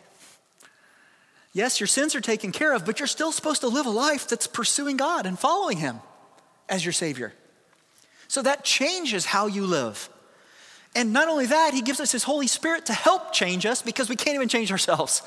Yes, 1.54 1.80
your 1.80 1.88
sins 1.88 2.14
are 2.14 2.22
taken 2.22 2.52
care 2.52 2.74
of, 2.74 2.86
but 2.86 3.00
you're 3.00 3.08
still 3.08 3.32
supposed 3.32 3.62
to 3.62 3.68
live 3.68 3.86
a 3.86 3.92
life 3.92 4.28
that's 4.28 4.46
pursuing 4.46 4.98
God 4.98 5.26
and 5.26 5.40
following 5.40 5.78
Him 5.78 6.02
as 6.70 6.86
your 6.86 6.92
Savior. 6.92 7.34
So 8.28 8.42
that 8.42 8.64
changes 8.64 9.26
how 9.26 9.48
you 9.48 9.66
live. 9.66 10.10
And 10.94 11.14
not 11.14 11.30
only 11.30 11.46
that, 11.48 11.74
He 11.74 11.82
gives 11.82 12.00
us 12.00 12.12
His 12.12 12.24
Holy 12.24 12.48
Spirit 12.48 12.86
to 12.88 12.94
help 12.94 13.32
change 13.32 13.66
us 13.66 13.82
because 13.82 14.10
we 14.10 14.16
can't 14.16 14.36
even 14.36 14.50
change 14.50 14.72
ourselves. 14.72 15.22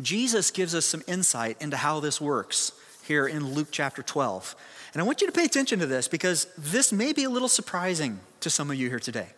Jesus 0.00 0.50
gives 0.50 0.74
us 0.74 0.86
some 0.86 1.02
insight 1.06 1.60
into 1.60 1.76
how 1.76 2.00
this 2.00 2.20
works 2.20 2.72
here 3.04 3.26
in 3.26 3.52
Luke 3.52 3.68
chapter 3.70 4.02
12. 4.02 4.56
And 4.94 5.02
I 5.02 5.04
want 5.04 5.20
you 5.20 5.26
to 5.26 5.32
pay 5.32 5.44
attention 5.44 5.78
to 5.80 5.86
this 5.86 6.08
because 6.08 6.46
this 6.56 6.92
may 6.92 7.12
be 7.12 7.24
a 7.24 7.30
little 7.30 7.48
surprising 7.48 8.20
to 8.40 8.48
some 8.48 8.70
of 8.70 8.76
you 8.76 8.88
here 8.88 9.00
today. 9.00 9.28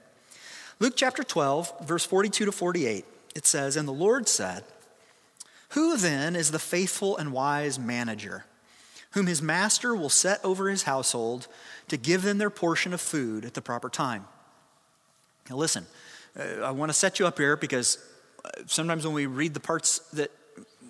Luke 0.81 0.95
chapter 0.97 1.23
12, 1.23 1.87
verse 1.87 2.05
42 2.05 2.47
to 2.47 2.53
48 2.53 3.05
it 3.35 3.47
says, 3.47 3.77
And 3.77 3.87
the 3.87 3.93
Lord 3.93 4.29
said, 4.29 4.65
Who 5.71 5.97
then 5.97 6.37
is 6.37 6.51
the 6.51 6.59
faithful 6.59 7.17
and 7.17 7.33
wise 7.33 7.79
manager, 7.79 8.45
whom 9.11 9.27
his 9.27 9.43
master 9.43 9.95
will 9.95 10.09
set 10.09 10.45
over 10.45 10.69
his 10.69 10.85
household 10.85 11.49
to 11.89 11.97
give 11.97 12.23
them 12.23 12.39
their 12.39 12.51
portion 12.51 12.93
of 12.93 13.01
food 13.01 13.45
at 13.45 13.55
the 13.55 13.63
proper 13.63 13.89
time? 13.89 14.27
Now, 15.51 15.57
listen, 15.57 15.87
uh, 16.39 16.63
I 16.65 16.71
want 16.71 16.91
to 16.91 16.95
set 16.95 17.19
you 17.19 17.27
up 17.27 17.39
here 17.39 17.57
because 17.57 17.99
uh, 18.45 18.51
sometimes 18.67 19.05
when 19.05 19.15
we 19.15 19.27
read 19.27 19.53
the 19.53 19.61
parts 19.61 19.99
that 20.13 20.31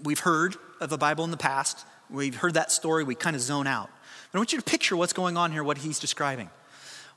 we've 0.04 0.20
heard 0.20 0.56
of 0.80 0.90
the 0.90 0.98
Bible 0.98 1.24
in 1.24 1.30
the 1.30 1.36
past, 1.36 1.84
we've 2.10 2.36
heard 2.36 2.54
that 2.54 2.70
story, 2.70 3.04
we 3.04 3.14
kind 3.14 3.34
of 3.34 3.42
zone 3.42 3.66
out. 3.66 3.90
But 4.30 4.38
I 4.38 4.40
want 4.40 4.52
you 4.52 4.58
to 4.58 4.64
picture 4.64 4.96
what's 4.96 5.12
going 5.12 5.36
on 5.36 5.50
here, 5.50 5.64
what 5.64 5.78
he's 5.78 5.98
describing. 5.98 6.50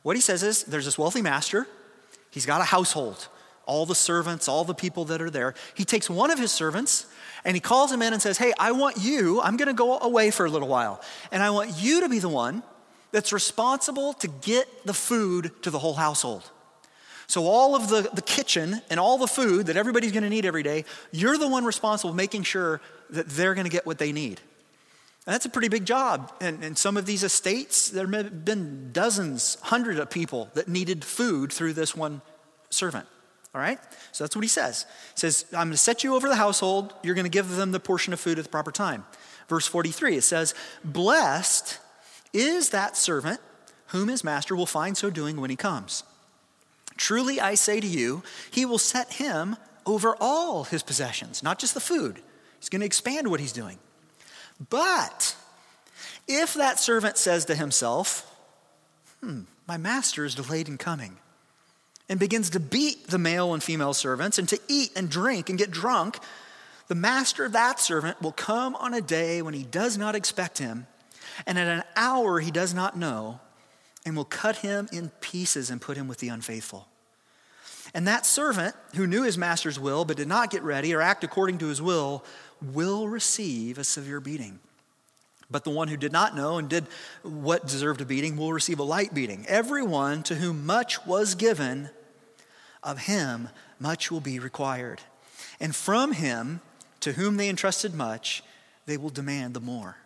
What 0.03 0.15
he 0.15 0.21
says 0.21 0.41
is 0.41 0.63
there's 0.63 0.85
this 0.85 0.97
wealthy 0.97 1.21
master, 1.21 1.67
he's 2.29 2.45
got 2.45 2.61
a 2.61 2.65
household 2.65 3.27
all 3.67 3.85
the 3.85 3.93
servants, 3.93 4.47
all 4.47 4.63
the 4.63 4.73
people 4.73 5.05
that 5.05 5.21
are 5.21 5.29
there. 5.29 5.53
He 5.75 5.83
takes 5.85 6.09
one 6.09 6.31
of 6.31 6.39
his 6.39 6.51
servants 6.51 7.05
and 7.45 7.55
he 7.55 7.59
calls 7.59 7.91
him 7.91 8.01
in 8.01 8.13
and 8.13 8.21
says, 8.21 8.37
Hey, 8.37 8.53
I 8.57 8.71
want 8.71 8.97
you, 8.97 9.41
I'm 9.41 9.57
going 9.57 9.67
to 9.67 9.73
go 9.73 9.99
away 9.99 10.31
for 10.31 10.45
a 10.45 10.49
little 10.49 10.67
while, 10.67 11.01
and 11.31 11.43
I 11.43 11.51
want 11.51 11.77
you 11.77 12.01
to 12.01 12.09
be 12.09 12.19
the 12.19 12.29
one 12.29 12.63
that's 13.11 13.31
responsible 13.31 14.13
to 14.13 14.27
get 14.27 14.67
the 14.85 14.93
food 14.93 15.51
to 15.61 15.69
the 15.69 15.79
whole 15.79 15.93
household. 15.93 16.49
So, 17.27 17.45
all 17.45 17.75
of 17.75 17.89
the, 17.89 18.09
the 18.13 18.21
kitchen 18.21 18.81
and 18.89 18.99
all 18.99 19.17
the 19.17 19.27
food 19.27 19.67
that 19.67 19.75
everybody's 19.75 20.13
going 20.13 20.23
to 20.23 20.29
need 20.29 20.45
every 20.45 20.63
day, 20.63 20.85
you're 21.11 21.37
the 21.37 21.47
one 21.47 21.65
responsible 21.65 22.13
making 22.13 22.43
sure 22.43 22.79
that 23.09 23.27
they're 23.29 23.53
going 23.53 23.65
to 23.65 23.71
get 23.71 23.85
what 23.85 23.97
they 23.97 24.13
need. 24.13 24.39
And 25.27 25.33
that's 25.33 25.45
a 25.45 25.49
pretty 25.49 25.67
big 25.67 25.83
job. 25.83 26.31
And 26.39 26.63
in 26.63 26.77
some 26.77 26.95
of 26.95 27.05
these 27.05 27.21
estates, 27.21 27.89
there 27.89 28.07
may 28.07 28.23
have 28.23 28.45
been 28.45 28.91
dozens, 28.93 29.57
hundreds 29.61 29.99
of 29.99 30.09
people 30.09 30.49
that 30.53 30.69
needed 30.69 31.03
food 31.03 31.51
through 31.51 31.73
this 31.73 31.93
one 31.93 32.21
servant. 32.69 33.05
All 33.53 33.59
right? 33.59 33.77
So 34.13 34.23
that's 34.23 34.37
what 34.37 34.43
he 34.43 34.47
says. 34.47 34.85
He 35.15 35.19
says, 35.19 35.43
I'm 35.51 35.67
going 35.67 35.71
to 35.71 35.77
set 35.77 36.01
you 36.01 36.15
over 36.15 36.29
the 36.29 36.37
household. 36.37 36.93
You're 37.03 37.13
going 37.13 37.25
to 37.25 37.29
give 37.29 37.57
them 37.57 37.73
the 37.73 37.79
portion 37.79 38.13
of 38.13 38.21
food 38.21 38.39
at 38.39 38.45
the 38.45 38.49
proper 38.49 38.71
time. 38.71 39.03
Verse 39.49 39.67
43, 39.67 40.15
it 40.15 40.21
says, 40.21 40.55
Blessed 40.85 41.77
is 42.31 42.69
that 42.69 42.95
servant 42.95 43.41
whom 43.87 44.07
his 44.07 44.23
master 44.23 44.55
will 44.55 44.65
find 44.65 44.95
so 44.95 45.09
doing 45.09 45.41
when 45.41 45.49
he 45.49 45.57
comes. 45.57 46.03
Truly 46.95 47.41
I 47.41 47.55
say 47.55 47.81
to 47.81 47.87
you, 47.87 48.23
he 48.49 48.65
will 48.65 48.77
set 48.77 49.15
him 49.15 49.57
over 49.85 50.15
all 50.21 50.63
his 50.63 50.83
possessions, 50.83 51.43
not 51.43 51.59
just 51.59 51.73
the 51.73 51.81
food. 51.81 52.21
He's 52.59 52.69
going 52.69 52.79
to 52.79 52.85
expand 52.85 53.27
what 53.27 53.41
he's 53.41 53.51
doing. 53.51 53.77
But 54.69 55.35
if 56.27 56.53
that 56.55 56.79
servant 56.79 57.17
says 57.17 57.45
to 57.45 57.55
himself, 57.55 58.29
hmm, 59.21 59.41
my 59.67 59.77
master 59.77 60.25
is 60.25 60.35
delayed 60.35 60.67
in 60.67 60.77
coming, 60.77 61.17
and 62.09 62.19
begins 62.19 62.49
to 62.51 62.59
beat 62.59 63.07
the 63.07 63.17
male 63.17 63.53
and 63.53 63.61
female 63.61 63.93
servants 63.93 64.39
and 64.39 64.47
to 64.49 64.59
eat 64.67 64.91
and 64.95 65.09
drink 65.09 65.49
and 65.49 65.59
get 65.59 65.71
drunk, 65.71 66.19
the 66.87 66.95
master 66.95 67.43
of 67.43 67.51
that 67.51 67.79
servant 67.79 68.21
will 68.21 68.31
come 68.31 68.75
on 68.75 68.93
a 68.93 69.01
day 69.01 69.41
when 69.41 69.53
he 69.53 69.63
does 69.63 69.97
not 69.97 70.15
expect 70.15 70.57
him, 70.57 70.87
and 71.45 71.59
at 71.59 71.67
an 71.67 71.83
hour 71.95 72.39
he 72.39 72.51
does 72.51 72.73
not 72.73 72.97
know, 72.97 73.39
and 74.05 74.15
will 74.15 74.25
cut 74.25 74.57
him 74.57 74.87
in 74.93 75.09
pieces 75.19 75.69
and 75.69 75.81
put 75.81 75.97
him 75.97 76.07
with 76.07 76.19
the 76.19 76.29
unfaithful. 76.29 76.87
And 77.93 78.07
that 78.07 78.25
servant 78.25 78.75
who 78.95 79.07
knew 79.07 79.23
his 79.23 79.37
master's 79.37 79.79
will 79.79 80.05
but 80.05 80.17
did 80.17 80.27
not 80.27 80.49
get 80.49 80.63
ready 80.63 80.93
or 80.93 81.01
act 81.01 81.23
according 81.23 81.57
to 81.59 81.67
his 81.67 81.81
will 81.81 82.23
will 82.61 83.07
receive 83.07 83.77
a 83.77 83.83
severe 83.83 84.19
beating. 84.19 84.59
But 85.49 85.63
the 85.63 85.69
one 85.69 85.87
who 85.87 85.97
did 85.97 86.11
not 86.11 86.35
know 86.35 86.57
and 86.57 86.67
did 86.67 86.85
what 87.23 87.67
deserved 87.67 88.01
a 88.01 88.05
beating 88.05 88.35
will 88.35 88.51
receive 88.51 88.79
a 88.79 88.83
light 88.83 89.13
beating. 89.13 89.45
Everyone 89.47 90.23
to 90.23 90.35
whom 90.35 90.65
much 90.65 91.05
was 91.05 91.35
given, 91.35 91.89
of 92.83 92.99
him 92.99 93.49
much 93.79 94.11
will 94.11 94.19
be 94.19 94.39
required. 94.39 95.01
And 95.59 95.75
from 95.75 96.11
him 96.13 96.61
to 96.99 97.13
whom 97.13 97.37
they 97.37 97.49
entrusted 97.49 97.93
much, 97.93 98.43
they 98.85 98.97
will 98.97 99.09
demand 99.09 99.53
the 99.53 99.59
more. 99.59 99.97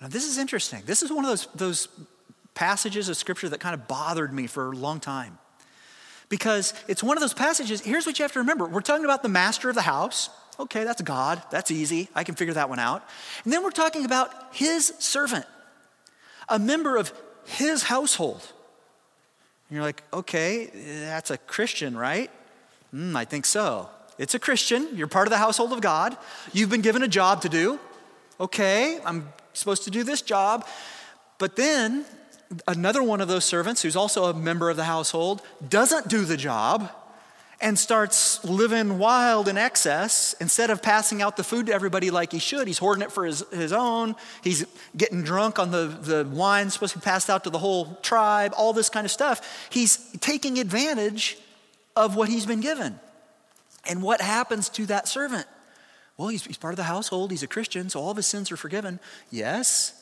Now, 0.00 0.08
this 0.08 0.24
is 0.24 0.36
interesting. 0.36 0.82
This 0.84 1.02
is 1.02 1.10
one 1.12 1.24
of 1.24 1.30
those, 1.30 1.46
those 1.54 1.88
passages 2.54 3.08
of 3.08 3.16
scripture 3.16 3.48
that 3.48 3.60
kind 3.60 3.74
of 3.74 3.88
bothered 3.88 4.32
me 4.32 4.46
for 4.46 4.72
a 4.72 4.76
long 4.76 5.00
time. 5.00 5.38
Because 6.28 6.74
it's 6.88 7.02
one 7.02 7.16
of 7.16 7.20
those 7.20 7.34
passages, 7.34 7.80
here's 7.80 8.06
what 8.06 8.18
you 8.18 8.24
have 8.24 8.32
to 8.32 8.40
remember. 8.40 8.66
We're 8.66 8.80
talking 8.80 9.04
about 9.04 9.22
the 9.22 9.28
master 9.28 9.68
of 9.68 9.74
the 9.74 9.82
house. 9.82 10.28
Okay, 10.60 10.84
that's 10.84 11.02
God. 11.02 11.42
That's 11.50 11.70
easy. 11.70 12.08
I 12.14 12.24
can 12.24 12.34
figure 12.34 12.54
that 12.54 12.68
one 12.68 12.78
out. 12.78 13.06
And 13.44 13.52
then 13.52 13.62
we're 13.62 13.70
talking 13.70 14.04
about 14.04 14.30
his 14.52 14.92
servant, 14.98 15.46
a 16.48 16.58
member 16.58 16.96
of 16.96 17.12
his 17.46 17.84
household. 17.84 18.42
And 19.68 19.76
you're 19.76 19.82
like, 19.82 20.02
okay, 20.12 20.66
that's 21.04 21.30
a 21.30 21.38
Christian, 21.38 21.96
right? 21.96 22.30
Mm, 22.94 23.16
I 23.16 23.24
think 23.24 23.46
so. 23.46 23.88
It's 24.18 24.34
a 24.34 24.38
Christian. 24.38 24.88
You're 24.94 25.06
part 25.06 25.26
of 25.26 25.30
the 25.30 25.38
household 25.38 25.72
of 25.72 25.80
God. 25.80 26.16
You've 26.52 26.70
been 26.70 26.82
given 26.82 27.02
a 27.02 27.08
job 27.08 27.42
to 27.42 27.48
do. 27.48 27.80
Okay, 28.38 29.00
I'm 29.04 29.28
supposed 29.54 29.84
to 29.84 29.90
do 29.90 30.04
this 30.04 30.20
job. 30.20 30.66
But 31.38 31.56
then 31.56 32.04
another 32.68 33.02
one 33.02 33.20
of 33.20 33.28
those 33.28 33.44
servants, 33.44 33.82
who's 33.82 33.96
also 33.96 34.24
a 34.24 34.34
member 34.34 34.68
of 34.68 34.76
the 34.76 34.84
household, 34.84 35.42
doesn't 35.66 36.08
do 36.08 36.24
the 36.24 36.36
job 36.36 36.90
and 37.62 37.78
starts 37.78 38.44
living 38.44 38.98
wild 38.98 39.46
in 39.46 39.56
excess. 39.56 40.34
Instead 40.40 40.68
of 40.68 40.82
passing 40.82 41.22
out 41.22 41.36
the 41.36 41.44
food 41.44 41.66
to 41.66 41.72
everybody 41.72 42.10
like 42.10 42.32
he 42.32 42.40
should, 42.40 42.66
he's 42.66 42.78
hoarding 42.78 43.02
it 43.02 43.12
for 43.12 43.24
his, 43.24 43.44
his 43.52 43.72
own. 43.72 44.16
He's 44.42 44.66
getting 44.96 45.22
drunk 45.22 45.60
on 45.60 45.70
the, 45.70 45.86
the 45.86 46.28
wine 46.28 46.68
supposed 46.70 46.94
to 46.94 46.98
be 46.98 47.04
passed 47.04 47.30
out 47.30 47.44
to 47.44 47.50
the 47.50 47.58
whole 47.58 47.94
tribe, 48.02 48.52
all 48.56 48.72
this 48.72 48.88
kind 48.90 49.04
of 49.04 49.12
stuff. 49.12 49.68
He's 49.70 49.96
taking 50.18 50.58
advantage 50.58 51.38
of 51.94 52.16
what 52.16 52.28
he's 52.28 52.46
been 52.46 52.60
given. 52.60 52.98
And 53.88 54.02
what 54.02 54.20
happens 54.20 54.68
to 54.70 54.86
that 54.86 55.06
servant? 55.06 55.46
Well, 56.16 56.28
he's, 56.28 56.44
he's 56.44 56.58
part 56.58 56.72
of 56.72 56.78
the 56.78 56.84
household, 56.84 57.30
he's 57.30 57.42
a 57.44 57.48
Christian, 57.48 57.88
so 57.88 58.00
all 58.00 58.10
of 58.10 58.16
his 58.16 58.26
sins 58.26 58.50
are 58.50 58.56
forgiven. 58.56 58.98
Yes, 59.30 59.94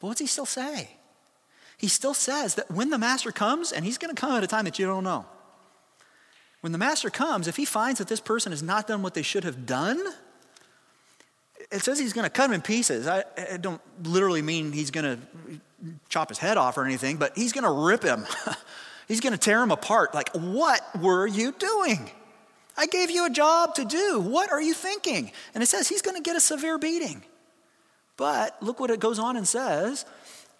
but 0.00 0.08
what's 0.08 0.20
he 0.20 0.26
still 0.26 0.46
say? 0.46 0.90
He 1.78 1.88
still 1.88 2.14
says 2.14 2.56
that 2.56 2.70
when 2.70 2.90
the 2.90 2.98
master 2.98 3.32
comes, 3.32 3.72
and 3.72 3.84
he's 3.84 3.98
going 3.98 4.14
to 4.14 4.20
come 4.20 4.36
at 4.36 4.44
a 4.44 4.46
time 4.46 4.64
that 4.64 4.78
you 4.78 4.86
don't 4.86 5.04
know, 5.04 5.26
when 6.64 6.72
the 6.72 6.78
master 6.78 7.10
comes, 7.10 7.46
if 7.46 7.56
he 7.56 7.66
finds 7.66 7.98
that 7.98 8.08
this 8.08 8.20
person 8.20 8.50
has 8.50 8.62
not 8.62 8.86
done 8.86 9.02
what 9.02 9.12
they 9.12 9.20
should 9.20 9.44
have 9.44 9.66
done, 9.66 10.02
it 11.70 11.82
says 11.82 11.98
he's 11.98 12.14
going 12.14 12.24
to 12.24 12.30
cut 12.30 12.46
him 12.46 12.54
in 12.54 12.62
pieces. 12.62 13.06
I, 13.06 13.22
I 13.52 13.58
don't 13.58 13.82
literally 14.02 14.40
mean 14.40 14.72
he's 14.72 14.90
going 14.90 15.04
to 15.04 15.60
chop 16.08 16.30
his 16.30 16.38
head 16.38 16.56
off 16.56 16.78
or 16.78 16.86
anything, 16.86 17.18
but 17.18 17.36
he's 17.36 17.52
going 17.52 17.64
to 17.64 17.70
rip 17.70 18.02
him. 18.02 18.24
he's 19.08 19.20
going 19.20 19.34
to 19.34 19.38
tear 19.38 19.62
him 19.62 19.72
apart. 19.72 20.14
Like, 20.14 20.30
what 20.30 20.80
were 20.98 21.26
you 21.26 21.52
doing? 21.52 22.10
I 22.78 22.86
gave 22.86 23.10
you 23.10 23.26
a 23.26 23.30
job 23.30 23.74
to 23.74 23.84
do. 23.84 24.20
What 24.20 24.50
are 24.50 24.62
you 24.62 24.72
thinking? 24.72 25.32
And 25.52 25.62
it 25.62 25.66
says 25.66 25.86
he's 25.86 26.00
going 26.00 26.16
to 26.16 26.22
get 26.22 26.34
a 26.34 26.40
severe 26.40 26.78
beating. 26.78 27.24
But 28.16 28.56
look 28.62 28.80
what 28.80 28.88
it 28.88 29.00
goes 29.00 29.18
on 29.18 29.36
and 29.36 29.46
says 29.46 30.06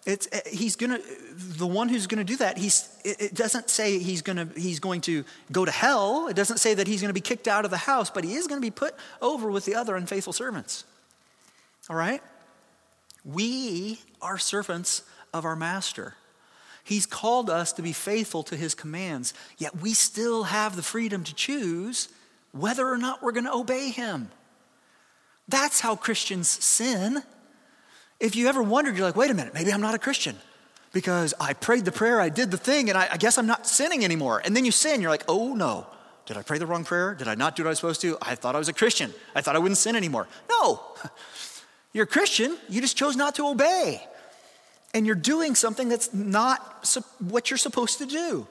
it's, 0.05 0.27
eh, 0.31 0.41
he's 0.51 0.75
gonna, 0.75 0.99
the 1.33 1.65
one 1.65 1.89
who's 1.89 2.07
gonna 2.07 2.23
do 2.23 2.37
that, 2.37 2.57
he's, 2.57 2.87
it 3.03 3.33
doesn't 3.33 3.69
say 3.69 3.97
he's, 3.97 4.21
gonna, 4.21 4.47
he's 4.55 4.79
going 4.79 5.01
to 5.01 5.25
go 5.51 5.65
to 5.65 5.71
hell. 5.71 6.27
It 6.27 6.35
doesn't 6.35 6.59
say 6.59 6.75
that 6.75 6.87
he's 6.87 7.01
gonna 7.01 7.13
be 7.13 7.21
kicked 7.21 7.47
out 7.47 7.65
of 7.65 7.71
the 7.71 7.77
house, 7.77 8.09
but 8.09 8.23
he 8.23 8.35
is 8.35 8.47
gonna 8.47 8.61
be 8.61 8.71
put 8.71 8.95
over 9.21 9.49
with 9.49 9.65
the 9.65 9.75
other 9.75 9.95
unfaithful 9.95 10.33
servants. 10.33 10.85
All 11.89 11.95
right? 11.95 12.21
We 13.23 13.99
are 14.21 14.37
servants 14.37 15.01
of 15.33 15.43
our 15.43 15.55
master. 15.55 16.13
He's 16.83 17.07
called 17.07 17.49
us 17.49 17.73
to 17.73 17.81
be 17.81 17.91
faithful 17.91 18.43
to 18.43 18.55
his 18.55 18.75
commands, 18.75 19.33
yet 19.57 19.81
we 19.81 19.95
still 19.95 20.43
have 20.43 20.75
the 20.75 20.83
freedom 20.83 21.23
to 21.23 21.33
choose 21.33 22.09
whether 22.51 22.87
or 22.87 22.97
not 22.97 23.23
we're 23.23 23.31
gonna 23.31 23.55
obey 23.55 23.89
him. 23.89 24.29
That's 25.47 25.79
how 25.79 25.95
Christians 25.95 26.47
sin. 26.47 27.23
If 28.19 28.35
you 28.35 28.47
ever 28.47 28.63
wondered, 28.63 28.95
you're 28.95 29.05
like, 29.05 29.15
wait 29.15 29.31
a 29.31 29.33
minute, 29.33 29.53
maybe 29.53 29.71
I'm 29.71 29.81
not 29.81 29.95
a 29.95 29.99
Christian 29.99 30.35
because 30.93 31.33
I 31.41 31.53
prayed 31.53 31.83
the 31.83 31.91
prayer, 31.91 32.21
I 32.21 32.29
did 32.29 32.51
the 32.51 32.57
thing, 32.57 32.89
and 32.89 32.97
I, 32.97 33.09
I, 33.11 33.17
guess 33.17 33.37
I'm 33.37 33.47
not 33.47 33.67
sinning 33.67 34.05
anymore. 34.05 34.41
And 34.45 34.55
then 34.55 34.63
you 34.63 34.71
sin, 34.71 35.01
you're 35.01 35.11
like, 35.11 35.25
oh 35.27 35.53
no, 35.53 35.85
did 36.25 36.37
I 36.37 36.41
pray 36.41 36.57
the 36.57 36.65
wrong 36.65 36.85
prayer? 36.85 37.13
Did 37.13 37.27
I 37.27 37.35
not 37.35 37.57
do 37.57 37.63
what 37.63 37.67
I 37.67 37.71
was 37.71 37.79
supposed 37.79 37.99
to? 38.01 38.17
I 38.21 38.35
thought 38.35 38.55
I 38.55 38.59
was 38.59 38.69
a 38.69 38.73
Christian. 38.73 39.13
I 39.35 39.41
thought 39.41 39.57
I 39.57 39.59
wouldn't 39.59 39.77
sin 39.77 39.97
anymore. 39.97 40.27
No, 40.49 40.81
you're 41.93 42.05
a 42.05 42.07
Christian, 42.07 42.57
you 42.69 42.79
just 42.79 42.95
chose 42.95 43.17
not 43.17 43.35
to 43.35 43.47
obey. 43.47 44.01
And 44.93 45.05
you're 45.05 45.15
doing 45.15 45.55
something 45.55 45.89
that's 45.89 46.13
not 46.13 46.87
what 47.19 47.51
you're 47.51 47.57
supposed 47.57 47.97
to 47.97 48.05
do. 48.05 48.47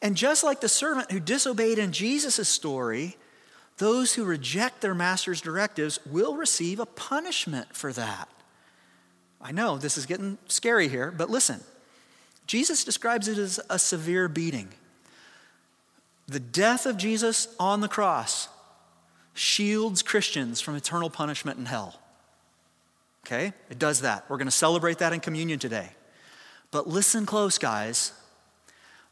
And 0.00 0.16
just 0.16 0.44
like 0.44 0.60
the 0.60 0.68
servant 0.68 1.10
who 1.10 1.18
disobeyed 1.18 1.78
in 1.78 1.90
Jesus' 1.90 2.48
story, 2.48 3.16
those 3.78 4.14
who 4.14 4.24
reject 4.24 4.80
their 4.80 4.94
master's 4.94 5.40
directives 5.40 5.98
will 6.04 6.36
receive 6.36 6.80
a 6.80 6.86
punishment 6.86 7.74
for 7.74 7.92
that. 7.92 8.28
I 9.40 9.52
know 9.52 9.78
this 9.78 9.96
is 9.96 10.06
getting 10.06 10.38
scary 10.48 10.88
here, 10.88 11.10
but 11.10 11.30
listen. 11.30 11.60
Jesus 12.46 12.82
describes 12.82 13.28
it 13.28 13.38
as 13.38 13.60
a 13.70 13.78
severe 13.78 14.26
beating. 14.26 14.68
The 16.26 16.40
death 16.40 16.86
of 16.86 16.96
Jesus 16.96 17.54
on 17.60 17.80
the 17.80 17.88
cross 17.88 18.48
shields 19.34 20.02
Christians 20.02 20.60
from 20.60 20.74
eternal 20.74 21.10
punishment 21.10 21.58
in 21.58 21.66
hell. 21.66 22.00
Okay? 23.26 23.52
It 23.70 23.78
does 23.78 24.00
that. 24.00 24.24
We're 24.28 24.38
going 24.38 24.46
to 24.46 24.50
celebrate 24.50 24.98
that 24.98 25.12
in 25.12 25.20
communion 25.20 25.58
today. 25.58 25.90
But 26.70 26.88
listen 26.88 27.26
close, 27.26 27.58
guys. 27.58 28.12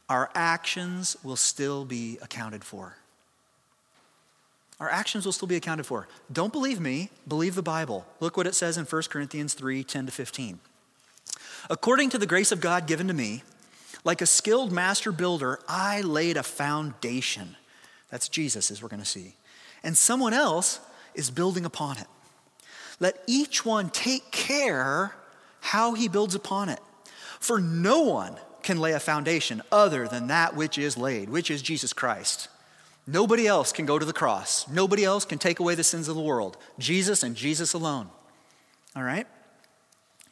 Our 0.09 0.29
actions 0.35 1.15
will 1.23 1.35
still 1.35 1.85
be 1.85 2.17
accounted 2.21 2.63
for. 2.63 2.97
Our 4.79 4.89
actions 4.89 5.25
will 5.25 5.31
still 5.31 5.47
be 5.47 5.55
accounted 5.55 5.85
for. 5.85 6.07
Don't 6.31 6.53
believe 6.53 6.79
me, 6.79 7.09
believe 7.27 7.55
the 7.55 7.63
Bible. 7.63 8.05
Look 8.19 8.37
what 8.37 8.47
it 8.47 8.55
says 8.55 8.77
in 8.77 8.85
1 8.85 9.01
Corinthians 9.09 9.53
3 9.53 9.83
10 9.83 10.05
to 10.05 10.11
15. 10.11 10.59
According 11.69 12.11
to 12.11 12.17
the 12.17 12.27
grace 12.27 12.51
of 12.51 12.61
God 12.61 12.85
given 12.87 13.07
to 13.07 13.13
me, 13.13 13.43
like 14.03 14.21
a 14.21 14.25
skilled 14.27 14.71
master 14.71 15.11
builder, 15.11 15.59
I 15.67 16.01
laid 16.01 16.37
a 16.37 16.43
foundation. 16.43 17.55
That's 18.09 18.29
Jesus, 18.29 18.71
as 18.71 18.81
we're 18.81 18.89
going 18.89 19.01
to 19.01 19.05
see. 19.05 19.33
And 19.83 19.97
someone 19.97 20.33
else 20.33 20.79
is 21.13 21.29
building 21.29 21.65
upon 21.65 21.97
it. 21.97 22.07
Let 22.99 23.21
each 23.27 23.65
one 23.65 23.89
take 23.89 24.31
care 24.31 25.13
how 25.59 25.93
he 25.93 26.07
builds 26.07 26.35
upon 26.35 26.69
it. 26.69 26.79
For 27.39 27.59
no 27.59 28.01
one 28.01 28.37
can 28.63 28.79
lay 28.79 28.93
a 28.93 28.99
foundation 28.99 29.61
other 29.71 30.07
than 30.07 30.27
that 30.27 30.55
which 30.55 30.77
is 30.77 30.97
laid, 30.97 31.29
which 31.29 31.51
is 31.51 31.61
Jesus 31.61 31.93
Christ. 31.93 32.47
Nobody 33.07 33.47
else 33.47 33.71
can 33.71 33.85
go 33.85 33.97
to 33.97 34.05
the 34.05 34.13
cross. 34.13 34.67
Nobody 34.67 35.05
else 35.05 35.23
can 35.23 35.39
take 35.39 35.59
away 35.59 35.75
the 35.75 35.83
sins 35.83 36.07
of 36.07 36.15
the 36.15 36.21
world. 36.21 36.57
Jesus 36.77 37.23
and 37.23 37.35
Jesus 37.35 37.73
alone. 37.73 38.09
All 38.95 39.03
right? 39.03 39.27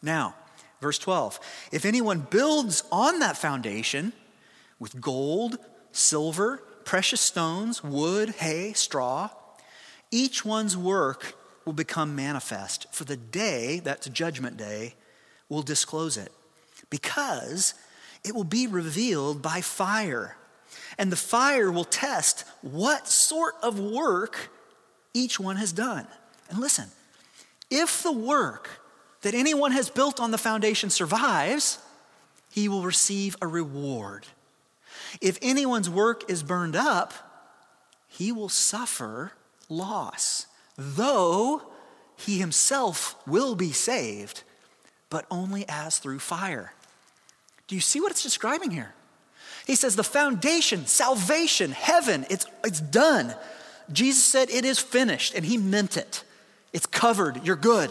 Now, 0.02 0.36
verse 0.82 1.00
12. 1.00 1.40
If 1.72 1.86
anyone 1.86 2.28
builds 2.30 2.84
on 2.92 3.20
that 3.20 3.38
foundation, 3.38 4.12
with 4.80 5.00
gold, 5.00 5.58
silver, 5.92 6.58
precious 6.84 7.22
stones, 7.22 7.84
wood, 7.84 8.30
hay, 8.30 8.74
straw. 8.74 9.30
Each 10.12 10.46
one's 10.46 10.78
work 10.78 11.36
will 11.66 11.74
become 11.74 12.16
manifest, 12.16 12.86
for 12.92 13.06
the 13.06 13.18
day, 13.18 13.80
that's 13.80 14.08
Judgment 14.10 14.58
Day, 14.58 14.96
will 15.50 15.64
disclose 15.64 16.18
it, 16.18 16.32
because 16.90 17.74
it 18.24 18.36
will 18.36 18.44
be 18.44 18.68
revealed 18.68 19.42
by 19.42 19.62
fire. 19.62 20.38
And 20.98 21.12
the 21.12 21.18
fire 21.18 21.72
will 21.72 21.86
test 21.86 22.46
what 22.62 23.08
sort 23.08 23.56
of 23.62 23.80
work 23.80 24.50
each 25.14 25.40
one 25.40 25.58
has 25.58 25.72
done. 25.72 26.08
And 26.50 26.60
listen, 26.60 26.90
if 27.70 28.04
the 28.04 28.12
work 28.12 28.82
that 29.22 29.34
anyone 29.34 29.72
has 29.72 29.90
built 29.90 30.20
on 30.20 30.32
the 30.32 30.38
foundation 30.38 30.90
survives, 30.90 31.80
he 32.52 32.70
will 32.70 32.84
receive 32.84 33.36
a 33.42 33.48
reward. 33.48 34.26
If 35.22 35.38
anyone's 35.42 35.90
work 35.90 36.30
is 36.30 36.44
burned 36.44 36.76
up, 36.76 37.14
he 38.08 38.32
will 38.32 38.50
suffer 38.50 39.34
loss, 39.68 40.48
though 40.78 41.62
he 42.16 42.40
himself 42.40 43.16
will 43.28 43.56
be 43.56 43.72
saved, 43.72 44.44
but 45.10 45.26
only 45.30 45.66
as 45.68 45.98
through 45.98 46.20
fire. 46.20 46.74
Do 47.68 47.76
you 47.76 47.82
see 47.82 48.00
what 48.00 48.12
it's 48.12 48.24
describing 48.24 48.72
here? 48.72 48.95
He 49.66 49.76
says 49.76 49.96
the 49.96 50.04
foundation, 50.04 50.86
salvation, 50.86 51.72
heaven, 51.72 52.26
it's, 52.30 52.46
it's 52.64 52.80
done. 52.80 53.34
Jesus 53.92 54.24
said 54.24 54.50
it 54.50 54.66
is 54.66 54.80
finished, 54.80 55.34
and 55.34 55.46
he 55.46 55.58
meant 55.58 55.98
it. 55.98 56.24
It's 56.74 56.86
covered, 56.86 57.46
you're 57.46 57.56
good. 57.56 57.90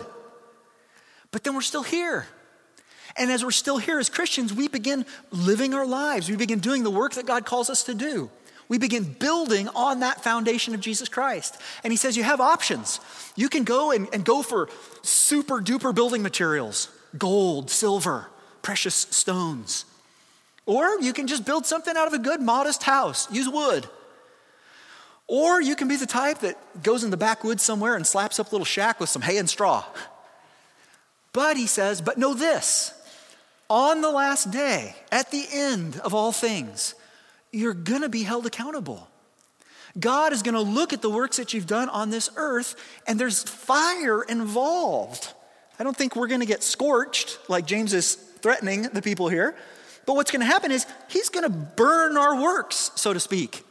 But 1.31 1.43
then 1.43 1.55
we're 1.55 1.63
still 1.63 1.83
here. 1.83 2.27
And 3.17 3.31
as 3.31 3.45
we're 3.45 3.51
still 3.51 3.79
here 3.79 3.99
as 3.99 4.09
Christians, 4.09 4.53
we 4.53 4.69
begin 4.69 5.07
living 5.31 5.75
our 5.75 5.87
lives. 5.87 6.29
We 6.29 6.37
begin 6.37 6.59
doing 6.59 6.83
the 6.83 6.91
work 6.91 7.15
that 7.15 7.27
God 7.27 7.45
calls 7.45 7.71
us 7.71 7.85
to 7.85 7.95
do. 7.95 8.31
We 8.69 8.79
begin 8.79 9.05
building 9.05 9.69
on 9.69 10.01
that 10.01 10.25
foundation 10.25 10.75
of 10.75 10.81
Jesus 10.81 11.09
Christ. 11.09 11.61
And 11.83 11.93
he 11.93 11.97
says 11.97 12.17
you 12.17 12.23
have 12.23 12.41
options. 12.41 12.99
You 13.37 13.49
can 13.49 13.65
go 13.65 13.93
and, 13.93 14.09
and 14.13 14.25
go 14.25 14.43
for 14.43 14.69
super 15.03 15.61
duper 15.61 15.95
building 15.95 16.23
materials 16.23 16.89
gold, 17.17 17.71
silver, 17.71 18.27
precious 18.63 18.95
stones. 18.95 19.85
Or 20.66 21.00
you 21.00 21.12
can 21.12 21.27
just 21.27 21.44
build 21.44 21.66
something 21.66 21.96
out 21.96 22.07
of 22.07 22.12
a 22.12 22.18
good, 22.18 22.40
modest 22.40 22.83
house, 22.83 23.31
use 23.31 23.48
wood. 23.48 23.87
Or 25.27 25.61
you 25.61 25.77
can 25.77 25.88
be 25.88 25.96
the 25.96 26.07
type 26.07 26.40
that 26.40 26.83
goes 26.83 27.05
in 27.05 27.11
the 27.11 27.16
backwoods 27.16 27.62
somewhere 27.62 27.96
and 27.96 28.07
slaps 28.07 28.38
up 28.38 28.48
a 28.48 28.50
little 28.50 28.64
shack 28.64 29.00
with 29.00 29.09
some 29.09 29.22
hay 29.22 29.38
and 29.38 29.48
straw. 29.48 29.85
But 31.33 31.57
he 31.57 31.66
says, 31.66 32.00
but 32.00 32.18
know 32.18 32.35
this 32.35 32.92
on 33.68 34.03
the 34.03 34.11
last 34.11 34.50
day, 34.50 34.94
at 35.11 35.31
the 35.31 35.46
end 35.50 35.98
of 36.00 36.14
all 36.14 36.33
things, 36.33 36.94
you're 37.50 37.74
gonna 37.74 38.09
be 38.09 38.22
held 38.22 38.46
accountable. 38.46 39.09
God 39.98 40.33
is 40.33 40.42
gonna 40.42 40.61
look 40.61 40.92
at 40.92 41.03
the 41.03 41.11
works 41.11 41.38
that 41.38 41.55
you've 41.55 41.66
done 41.66 41.88
on 41.88 42.11
this 42.11 42.29
earth, 42.37 42.77
and 43.07 43.18
there's 43.18 43.42
fire 43.42 44.22
involved. 44.22 45.33
I 45.79 45.85
don't 45.85 45.96
think 45.96 46.14
we're 46.14 46.29
gonna 46.29 46.46
get 46.46 46.62
scorched 46.62 47.38
like 47.48 47.66
James 47.66 47.94
is 47.94 48.14
threatening 48.14 48.83
the 48.83 49.03
people 49.03 49.29
here. 49.29 49.57
But 50.07 50.17
what's 50.17 50.31
gonna 50.31 50.45
happen 50.45 50.71
is 50.71 50.87
he's 51.09 51.29
gonna 51.29 51.49
burn 51.49 52.17
our 52.17 52.40
works, 52.40 52.90
so 52.95 53.12
to 53.12 53.21
speak. 53.21 53.64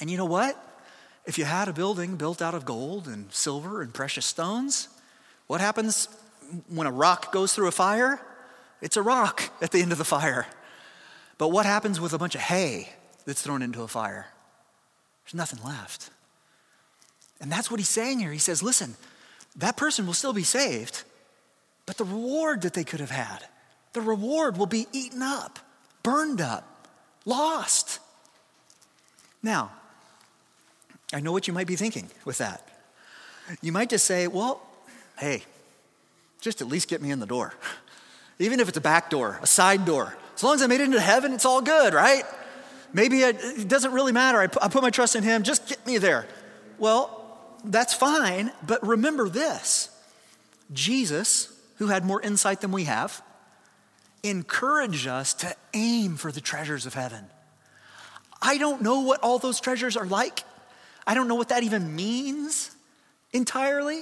And 0.00 0.10
you 0.10 0.16
know 0.16 0.24
what? 0.24 0.56
If 1.26 1.38
you 1.38 1.44
had 1.44 1.68
a 1.68 1.72
building 1.72 2.16
built 2.16 2.42
out 2.42 2.54
of 2.54 2.64
gold 2.64 3.06
and 3.06 3.32
silver 3.32 3.82
and 3.82 3.94
precious 3.94 4.26
stones, 4.26 4.88
what 5.46 5.60
happens 5.60 6.08
when 6.68 6.86
a 6.86 6.92
rock 6.92 7.32
goes 7.32 7.54
through 7.54 7.68
a 7.68 7.72
fire? 7.72 8.20
It's 8.80 8.96
a 8.96 9.02
rock 9.02 9.50
at 9.60 9.70
the 9.70 9.80
end 9.80 9.92
of 9.92 9.98
the 9.98 10.04
fire. 10.04 10.46
But 11.38 11.48
what 11.48 11.66
happens 11.66 12.00
with 12.00 12.12
a 12.12 12.18
bunch 12.18 12.34
of 12.34 12.40
hay 12.40 12.88
that's 13.24 13.42
thrown 13.42 13.62
into 13.62 13.82
a 13.82 13.88
fire? 13.88 14.26
There's 15.24 15.34
nothing 15.34 15.60
left. 15.64 16.10
And 17.40 17.50
that's 17.50 17.70
what 17.70 17.80
he's 17.80 17.88
saying 17.88 18.20
here. 18.20 18.32
He 18.32 18.38
says, 18.38 18.62
listen, 18.62 18.96
that 19.56 19.76
person 19.76 20.06
will 20.06 20.14
still 20.14 20.32
be 20.32 20.44
saved, 20.44 21.02
but 21.86 21.96
the 21.96 22.04
reward 22.04 22.62
that 22.62 22.74
they 22.74 22.84
could 22.84 23.00
have 23.00 23.10
had, 23.10 23.44
the 23.92 24.00
reward 24.00 24.56
will 24.56 24.66
be 24.66 24.86
eaten 24.92 25.22
up, 25.22 25.58
burned 26.02 26.40
up, 26.40 26.88
lost. 27.24 27.98
Now, 29.42 29.72
I 31.12 31.20
know 31.20 31.32
what 31.32 31.46
you 31.46 31.52
might 31.52 31.66
be 31.66 31.76
thinking 31.76 32.08
with 32.24 32.38
that. 32.38 32.66
You 33.60 33.72
might 33.72 33.90
just 33.90 34.06
say, 34.06 34.28
well, 34.28 34.62
hey, 35.18 35.42
just 36.40 36.60
at 36.60 36.68
least 36.68 36.88
get 36.88 37.02
me 37.02 37.10
in 37.10 37.20
the 37.20 37.26
door. 37.26 37.54
Even 38.38 38.60
if 38.60 38.68
it's 38.68 38.78
a 38.78 38.82
back 38.82 39.10
door, 39.10 39.38
a 39.42 39.46
side 39.46 39.84
door. 39.84 40.16
As 40.34 40.42
long 40.42 40.54
as 40.54 40.62
I 40.62 40.66
made 40.66 40.80
it 40.80 40.84
into 40.84 41.00
heaven, 41.00 41.32
it's 41.32 41.44
all 41.44 41.60
good, 41.60 41.92
right? 41.92 42.24
Maybe 42.92 43.22
it 43.22 43.68
doesn't 43.68 43.92
really 43.92 44.12
matter. 44.12 44.40
I 44.40 44.46
put 44.46 44.82
my 44.82 44.90
trust 44.90 45.16
in 45.16 45.22
Him, 45.22 45.42
just 45.42 45.68
get 45.68 45.86
me 45.86 45.98
there. 45.98 46.26
Well, 46.78 47.18
that's 47.64 47.94
fine, 47.94 48.50
but 48.66 48.84
remember 48.86 49.28
this 49.28 49.90
Jesus, 50.72 51.52
who 51.76 51.88
had 51.88 52.04
more 52.04 52.20
insight 52.20 52.60
than 52.60 52.72
we 52.72 52.84
have, 52.84 53.22
encouraged 54.22 55.06
us 55.06 55.34
to 55.34 55.54
aim 55.74 56.16
for 56.16 56.30
the 56.30 56.40
treasures 56.40 56.86
of 56.86 56.94
heaven. 56.94 57.24
I 58.40 58.58
don't 58.58 58.82
know 58.82 59.00
what 59.00 59.20
all 59.20 59.38
those 59.38 59.60
treasures 59.60 59.96
are 59.96 60.06
like. 60.06 60.42
I 61.06 61.14
don't 61.14 61.28
know 61.28 61.34
what 61.34 61.48
that 61.48 61.62
even 61.62 61.94
means 61.94 62.70
entirely. 63.32 64.00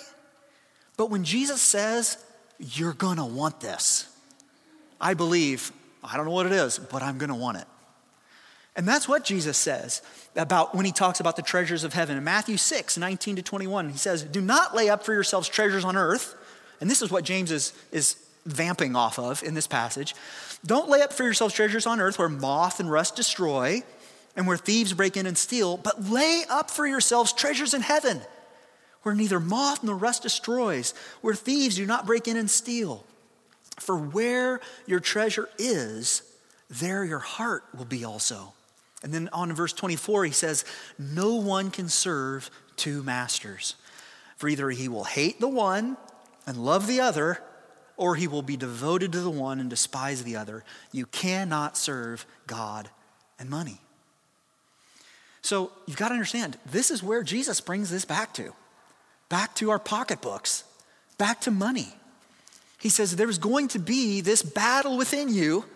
But 0.97 1.11
when 1.11 1.25
Jesus 1.25 1.61
says, 1.61 2.23
You're 2.59 2.93
gonna 2.93 3.27
want 3.27 3.61
this, 3.61 4.07
I 5.01 5.15
believe, 5.15 5.73
I 6.05 6.17
don't 6.17 6.27
know 6.27 6.33
what 6.33 6.47
it 6.47 6.53
is, 6.53 6.79
but 6.79 7.03
I'm 7.03 7.19
to 7.19 7.35
want 7.35 7.59
it. 7.59 7.65
And 8.77 8.87
that's 8.87 9.09
what 9.09 9.25
Jesus 9.25 9.59
says 9.59 10.01
about 10.37 10.75
when 10.75 10.87
he 10.87 10.93
talks 10.93 11.21
about 11.21 11.37
the 11.37 11.43
treasures 11.43 11.85
of 11.85 11.93
heaven. 11.93 12.17
In 12.17 12.25
Matthew 12.25 12.57
6, 12.57 12.97
19 12.97 13.37
to 13.37 13.43
21, 13.43 13.91
he 13.91 13.99
says, 13.99 14.23
Do 14.23 14.41
not 14.41 14.75
lay 14.75 14.89
up 14.89 15.05
for 15.05 15.13
yourselves 15.13 15.49
treasures 15.49 15.85
on 15.85 15.97
earth. 15.97 16.35
And 16.81 16.89
this 16.89 17.03
is 17.03 17.11
what 17.11 17.25
James 17.25 17.51
is, 17.51 17.73
is 17.93 18.17
vamping 18.47 18.97
off 18.97 19.19
of 19.19 19.43
in 19.43 19.55
this 19.55 19.67
passage. 19.67 20.15
Don't 20.65 20.89
lay 20.89 21.03
up 21.03 21.13
for 21.13 21.25
yourselves 21.25 21.55
treasures 21.55 21.87
on 21.87 22.01
earth 22.01 22.19
where 22.19 22.29
moth 22.29 22.81
and 22.81 22.91
rust 22.91 23.17
destroy 23.17 23.83
and 24.37 24.47
where 24.47 24.57
thieves 24.57 24.93
break 24.93 25.17
in 25.17 25.27
and 25.27 25.37
steal, 25.37 25.77
but 25.77 26.05
lay 26.05 26.45
up 26.49 26.71
for 26.71 26.87
yourselves 26.87 27.33
treasures 27.33 27.75
in 27.75 27.83
heaven 27.83 28.21
where 29.03 29.15
neither 29.15 29.41
moth 29.41 29.83
nor 29.83 29.97
rust 29.97 30.23
destroys, 30.23 30.95
where 31.21 31.35
thieves 31.35 31.77
do 31.77 31.87
not 31.87 32.07
break 32.07 32.29
in 32.29 32.37
and 32.37 32.51
steal. 32.51 33.05
For 33.79 33.97
where 33.97 34.61
your 34.87 35.01
treasure 35.01 35.49
is, 35.59 36.23
there 36.69 37.05
your 37.05 37.19
heart 37.19 37.65
will 37.77 37.87
be 37.87 38.05
also. 38.05 38.53
And 39.03 39.13
then 39.15 39.31
on 39.33 39.55
verse 39.55 39.73
24, 39.73 40.27
he 40.27 40.33
says, 40.33 40.65
No 40.99 41.37
one 41.37 41.71
can 41.71 41.89
serve 41.89 42.51
two 42.77 43.03
masters. 43.03 43.77
For 44.37 44.49
either 44.49 44.71
he 44.71 44.89
will 44.89 45.05
hate 45.05 45.41
the 45.41 45.49
one 45.49 45.97
and 46.47 46.59
love 46.59 46.87
the 46.87 47.01
other, 47.01 47.43
or 48.01 48.15
he 48.15 48.27
will 48.27 48.41
be 48.41 48.57
devoted 48.57 49.13
to 49.13 49.21
the 49.21 49.31
one 49.31 49.61
and 49.61 49.69
despise 49.69 50.25
the 50.25 50.35
other. 50.35 50.65
You 50.91 51.05
cannot 51.05 51.77
serve 51.77 52.25
God 52.47 52.89
and 53.39 53.51
money. 53.51 53.79
So 55.43 55.71
you've 55.87 55.99
got 55.99 56.09
to 56.09 56.15
understand, 56.15 56.57
this 56.65 56.91
is 56.91 57.03
where 57.03 57.23
Jesus 57.23 57.61
brings 57.61 57.91
this 57.91 58.07
back 58.07 58.33
to 58.35 58.55
back 59.29 59.55
to 59.57 59.71
our 59.71 59.79
pocketbooks, 59.79 60.65
back 61.19 61.43
to 61.43 61.51
money. 61.51 61.89
He 62.81 62.89
says 62.89 63.15
there's 63.15 63.39
going 63.39 63.69
to 63.69 63.79
be 63.79 64.23
this 64.23 64.43
battle 64.43 64.97
within 64.97 65.29
you 65.29 65.67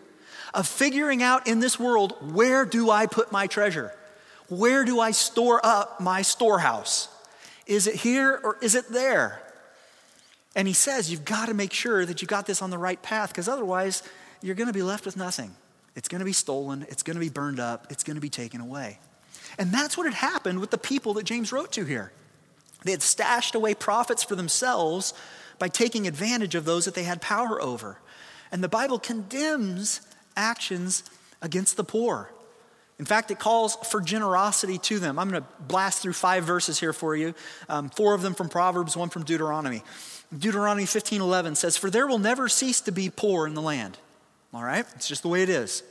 of 0.55 0.67
figuring 0.67 1.23
out 1.23 1.47
in 1.47 1.61
this 1.61 1.79
world 1.79 2.15
where 2.35 2.65
do 2.65 2.91
I 2.91 3.05
put 3.07 3.33
my 3.33 3.47
treasure? 3.47 3.93
Where 4.49 4.87
do 4.87 4.99
I 4.99 5.11
store 5.11 5.61
up 5.63 6.01
my 6.01 6.23
storehouse? 6.23 7.09
Is 7.67 7.87
it 7.87 7.97
here 7.97 8.41
or 8.43 8.57
is 8.63 8.75
it 8.75 8.89
there? 8.89 9.43
And 10.57 10.69
he 10.69 10.75
says 10.75 11.11
you've 11.11 11.25
got 11.25 11.47
to 11.47 11.55
make 11.55 11.73
sure 11.73 12.07
that 12.07 12.23
you 12.23 12.29
got 12.29 12.47
this 12.47 12.63
on 12.63 12.71
the 12.71 12.79
right 12.79 13.01
path 13.03 13.31
because 13.31 13.49
otherwise 13.49 14.03
you're 14.41 14.55
going 14.55 14.69
to 14.69 14.73
be 14.73 14.83
left 14.83 15.05
with 15.05 15.17
nothing. 15.17 15.55
It's 15.97 16.09
going 16.09 16.21
to 16.21 16.25
be 16.25 16.33
stolen, 16.33 16.87
it's 16.89 17.03
going 17.03 17.15
to 17.15 17.21
be 17.21 17.29
burned 17.29 17.61
up, 17.61 17.87
it's 17.91 18.03
going 18.03 18.17
to 18.17 18.21
be 18.21 18.31
taken 18.31 18.61
away. 18.61 18.99
And 19.59 19.73
that's 19.73 19.97
what 19.97 20.07
had 20.07 20.15
happened 20.15 20.61
with 20.61 20.71
the 20.71 20.79
people 20.79 21.15
that 21.15 21.25
James 21.25 21.53
wrote 21.53 21.73
to 21.73 21.85
here. 21.85 22.13
They 22.83 22.91
had 22.91 23.03
stashed 23.03 23.55
away 23.55 23.75
profits 23.75 24.23
for 24.23 24.35
themselves 24.35 25.15
by 25.59 25.69
taking 25.69 26.07
advantage 26.07 26.55
of 26.55 26.65
those 26.65 26.85
that 26.85 26.95
they 26.95 27.05
had 27.05 27.23
power 27.23 27.61
over. 27.61 27.99
And 28.51 28.63
the 28.63 28.69
Bible 28.69 28.99
condemns 28.99 30.01
actions 30.37 31.05
against 31.41 31.77
the 31.77 31.85
poor. 31.85 32.31
In 32.99 33.05
fact, 33.05 33.31
it 33.31 33.39
calls 33.39 33.77
for 33.77 34.01
generosity 34.01 34.79
to 34.79 34.99
them. 34.99 35.19
I'm 35.19 35.29
going 35.29 35.43
to 35.43 35.49
blast 35.67 36.03
through 36.03 36.13
five 36.13 36.45
verses 36.45 36.79
here 36.79 36.93
for 36.93 37.17
you, 37.17 37.35
um, 37.69 37.91
four 37.91 38.15
of 38.15 38.23
them 38.23 38.35
from 38.35 38.49
Proverbs, 38.49 38.97
one 38.97 39.09
from 39.09 39.25
Deuteronomy. 39.25 39.83
Deuteronomy 40.37 40.87
15:11 40.87 41.57
says, 41.57 41.77
"For 41.77 41.91
there 41.91 42.07
will 42.07 42.19
never 42.19 42.49
cease 42.49 42.81
to 42.83 42.93
be 42.93 43.11
poor 43.11 43.47
in 43.47 43.55
the 43.55 43.63
land." 43.63 43.99
All 44.53 44.63
right, 44.63 44.87
it's 44.95 45.09
just 45.09 45.23
the 45.23 45.29
way 45.29 45.43
it 45.43 45.49
is. 45.49 45.83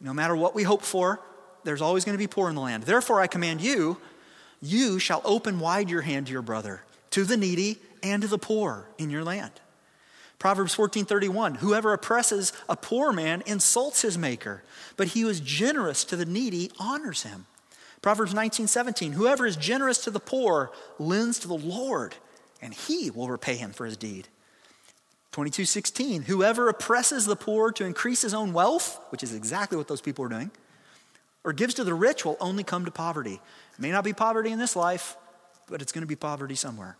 No 0.00 0.12
matter 0.12 0.36
what 0.36 0.54
we 0.54 0.64
hope 0.64 0.82
for, 0.82 1.20
there's 1.64 1.82
always 1.82 2.04
going 2.04 2.14
to 2.14 2.18
be 2.18 2.26
poor 2.26 2.48
in 2.48 2.54
the 2.54 2.60
land. 2.60 2.84
Therefore, 2.84 3.20
I 3.20 3.26
command 3.26 3.60
you, 3.60 3.98
you 4.60 4.98
shall 4.98 5.22
open 5.24 5.60
wide 5.60 5.90
your 5.90 6.02
hand 6.02 6.26
to 6.26 6.32
your 6.32 6.42
brother, 6.42 6.82
to 7.10 7.24
the 7.24 7.36
needy, 7.36 7.80
and 8.02 8.22
to 8.22 8.28
the 8.28 8.38
poor 8.38 8.86
in 8.98 9.10
your 9.10 9.24
land. 9.24 9.52
Proverbs 10.38 10.74
14:31 10.74 11.56
Whoever 11.56 11.92
oppresses 11.92 12.52
a 12.68 12.76
poor 12.76 13.12
man 13.12 13.42
insults 13.46 14.02
his 14.02 14.16
maker, 14.16 14.62
but 14.96 15.08
he 15.08 15.22
who 15.22 15.28
is 15.28 15.40
generous 15.40 16.04
to 16.04 16.16
the 16.16 16.26
needy 16.26 16.70
honors 16.78 17.22
him. 17.22 17.46
Proverbs 18.02 18.32
19:17 18.32 19.12
Whoever 19.12 19.46
is 19.46 19.56
generous 19.56 19.98
to 19.98 20.10
the 20.10 20.20
poor 20.20 20.70
lends 20.98 21.38
to 21.40 21.48
the 21.48 21.54
Lord, 21.54 22.14
and 22.60 22.74
he 22.74 23.10
will 23.10 23.28
repay 23.28 23.56
him 23.56 23.72
for 23.72 23.86
his 23.86 23.96
deed. 23.96 24.28
22:16 25.32 26.24
Whoever 26.24 26.68
oppresses 26.68 27.26
the 27.26 27.36
poor 27.36 27.70
to 27.72 27.84
increase 27.84 28.22
his 28.22 28.34
own 28.34 28.52
wealth, 28.52 29.00
which 29.10 29.22
is 29.22 29.34
exactly 29.34 29.76
what 29.76 29.88
those 29.88 30.00
people 30.00 30.24
are 30.24 30.28
doing, 30.28 30.50
or 31.44 31.52
gives 31.52 31.74
to 31.74 31.84
the 31.84 31.94
rich 31.94 32.24
will 32.24 32.36
only 32.40 32.64
come 32.64 32.84
to 32.84 32.90
poverty. 32.90 33.34
It 33.74 33.80
may 33.80 33.90
not 33.90 34.04
be 34.04 34.12
poverty 34.12 34.50
in 34.50 34.58
this 34.58 34.74
life, 34.74 35.16
but 35.66 35.82
it's 35.82 35.92
going 35.92 36.02
to 36.02 36.08
be 36.08 36.16
poverty 36.16 36.54
somewhere. 36.54 36.96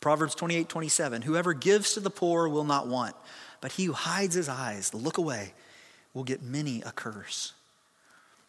Proverbs 0.00 0.34
28 0.34 0.68
27. 0.68 1.22
Whoever 1.22 1.54
gives 1.54 1.94
to 1.94 2.00
the 2.00 2.10
poor 2.10 2.48
will 2.48 2.64
not 2.64 2.86
want, 2.86 3.14
but 3.60 3.72
he 3.72 3.84
who 3.84 3.92
hides 3.92 4.34
his 4.34 4.48
eyes, 4.48 4.92
look 4.94 5.18
away, 5.18 5.52
will 6.14 6.24
get 6.24 6.42
many 6.42 6.82
a 6.82 6.92
curse. 6.92 7.52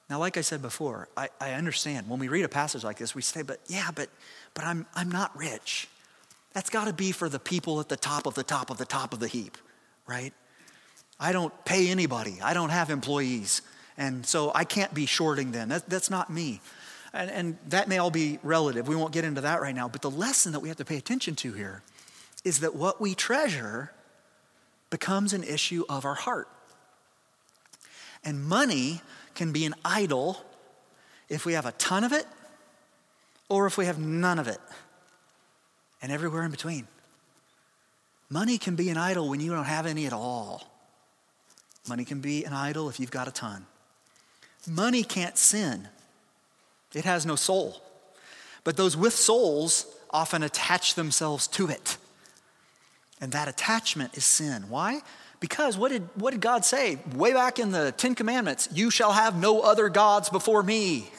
Now, 0.09 0.19
like 0.19 0.37
I 0.37 0.41
said 0.41 0.61
before, 0.61 1.09
I, 1.17 1.29
I 1.41 1.51
understand 1.51 2.07
when 2.07 2.19
we 2.19 2.29
read 2.29 2.45
a 2.45 2.49
passage 2.49 2.83
like 2.83 2.97
this, 2.97 3.13
we 3.13 3.21
say, 3.21 3.41
but 3.41 3.59
yeah, 3.67 3.89
but, 3.93 4.09
but 4.53 4.63
I'm, 4.63 4.85
I'm 4.95 5.11
not 5.11 5.37
rich. 5.37 5.89
That's 6.57 6.71
got 6.71 6.85
to 6.85 6.93
be 6.93 7.11
for 7.11 7.29
the 7.29 7.37
people 7.37 7.79
at 7.81 7.87
the 7.87 7.95
top 7.95 8.25
of 8.25 8.33
the 8.33 8.41
top 8.41 8.71
of 8.71 8.79
the 8.79 8.85
top 8.85 9.13
of 9.13 9.19
the 9.19 9.27
heap, 9.27 9.59
right? 10.07 10.33
I 11.19 11.31
don't 11.31 11.53
pay 11.65 11.87
anybody, 11.87 12.39
I 12.41 12.55
don't 12.55 12.71
have 12.71 12.89
employees, 12.89 13.61
and 13.95 14.25
so 14.25 14.51
I 14.55 14.63
can't 14.63 14.91
be 14.91 15.05
shorting 15.05 15.51
them. 15.51 15.69
That, 15.69 15.87
that's 15.87 16.09
not 16.09 16.31
me. 16.31 16.61
And, 17.13 17.29
and 17.29 17.57
that 17.67 17.87
may 17.87 17.99
all 17.99 18.09
be 18.09 18.39
relative. 18.41 18.87
We 18.87 18.95
won't 18.95 19.13
get 19.13 19.23
into 19.23 19.41
that 19.41 19.61
right 19.61 19.75
now. 19.75 19.87
But 19.87 20.01
the 20.01 20.09
lesson 20.09 20.51
that 20.53 20.59
we 20.59 20.67
have 20.69 20.77
to 20.77 20.83
pay 20.83 20.97
attention 20.97 21.35
to 21.35 21.53
here 21.53 21.83
is 22.43 22.61
that 22.61 22.73
what 22.73 22.99
we 22.99 23.13
treasure 23.13 23.91
becomes 24.89 25.33
an 25.33 25.43
issue 25.43 25.83
of 25.87 26.05
our 26.05 26.15
heart. 26.15 26.49
And 28.23 28.43
money 28.43 29.01
can 29.35 29.51
be 29.51 29.63
an 29.65 29.75
idol 29.85 30.43
if 31.29 31.45
we 31.45 31.53
have 31.53 31.67
a 31.67 31.73
ton 31.73 32.03
of 32.03 32.13
it 32.13 32.25
or 33.47 33.67
if 33.67 33.77
we 33.77 33.85
have 33.85 33.99
none 33.99 34.39
of 34.39 34.47
it, 34.47 34.59
and 36.01 36.11
everywhere 36.11 36.43
in 36.43 36.51
between. 36.51 36.87
Money 38.29 38.57
can 38.57 38.75
be 38.75 38.89
an 38.89 38.97
idol 38.97 39.29
when 39.29 39.39
you 39.39 39.51
don't 39.51 39.65
have 39.65 39.85
any 39.85 40.05
at 40.05 40.13
all. 40.13 40.63
Money 41.87 42.03
can 42.03 42.19
be 42.19 42.43
an 42.43 42.53
idol 42.53 42.89
if 42.89 42.99
you've 42.99 43.11
got 43.11 43.27
a 43.27 43.31
ton. 43.31 43.65
Money 44.67 45.03
can't 45.03 45.37
sin 45.37 45.87
it 46.93 47.05
has 47.05 47.25
no 47.25 47.35
soul. 47.35 47.81
But 48.63 48.77
those 48.77 48.97
with 48.97 49.13
souls 49.13 49.85
often 50.09 50.43
attach 50.43 50.95
themselves 50.95 51.47
to 51.49 51.67
it. 51.67 51.97
And 53.21 53.31
that 53.31 53.47
attachment 53.47 54.17
is 54.17 54.25
sin. 54.25 54.65
Why? 54.69 55.01
Because 55.39 55.77
what 55.77 55.91
did, 55.91 56.07
what 56.15 56.31
did 56.31 56.41
God 56.41 56.65
say 56.65 56.99
way 57.15 57.33
back 57.33 57.59
in 57.59 57.71
the 57.71 57.91
Ten 57.91 58.15
Commandments? 58.15 58.69
You 58.73 58.89
shall 58.89 59.11
have 59.11 59.39
no 59.39 59.61
other 59.61 59.89
gods 59.89 60.29
before 60.29 60.63
me. 60.63 61.09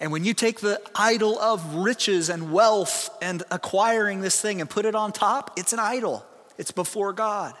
And 0.00 0.10
when 0.10 0.24
you 0.24 0.34
take 0.34 0.60
the 0.60 0.80
idol 0.94 1.38
of 1.38 1.76
riches 1.76 2.28
and 2.28 2.52
wealth 2.52 3.10
and 3.22 3.42
acquiring 3.50 4.20
this 4.20 4.40
thing 4.40 4.60
and 4.60 4.68
put 4.68 4.84
it 4.84 4.94
on 4.94 5.12
top, 5.12 5.52
it's 5.56 5.72
an 5.72 5.78
idol. 5.78 6.24
It's 6.58 6.72
before 6.72 7.12
God. 7.12 7.54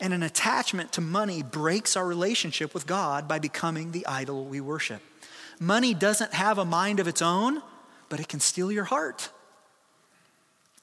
And 0.00 0.12
an 0.12 0.22
attachment 0.22 0.92
to 0.92 1.00
money 1.00 1.42
breaks 1.42 1.96
our 1.96 2.06
relationship 2.06 2.74
with 2.74 2.86
God 2.86 3.28
by 3.28 3.38
becoming 3.38 3.92
the 3.92 4.06
idol 4.06 4.44
we 4.44 4.60
worship. 4.60 5.00
Money 5.58 5.94
doesn't 5.94 6.34
have 6.34 6.58
a 6.58 6.64
mind 6.64 7.00
of 7.00 7.08
its 7.08 7.22
own, 7.22 7.62
but 8.08 8.20
it 8.20 8.28
can 8.28 8.40
steal 8.40 8.70
your 8.70 8.84
heart. 8.84 9.30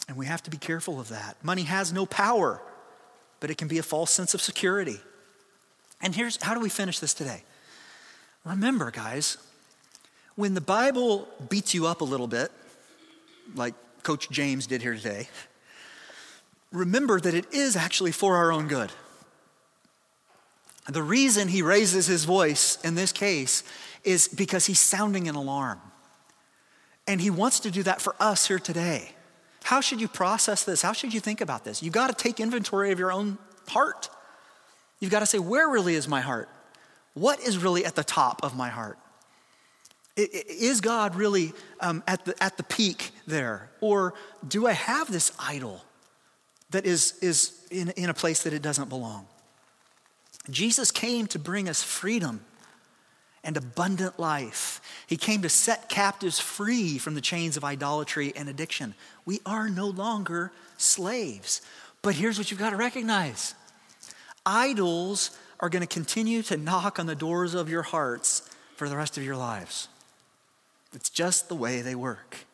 And 0.08 0.18
we 0.18 0.26
have 0.26 0.42
to 0.44 0.50
be 0.50 0.58
careful 0.58 1.00
of 1.00 1.10
that. 1.10 1.38
Money 1.44 1.64
has 1.64 1.94
no 1.94 2.06
power, 2.06 2.62
but 3.40 3.52
it 3.52 3.58
can 3.58 3.68
be 3.68 3.78
a 3.78 3.84
false 3.84 4.12
sense 4.12 4.34
of 4.34 4.42
security. 4.42 5.00
And 6.02 6.16
here's 6.16 6.42
how 6.42 6.54
do 6.54 6.60
we 6.60 6.70
finish 6.70 7.00
this 7.00 7.14
today? 7.14 7.44
Remember, 8.44 8.92
guys, 8.92 9.38
when 10.36 10.54
the 10.54 10.62
Bible 10.62 11.28
beats 11.50 11.74
you 11.74 11.88
up 11.88 12.02
a 12.02 12.06
little 12.06 12.28
bit, 12.28 12.52
like 13.56 13.76
Coach 14.04 14.30
James 14.30 14.68
did 14.68 14.82
here 14.82 14.96
today, 14.96 15.28
remember 16.72 17.20
that 17.20 17.34
it 17.34 17.52
is 17.54 17.76
actually 17.76 18.12
for 18.12 18.36
our 18.38 18.52
own 18.52 18.68
good. 18.68 18.92
The 20.90 21.04
reason 21.04 21.48
he 21.48 21.62
raises 21.62 22.08
his 22.08 22.26
voice 22.26 22.78
in 22.84 22.96
this 22.96 23.12
case 23.12 23.64
is 24.04 24.28
because 24.28 24.66
he's 24.66 24.80
sounding 24.80 25.30
an 25.30 25.36
alarm. 25.36 25.80
And 27.08 27.22
he 27.22 27.30
wants 27.30 27.62
to 27.62 27.72
do 27.72 27.84
that 27.84 28.02
for 28.02 28.16
us 28.20 28.48
here 28.48 28.60
today. 28.60 29.12
How 29.64 29.80
should 29.82 30.02
you 30.02 30.08
process 30.08 30.64
this? 30.64 30.82
How 30.82 30.92
should 30.92 31.14
you 31.14 31.20
think 31.20 31.40
about 31.42 31.64
this? 31.64 31.82
You've 31.82 31.94
got 31.94 32.08
to 32.08 32.14
take 32.14 32.40
inventory 32.40 32.92
of 32.92 33.00
your 33.00 33.12
own 33.12 33.38
heart. 33.68 34.10
You've 35.00 35.12
got 35.12 35.20
to 35.20 35.26
say, 35.26 35.40
where 35.40 35.70
really 35.70 35.96
is 35.96 36.08
my 36.08 36.22
heart? 36.22 36.50
What 37.14 37.40
is 37.40 37.58
really 37.58 37.86
at 37.86 37.96
the 37.96 38.04
top 38.04 38.44
of 38.44 38.58
my 38.58 38.70
heart? 38.70 38.98
Is 40.16 40.80
God 40.82 41.16
really 41.16 41.54
um, 41.80 42.04
at, 42.08 42.26
the, 42.26 42.42
at 42.44 42.58
the 42.58 42.64
peak 42.64 43.12
there? 43.26 43.70
Or 43.82 44.14
do 44.48 44.68
I 44.68 44.74
have 44.74 45.12
this 45.12 45.32
idol 45.40 45.84
that 46.70 46.86
is, 46.86 47.18
is 47.22 47.66
in, 47.72 47.90
in 47.92 48.10
a 48.10 48.14
place 48.14 48.44
that 48.44 48.54
it 48.54 48.62
doesn't 48.62 48.90
belong? 48.90 49.26
Jesus 50.50 50.92
came 50.92 51.26
to 51.28 51.40
bring 51.40 51.68
us 51.68 51.82
freedom 51.82 52.42
and 53.44 53.58
abundant 53.58 54.20
life. 54.20 54.82
He 55.08 55.18
came 55.18 55.42
to 55.42 55.50
set 55.50 55.90
captives 55.90 56.40
free 56.40 56.98
from 56.98 57.16
the 57.16 57.22
chains 57.22 57.58
of 57.58 57.64
idolatry 57.64 58.34
and 58.36 58.48
addiction. 58.48 58.94
We 59.26 59.42
are 59.46 59.70
no 59.70 59.88
longer 59.88 60.52
slaves. 60.78 61.62
But 62.02 62.16
here's 62.16 62.38
what 62.38 62.52
you've 62.52 62.60
got 62.60 62.70
to 62.72 62.78
recognize 62.78 63.56
idols 64.46 65.38
are 65.60 65.70
going 65.70 65.82
to 65.82 65.88
continue 65.88 66.42
to 66.44 66.58
knock 66.58 67.00
on 67.00 67.06
the 67.06 67.16
doors 67.16 67.54
of 67.54 67.70
your 67.70 67.84
hearts 67.84 68.50
for 68.76 68.90
the 68.90 68.98
rest 68.98 69.18
of 69.18 69.24
your 69.24 69.38
lives. 69.38 69.88
It's 70.94 71.10
just 71.10 71.50
the 71.50 71.56
way 71.56 71.82
they 71.82 71.96
work. 71.96 72.46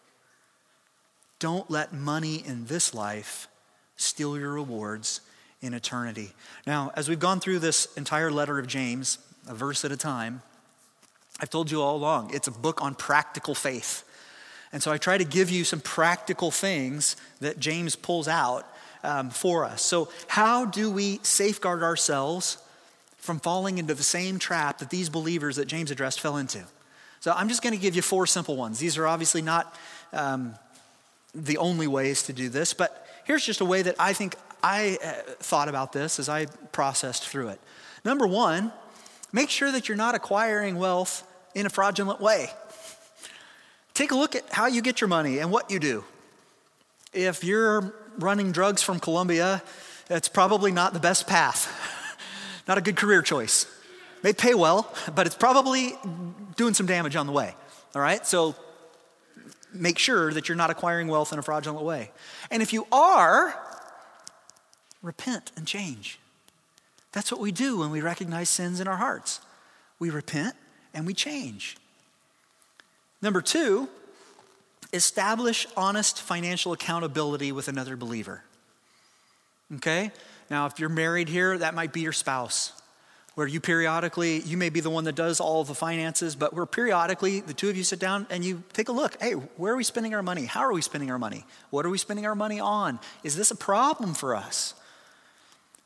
Don't 1.39 1.69
let 1.69 1.93
money 1.93 2.43
in 2.45 2.65
this 2.65 2.93
life 2.93 3.47
steal 3.95 4.37
your 4.37 4.53
rewards 4.53 5.21
in 5.61 5.73
eternity. 5.73 6.31
Now, 6.65 6.91
as 6.95 7.09
we've 7.09 7.19
gone 7.19 7.39
through 7.39 7.59
this 7.59 7.87
entire 7.97 8.31
letter 8.31 8.59
of 8.59 8.67
James, 8.67 9.17
a 9.47 9.53
verse 9.53 9.83
at 9.83 9.91
a 9.91 9.97
time, 9.97 10.41
I've 11.41 11.49
told 11.49 11.71
you 11.71 11.81
all 11.81 11.95
along, 11.95 12.33
it's 12.33 12.47
a 12.47 12.51
book 12.51 12.81
on 12.81 12.95
practical 12.95 13.55
faith. 13.55 14.03
And 14.71 14.83
so 14.83 14.91
I 14.91 14.97
try 14.97 15.17
to 15.17 15.23
give 15.23 15.49
you 15.49 15.63
some 15.63 15.79
practical 15.79 16.51
things 16.51 17.15
that 17.39 17.59
James 17.59 17.95
pulls 17.95 18.27
out 18.27 18.67
um, 19.03 19.29
for 19.29 19.65
us. 19.65 19.81
So, 19.81 20.09
how 20.27 20.65
do 20.65 20.91
we 20.91 21.19
safeguard 21.23 21.81
ourselves 21.81 22.57
from 23.17 23.39
falling 23.39 23.77
into 23.77 23.93
the 23.93 24.03
same 24.03 24.39
trap 24.39 24.79
that 24.79 24.89
these 24.89 25.09
believers 25.09 25.55
that 25.55 25.67
James 25.67 25.89
addressed 25.89 26.19
fell 26.19 26.37
into? 26.37 26.63
So, 27.19 27.31
I'm 27.31 27.49
just 27.49 27.61
going 27.61 27.73
to 27.73 27.79
give 27.79 27.95
you 27.95 28.01
four 28.01 28.27
simple 28.27 28.55
ones. 28.55 28.79
These 28.79 28.97
are 28.97 29.07
obviously 29.07 29.41
not 29.41 29.75
um, 30.13 30.55
the 31.35 31.57
only 31.57 31.87
ways 31.87 32.23
to 32.23 32.33
do 32.33 32.49
this, 32.49 32.73
but 32.73 33.05
here's 33.25 33.45
just 33.45 33.61
a 33.61 33.65
way 33.65 33.81
that 33.81 33.95
I 33.99 34.13
think 34.13 34.35
I 34.63 34.97
uh, 35.03 35.11
thought 35.39 35.69
about 35.69 35.93
this 35.93 36.19
as 36.19 36.29
I 36.29 36.47
processed 36.71 37.27
through 37.27 37.49
it. 37.49 37.61
Number 38.03 38.27
one, 38.27 38.71
make 39.31 39.49
sure 39.49 39.71
that 39.71 39.87
you're 39.87 39.97
not 39.97 40.15
acquiring 40.15 40.77
wealth 40.77 41.25
in 41.55 41.65
a 41.65 41.69
fraudulent 41.69 42.19
way. 42.19 42.49
Take 43.93 44.11
a 44.11 44.15
look 44.15 44.35
at 44.35 44.43
how 44.51 44.67
you 44.67 44.81
get 44.81 45.01
your 45.01 45.07
money 45.07 45.39
and 45.39 45.51
what 45.51 45.69
you 45.69 45.79
do. 45.79 46.03
If 47.13 47.43
you're 47.43 47.93
running 48.17 48.51
drugs 48.51 48.81
from 48.81 48.99
Colombia, 48.99 49.61
it's 50.09 50.29
probably 50.29 50.71
not 50.71 50.93
the 50.93 50.99
best 50.99 51.27
path, 51.27 51.67
not 52.67 52.77
a 52.77 52.81
good 52.81 52.95
career 52.95 53.21
choice. 53.21 53.65
May 54.23 54.33
pay 54.33 54.53
well, 54.53 54.93
but 55.15 55.27
it's 55.27 55.35
probably 55.35 55.95
doing 56.59 56.73
some 56.73 56.85
damage 56.85 57.15
on 57.15 57.25
the 57.25 57.31
way. 57.31 57.55
All 57.95 58.01
right? 58.01 58.27
So 58.27 58.53
make 59.73 59.97
sure 59.97 60.33
that 60.33 60.49
you're 60.49 60.57
not 60.57 60.69
acquiring 60.69 61.07
wealth 61.07 61.31
in 61.31 61.39
a 61.39 61.41
fraudulent 61.41 61.85
way. 61.85 62.11
And 62.51 62.61
if 62.61 62.73
you 62.73 62.85
are, 62.91 63.57
repent 65.01 65.53
and 65.55 65.65
change. 65.65 66.19
That's 67.13 67.31
what 67.31 67.39
we 67.39 67.53
do 67.53 67.77
when 67.79 67.91
we 67.91 68.01
recognize 68.01 68.49
sins 68.49 68.81
in 68.81 68.89
our 68.89 68.97
hearts. 68.97 69.39
We 69.99 70.09
repent 70.09 70.53
and 70.93 71.07
we 71.07 71.13
change. 71.13 71.77
Number 73.21 73.41
two, 73.41 73.87
establish 74.91 75.65
honest 75.77 76.21
financial 76.21 76.73
accountability 76.73 77.53
with 77.53 77.69
another 77.69 77.95
believer. 77.95 78.43
Okay? 79.75 80.11
Now, 80.49 80.65
if 80.65 80.77
you're 80.77 80.89
married 80.89 81.29
here, 81.29 81.57
that 81.57 81.73
might 81.73 81.93
be 81.93 82.01
your 82.01 82.11
spouse, 82.11 82.73
where 83.39 83.47
you 83.47 83.61
periodically, 83.61 84.41
you 84.41 84.57
may 84.57 84.67
be 84.67 84.81
the 84.81 84.89
one 84.89 85.05
that 85.05 85.15
does 85.15 85.39
all 85.39 85.63
the 85.63 85.73
finances, 85.73 86.35
but 86.35 86.53
where 86.53 86.65
periodically 86.65 87.39
the 87.39 87.53
two 87.53 87.69
of 87.69 87.77
you 87.77 87.85
sit 87.85 87.97
down 87.97 88.27
and 88.29 88.43
you 88.43 88.61
take 88.73 88.89
a 88.89 88.91
look. 88.91 89.15
Hey, 89.21 89.31
where 89.31 89.71
are 89.71 89.77
we 89.77 89.85
spending 89.85 90.13
our 90.13 90.21
money? 90.21 90.43
How 90.43 90.59
are 90.59 90.73
we 90.73 90.81
spending 90.81 91.09
our 91.09 91.17
money? 91.17 91.45
What 91.69 91.85
are 91.85 91.89
we 91.89 91.97
spending 91.97 92.25
our 92.25 92.35
money 92.35 92.59
on? 92.59 92.99
Is 93.23 93.37
this 93.37 93.49
a 93.49 93.55
problem 93.55 94.13
for 94.13 94.35
us? 94.35 94.73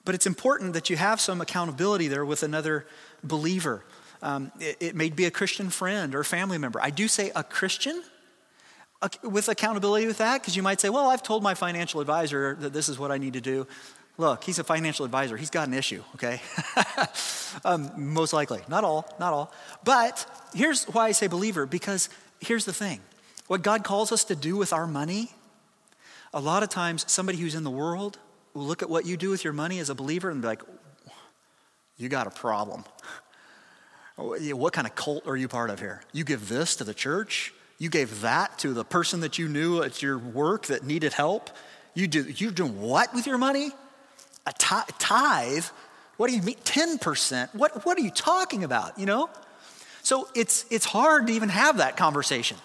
But 0.03 0.15
it's 0.15 0.25
important 0.25 0.73
that 0.73 0.89
you 0.89 0.95
have 0.95 1.21
some 1.21 1.41
accountability 1.41 2.07
there 2.07 2.25
with 2.25 2.41
another 2.41 2.87
believer. 3.23 3.85
Um, 4.23 4.51
it, 4.59 4.77
it, 4.79 4.95
may 4.95 5.11
be 5.11 5.25
a 5.25 5.31
Christian 5.31 5.69
friend 5.69 6.15
or 6.15 6.21
a 6.21 6.25
family 6.25 6.57
member. 6.57 6.81
I 6.81 6.89
do 6.89 7.07
say 7.07 7.31
a 7.35 7.43
Christian 7.43 8.01
with 9.21 9.47
accountability 9.47 10.07
with 10.07 10.17
that? 10.17 10.41
Because 10.41 10.55
you 10.55 10.63
might 10.63 10.81
say, 10.81 10.89
well, 10.89 11.07
I've 11.07 11.21
told 11.21 11.43
my 11.43 11.53
financial 11.53 12.01
advisor 12.01 12.55
that 12.61 12.73
this 12.73 12.89
is 12.89 12.97
what 12.97 13.11
I 13.11 13.19
need 13.19 13.33
to 13.33 13.41
do. 13.41 13.67
Look, 14.17 14.43
he's 14.43 14.59
a 14.59 14.63
financial 14.63 15.05
advisor. 15.05 15.37
He's 15.37 15.49
got 15.49 15.67
an 15.67 15.73
issue, 15.73 16.03
okay? 16.15 16.39
um, 17.65 17.91
most 17.97 18.31
likely. 18.31 18.61
Not 18.67 18.83
all, 18.83 19.11
not 19.19 19.33
all. 19.33 19.51
But 19.83 20.25
here's 20.53 20.85
why 20.85 21.07
I 21.07 21.11
say 21.13 21.27
believer 21.27 21.65
because 21.65 22.09
here's 22.39 22.65
the 22.65 22.73
thing 22.73 23.01
what 23.47 23.61
God 23.61 23.83
calls 23.83 24.11
us 24.11 24.23
to 24.25 24.35
do 24.35 24.55
with 24.55 24.71
our 24.71 24.87
money, 24.87 25.31
a 26.33 26.39
lot 26.39 26.63
of 26.63 26.69
times 26.69 27.05
somebody 27.11 27.37
who's 27.37 27.55
in 27.55 27.63
the 27.63 27.71
world 27.71 28.19
will 28.53 28.65
look 28.65 28.81
at 28.81 28.89
what 28.89 29.05
you 29.05 29.17
do 29.17 29.29
with 29.29 29.43
your 29.43 29.53
money 29.53 29.79
as 29.79 29.89
a 29.89 29.95
believer 29.95 30.29
and 30.29 30.41
be 30.41 30.47
like, 30.47 30.61
you 31.97 32.09
got 32.09 32.27
a 32.27 32.31
problem. 32.31 32.83
What 34.15 34.73
kind 34.73 34.85
of 34.85 34.93
cult 34.93 35.25
are 35.25 35.35
you 35.35 35.47
part 35.47 35.71
of 35.71 35.79
here? 35.79 36.03
You 36.11 36.23
give 36.23 36.47
this 36.47 36.75
to 36.75 36.83
the 36.83 36.93
church? 36.93 37.51
You 37.79 37.89
gave 37.89 38.21
that 38.21 38.59
to 38.59 38.71
the 38.71 38.85
person 38.85 39.21
that 39.21 39.39
you 39.39 39.47
knew 39.47 39.81
at 39.81 40.03
your 40.03 40.19
work 40.19 40.67
that 40.67 40.83
needed 40.83 41.13
help? 41.13 41.49
You 41.95 42.07
do, 42.07 42.21
you're 42.21 42.51
doing 42.51 42.79
what 42.79 43.11
with 43.15 43.25
your 43.25 43.39
money? 43.39 43.71
A 44.45 44.53
tithe? 44.53 45.65
What 46.17 46.29
do 46.29 46.35
you 46.35 46.41
mean? 46.41 46.57
10%? 46.63 47.53
What, 47.55 47.85
what 47.85 47.97
are 47.97 48.01
you 48.01 48.11
talking 48.11 48.63
about, 48.63 48.99
you 48.99 49.05
know? 49.05 49.29
So 50.03 50.27
it's, 50.35 50.65
it's 50.69 50.85
hard 50.85 51.27
to 51.27 51.33
even 51.33 51.49
have 51.49 51.77
that 51.77 51.95
conversation 51.95 52.57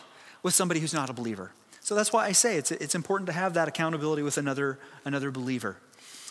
with 0.43 0.55
somebody 0.55 0.81
who's 0.81 0.95
not 0.95 1.09
a 1.09 1.13
believer. 1.13 1.53
So 1.81 1.95
that's 1.95 2.13
why 2.13 2.27
I 2.27 2.33
say 2.33 2.57
it's, 2.57 2.71
it's 2.71 2.95
important 2.95 3.29
to 3.29 3.33
have 3.33 3.55
that 3.55 3.69
accountability 3.69 4.23
with 4.23 4.37
another, 4.37 4.79
another 5.05 5.31
believer. 5.31 5.77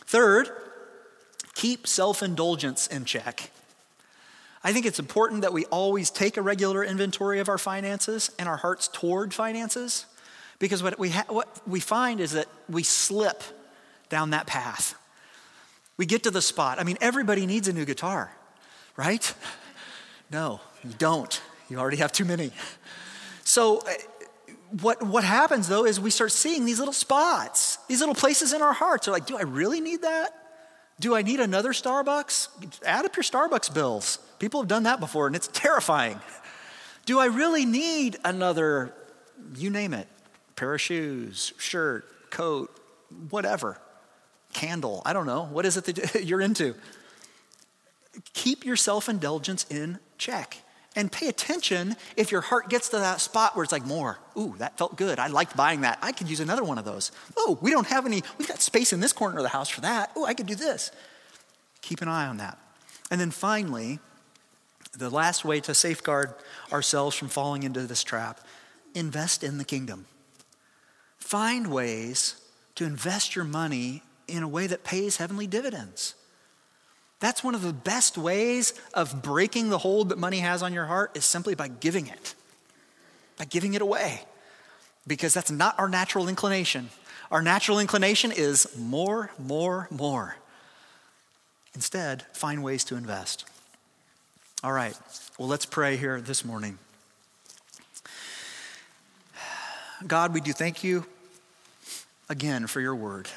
Third, 0.06 0.50
keep 1.56 1.88
self 1.88 2.22
indulgence 2.22 2.88
in 2.88 3.06
check. 3.06 3.50
I 4.64 4.74
think 4.74 4.86
it's 4.86 5.00
important 5.00 5.42
that 5.42 5.54
we 5.54 5.66
always 5.66 6.10
take 6.10 6.36
a 6.38 6.42
regular 6.42 6.84
inventory 6.84 7.40
of 7.40 7.48
our 7.48 7.58
finances 7.58 8.32
and 8.38 8.50
our 8.50 8.58
hearts 8.58 8.88
toward 8.88 9.34
finances 9.34 10.06
because 10.60 10.84
what 10.84 11.00
we, 11.00 11.12
ha- 11.12 11.26
what 11.30 11.48
we 11.66 11.80
find 11.80 12.20
is 12.20 12.32
that 12.32 12.48
we 12.70 12.84
slip 12.84 13.44
down 14.10 14.32
that 14.32 14.46
path. 14.46 14.96
We 15.98 16.06
get 16.06 16.24
to 16.24 16.32
the 16.32 16.42
spot. 16.42 16.80
I 16.80 16.84
mean, 16.84 16.98
everybody 17.02 17.46
needs 17.46 17.68
a 17.68 17.74
new 17.74 17.86
guitar, 17.86 18.32
right? 18.96 19.34
No, 20.32 20.62
you 20.84 20.94
don't. 20.98 21.42
You 21.70 21.80
already 21.80 21.98
have 21.98 22.12
too 22.12 22.26
many. 22.26 22.52
So, 23.44 23.80
uh, 23.80 23.92
what, 24.82 25.02
what 25.02 25.24
happens 25.24 25.68
though 25.68 25.86
is 25.86 26.00
we 26.00 26.10
start 26.10 26.32
seeing 26.32 26.66
these 26.66 26.80
little 26.80 26.94
spots, 26.94 27.78
these 27.88 28.00
little 28.00 28.16
places 28.16 28.54
in 28.54 28.62
our 28.62 28.74
hearts. 28.74 29.06
They're 29.06 29.14
like, 29.14 29.26
do 29.26 29.38
I 29.38 29.44
really 29.44 29.80
need 29.82 30.02
that? 30.02 30.32
Do 31.00 31.16
I 31.16 31.22
need 31.22 31.40
another 31.40 31.72
Starbucks? 31.72 32.84
Add 32.84 33.06
up 33.06 33.16
your 33.16 33.24
Starbucks 33.24 33.74
bills. 33.74 34.20
People 34.40 34.62
have 34.62 34.68
done 34.68 34.84
that 34.84 35.00
before 35.00 35.28
and 35.28 35.36
it's 35.36 35.48
terrifying. 35.48 36.20
Do 37.06 37.20
I 37.20 37.28
really 37.28 37.66
need 37.66 38.18
another, 38.26 38.94
you 39.56 39.70
name 39.70 39.94
it, 39.94 40.08
pair 40.56 40.74
of 40.74 40.82
shoes, 40.82 41.54
shirt, 41.58 42.30
coat, 42.30 42.70
whatever, 43.30 43.80
candle? 44.58 45.04
I 45.06 45.14
don't 45.14 45.28
know. 45.28 45.44
What 45.44 45.66
is 45.66 45.78
it 45.78 45.86
that 45.86 46.24
you're 46.24 46.42
into? 46.42 46.74
Keep 48.34 48.66
your 48.66 48.76
self 48.76 49.08
indulgence 49.08 49.66
in 49.70 50.00
check. 50.18 50.58
And 50.96 51.12
pay 51.12 51.28
attention 51.28 51.96
if 52.16 52.32
your 52.32 52.42
heart 52.42 52.70
gets 52.70 52.90
to 52.90 52.98
that 52.98 53.22
spot 53.22 53.56
where 53.56 53.64
it's 53.64 53.72
like 53.72 53.86
more. 53.86 54.18
Ooh 54.36 54.56
that 54.58 54.80
felt 54.80 54.98
good. 54.98 55.20
I 55.20 55.28
liked 55.28 55.56
buying 55.56 55.82
that. 55.82 56.00
I 56.02 56.12
could 56.12 56.28
use 56.28 56.40
another 56.40 56.64
one 56.64 56.80
of 56.80 56.86
those. 56.86 57.12
Oh 57.38 57.60
we 57.62 57.70
don't 57.70 57.86
have 57.86 58.08
any. 58.08 58.24
We've 58.40 58.48
got 58.48 58.62
space 58.62 58.94
in 58.94 59.00
this 59.00 59.14
corner 59.14 59.38
of 59.38 59.44
the 59.44 59.50
house 59.50 59.70
for 59.70 59.82
that. 59.82 60.12
Oh 60.16 60.26
i 60.26 60.34
could 60.34 60.48
do 60.48 60.56
this. 60.56 60.92
Keep 61.82 62.02
an 62.02 62.08
eye 62.08 62.26
on 62.26 62.38
that. 62.38 62.58
And 63.12 63.22
then 63.22 63.30
finally 63.30 64.00
the 64.98 65.12
last 65.12 65.46
way 65.46 65.60
to 65.60 65.76
safeguard 65.76 66.34
ourselves 66.72 67.16
from 67.16 67.28
falling 67.28 67.62
into 67.62 67.82
this 67.82 68.04
trap 68.04 68.42
invest 68.96 69.44
in 69.44 69.60
the 69.60 69.66
kingdom. 69.66 70.08
Find 71.20 71.68
ways 71.68 72.42
to 72.74 72.86
invest 72.86 73.36
your 73.36 73.46
money 73.46 74.02
in 74.28 74.44
a 74.44 74.48
way 74.48 74.68
that 74.68 74.84
pays 74.84 75.18
heavenly 75.18 75.48
dividends. 75.48 76.16
That's 77.20 77.44
one 77.44 77.56
of 77.56 77.62
the 77.62 77.74
best 77.74 78.18
ways 78.18 78.74
of 78.94 79.24
breaking 79.24 79.70
the 79.70 79.80
hold 79.80 80.10
that 80.10 80.18
money 80.18 80.40
has 80.40 80.62
on 80.62 80.74
your 80.74 80.86
heart 80.86 81.18
is 81.18 81.26
simply 81.26 81.56
by 81.56 81.68
giving 81.68 82.08
it, 82.08 82.36
by 83.38 83.46
giving 83.46 83.74
it 83.74 83.82
away, 83.82 84.22
because 85.08 85.34
that's 85.34 85.50
not 85.50 85.80
our 85.80 85.90
natural 85.90 86.28
inclination. 86.28 86.90
Our 87.32 87.42
natural 87.42 87.80
inclination 87.80 88.32
is 88.32 88.68
more, 88.78 89.32
more, 89.40 89.88
more. 89.90 90.38
Instead, 91.74 92.24
find 92.34 92.64
ways 92.64 92.84
to 92.86 92.96
invest. 92.96 93.46
All 94.64 94.72
right, 94.72 94.98
well, 95.38 95.48
let's 95.48 95.66
pray 95.66 95.98
here 95.98 96.22
this 96.22 96.46
morning. 96.46 96.78
God, 100.06 100.34
we 100.34 100.42
do 100.42 100.54
thank 100.54 100.84
you 100.84 101.06
again 102.30 102.68
for 102.68 102.80
your 102.80 102.96
word. 102.96 103.28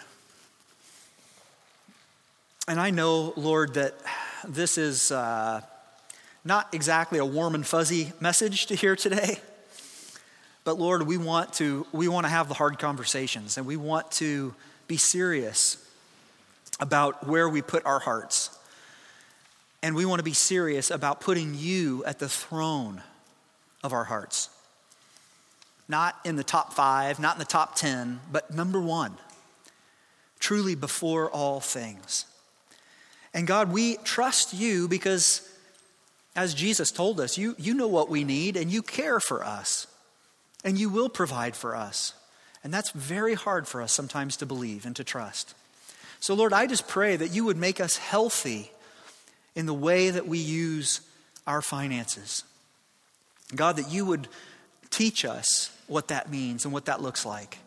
And 2.71 2.79
I 2.79 2.91
know, 2.91 3.33
Lord, 3.35 3.75
that 3.75 3.95
this 4.47 4.79
is 4.79 5.11
uh, 5.11 5.61
not 6.45 6.73
exactly 6.73 7.19
a 7.19 7.25
warm 7.25 7.57
and 7.57 7.67
fuzzy 7.67 8.13
message 8.21 8.67
to 8.67 8.77
hear 8.77 8.95
today. 8.95 9.41
But 10.63 10.79
Lord, 10.79 11.05
we 11.05 11.17
want 11.17 11.53
to 11.55 11.85
we 11.91 12.07
want 12.07 12.27
to 12.27 12.31
have 12.31 12.47
the 12.47 12.55
hard 12.55 12.79
conversations 12.79 13.59
and 13.59 13.67
we 13.67 13.77
want 13.77 14.09
to 14.13 14.55
be 14.87 14.97
serious 14.97 15.85
about 16.79 17.27
where 17.27 17.49
we 17.49 17.61
put 17.61 17.85
our 17.85 17.99
hearts. 17.99 18.57
And 19.83 19.97
we 19.97 20.05
want 20.05 20.21
to 20.21 20.25
be 20.25 20.33
serious 20.33 20.93
about 20.93 21.21
putting 21.21 21.57
you 21.57 22.05
at 22.05 22.21
the 22.21 22.29
throne 22.29 23.03
of 23.83 23.93
our 23.93 24.05
hearts. 24.05 24.49
Not 25.89 26.15
in 26.25 26.37
the 26.37 26.45
top 26.45 26.73
five, 26.73 27.19
not 27.19 27.35
in 27.35 27.41
the 27.41 27.47
top 27.47 27.75
10, 27.75 28.21
but 28.31 28.55
number 28.55 28.81
one, 28.81 29.17
truly 30.39 30.77
before 30.77 31.29
all 31.29 31.59
things. 31.59 32.27
And 33.33 33.47
God, 33.47 33.73
we 33.73 33.97
trust 33.99 34.53
you 34.55 34.89
because, 34.89 35.49
as 36.35 36.55
Jesus 36.55 36.91
told 36.91 37.21
us, 37.21 37.39
you, 37.39 37.55
you 37.59 37.75
know 37.75 37.89
what 37.89 38.09
we 38.09 38.25
need 38.25 38.57
and 38.57 38.71
you 38.71 38.83
care 38.83 39.21
for 39.21 39.45
us 39.45 39.87
and 40.65 40.79
you 40.79 40.89
will 40.89 41.09
provide 41.09 41.57
for 41.57 41.77
us. 41.77 42.15
And 42.63 42.75
that's 42.75 42.91
very 42.91 43.35
hard 43.35 43.67
for 43.67 43.81
us 43.81 43.93
sometimes 43.93 44.37
to 44.39 44.47
believe 44.47 44.85
and 44.85 44.95
to 44.97 45.05
trust. 45.05 45.55
So, 46.19 46.35
Lord, 46.35 46.53
I 46.53 46.67
just 46.67 46.87
pray 46.87 47.17
that 47.17 47.33
you 47.35 47.45
would 47.45 47.57
make 47.57 47.81
us 47.81 47.97
healthy 47.97 48.71
in 49.55 49.67
the 49.67 49.75
way 49.75 50.11
that 50.11 50.27
we 50.27 50.39
use 50.39 51.01
our 51.47 51.63
finances. 51.63 52.45
God, 53.55 53.77
that 53.77 53.91
you 53.91 54.05
would 54.05 54.29
teach 54.91 55.25
us 55.25 55.75
what 55.87 56.09
that 56.09 56.31
means 56.31 56.65
and 56.65 56.75
what 56.75 56.85
that 56.85 57.01
looks 57.01 57.25
like. 57.25 57.59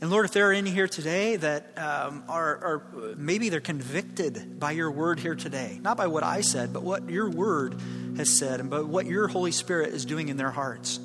And 0.00 0.10
Lord, 0.10 0.26
if 0.26 0.32
there 0.32 0.50
are 0.50 0.52
any 0.52 0.70
here 0.70 0.88
today 0.88 1.36
that 1.36 1.78
um, 1.78 2.24
are, 2.28 2.56
are, 2.56 3.14
maybe 3.16 3.48
they're 3.48 3.60
convicted 3.60 4.60
by 4.60 4.72
your 4.72 4.90
word 4.90 5.18
here 5.18 5.34
today, 5.34 5.78
not 5.80 5.96
by 5.96 6.06
what 6.06 6.22
I 6.22 6.42
said, 6.42 6.72
but 6.72 6.82
what 6.82 7.08
your 7.08 7.30
word 7.30 7.80
has 8.18 8.38
said, 8.38 8.60
and 8.60 8.68
but 8.68 8.86
what 8.86 9.06
your 9.06 9.26
Holy 9.26 9.52
Spirit 9.52 9.94
is 9.94 10.04
doing 10.04 10.28
in 10.28 10.36
their 10.36 10.50
hearts. 10.50 10.98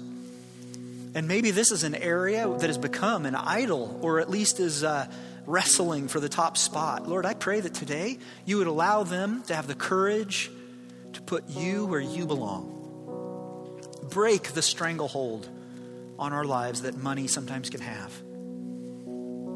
And 1.14 1.28
maybe 1.28 1.52
this 1.52 1.72
is 1.72 1.84
an 1.84 1.96
area 1.96 2.48
that 2.48 2.68
has 2.68 2.78
become 2.78 3.26
an 3.26 3.36
idol, 3.36 4.00
or 4.02 4.20
at 4.20 4.30
least 4.30 4.60
is. 4.60 4.84
Uh, 4.84 5.08
wrestling 5.46 6.08
for 6.08 6.20
the 6.20 6.30
top 6.30 6.58
spot. 6.58 7.08
Lord, 7.08 7.26
I 7.26 7.34
pray 7.34 7.60
that 7.60 7.74
today 7.74 8.20
you 8.46 8.58
would 8.58 8.68
allow 8.68 9.04
them 9.04 9.44
to 9.48 9.56
have 9.56 9.68
the 9.68 9.76
courage 9.76 10.52
to 11.14 11.22
put 11.22 11.50
you 11.50 11.86
where 11.86 12.00
you 12.00 12.26
belong. 12.26 12.78
Break 14.10 14.52
the 14.52 14.62
stranglehold 14.62 15.50
on 16.20 16.34
our 16.34 16.46
lives 16.46 16.84
that 16.84 16.96
money 16.96 17.28
sometimes 17.28 17.70
can 17.70 17.82
have. 17.82 18.14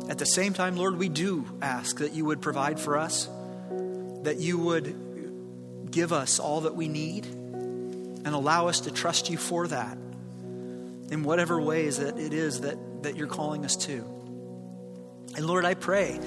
At 0.10 0.20
the 0.20 0.26
same 0.26 0.54
time, 0.54 0.76
Lord, 0.76 0.98
we 0.98 1.10
do 1.10 1.46
ask 1.62 1.98
that 1.98 2.14
you 2.14 2.26
would 2.26 2.42
provide 2.42 2.80
for 2.80 2.98
us, 2.98 3.28
that 4.22 4.38
you 4.38 4.58
would 4.58 5.92
give 5.92 6.14
us 6.14 6.40
all 6.40 6.62
that 6.62 6.76
we 6.76 6.88
need, 6.88 7.26
and 7.26 8.28
allow 8.28 8.68
us 8.68 8.82
to 8.82 8.92
trust 8.92 9.30
you 9.30 9.38
for 9.38 9.68
that 9.68 9.98
in 11.12 11.24
whatever 11.24 11.60
ways 11.60 11.98
that 11.98 12.18
it 12.18 12.34
is 12.34 12.62
that, 12.62 13.04
that 13.04 13.16
you're 13.16 13.28
calling 13.28 13.66
us 13.66 13.76
to. 13.76 14.04
And 15.36 15.46
Lord, 15.46 15.66
I 15.66 15.74
pray 15.74 16.20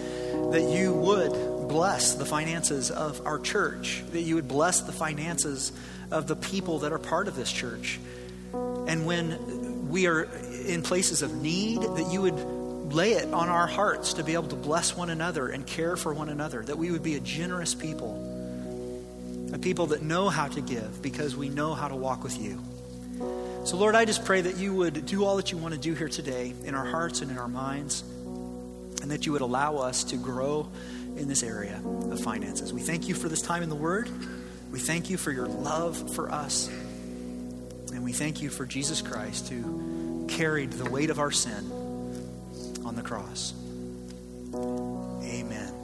that 0.53 0.71
you 0.77 0.93
would 0.93 1.69
bless 1.69 2.15
the 2.15 2.25
finances 2.25 2.91
of 2.91 3.25
our 3.27 3.39
church, 3.39 4.03
that 4.13 4.23
you 4.23 4.35
would 4.35 4.49
bless 4.49 4.81
the 4.81 4.93
finances 4.93 5.73
of 6.11 6.27
the 6.27 6.37
people 6.37 6.81
that 6.81 6.93
are 6.93 6.99
part 6.99 7.29
of 7.29 7.37
this 7.37 7.51
church. 7.51 8.01
And 8.53 9.07
when 9.07 9.89
we 9.89 10.07
are 10.07 10.23
in 10.67 10.83
places 10.83 11.23
of 11.23 11.35
need, 11.41 11.83
that 11.83 12.11
you 12.11 12.23
would 12.23 12.58
lay 12.93 13.13
it 13.13 13.33
on 13.33 13.49
our 13.49 13.67
hearts 13.67 14.15
to 14.15 14.25
be 14.25 14.35
able 14.35 14.49
to 14.49 14.57
bless 14.57 14.97
one 14.97 15.11
another 15.11 15.49
and 15.49 15.67
care 15.67 15.97
for 15.97 16.13
one 16.13 16.29
another, 16.29 16.63
that 16.63 16.79
we 16.79 16.91
would 16.91 17.03
be 17.03 17.15
a 17.17 17.21
generous 17.21 17.75
people, 17.75 19.51
a 19.53 19.59
people 19.59 19.89
that 19.89 20.03
know 20.03 20.29
how 20.29 20.49
to 20.49 20.61
give 20.61 21.03
because 21.03 21.37
we 21.37 21.49
know 21.49 21.75
how 21.75 21.89
to 21.89 21.97
walk 21.97 22.23
with 22.23 22.39
you. 22.41 22.63
So, 23.65 23.77
Lord, 23.77 23.95
I 23.95 24.05
just 24.05 24.25
pray 24.25 24.41
that 24.41 24.57
you 24.57 24.73
would 24.75 25.05
do 25.07 25.25
all 25.25 25.37
that 25.37 25.53
you 25.53 25.59
want 25.59 25.75
to 25.75 25.81
do 25.81 25.95
here 25.95 26.09
today 26.09 26.55
in 26.65 26.75
our 26.75 26.87
hearts 26.87 27.21
and 27.21 27.31
in 27.31 27.39
our 27.39 27.49
minds 27.49 28.03
and 29.03 29.11
that 29.11 29.27
you 29.27 29.33
would 29.33 29.43
allow 29.43 29.77
us 29.77 30.05
to 30.05 30.17
grow 30.17 30.69
in 31.17 31.29
this 31.29 31.43
area 31.43 31.81
of 32.11 32.21
finances. 32.21 32.73
We 32.73 32.81
thank 32.81 33.09
you 33.09 33.15
for 33.15 33.29
this 33.29 33.43
time 33.43 33.63
in 33.63 33.69
the 33.69 33.75
Word. 33.75 34.09
We 34.71 34.79
thank 34.79 35.11
you 35.11 35.17
for 35.17 35.33
your 35.33 35.49
love 35.49 36.15
for 36.15 36.31
us. 36.31 36.69
And 36.69 38.05
we 38.05 38.13
thank 38.13 38.43
you 38.43 38.51
for 38.51 38.65
Jesus 38.67 39.03
Christ 39.03 39.49
who 39.49 40.27
carried 40.29 40.73
the 40.73 40.91
weight 40.91 41.11
of 41.11 41.19
our 41.19 41.31
sin 41.31 41.78
on 42.89 42.97
the 42.97 43.03
cross. 43.03 43.53
Amen. 44.55 45.78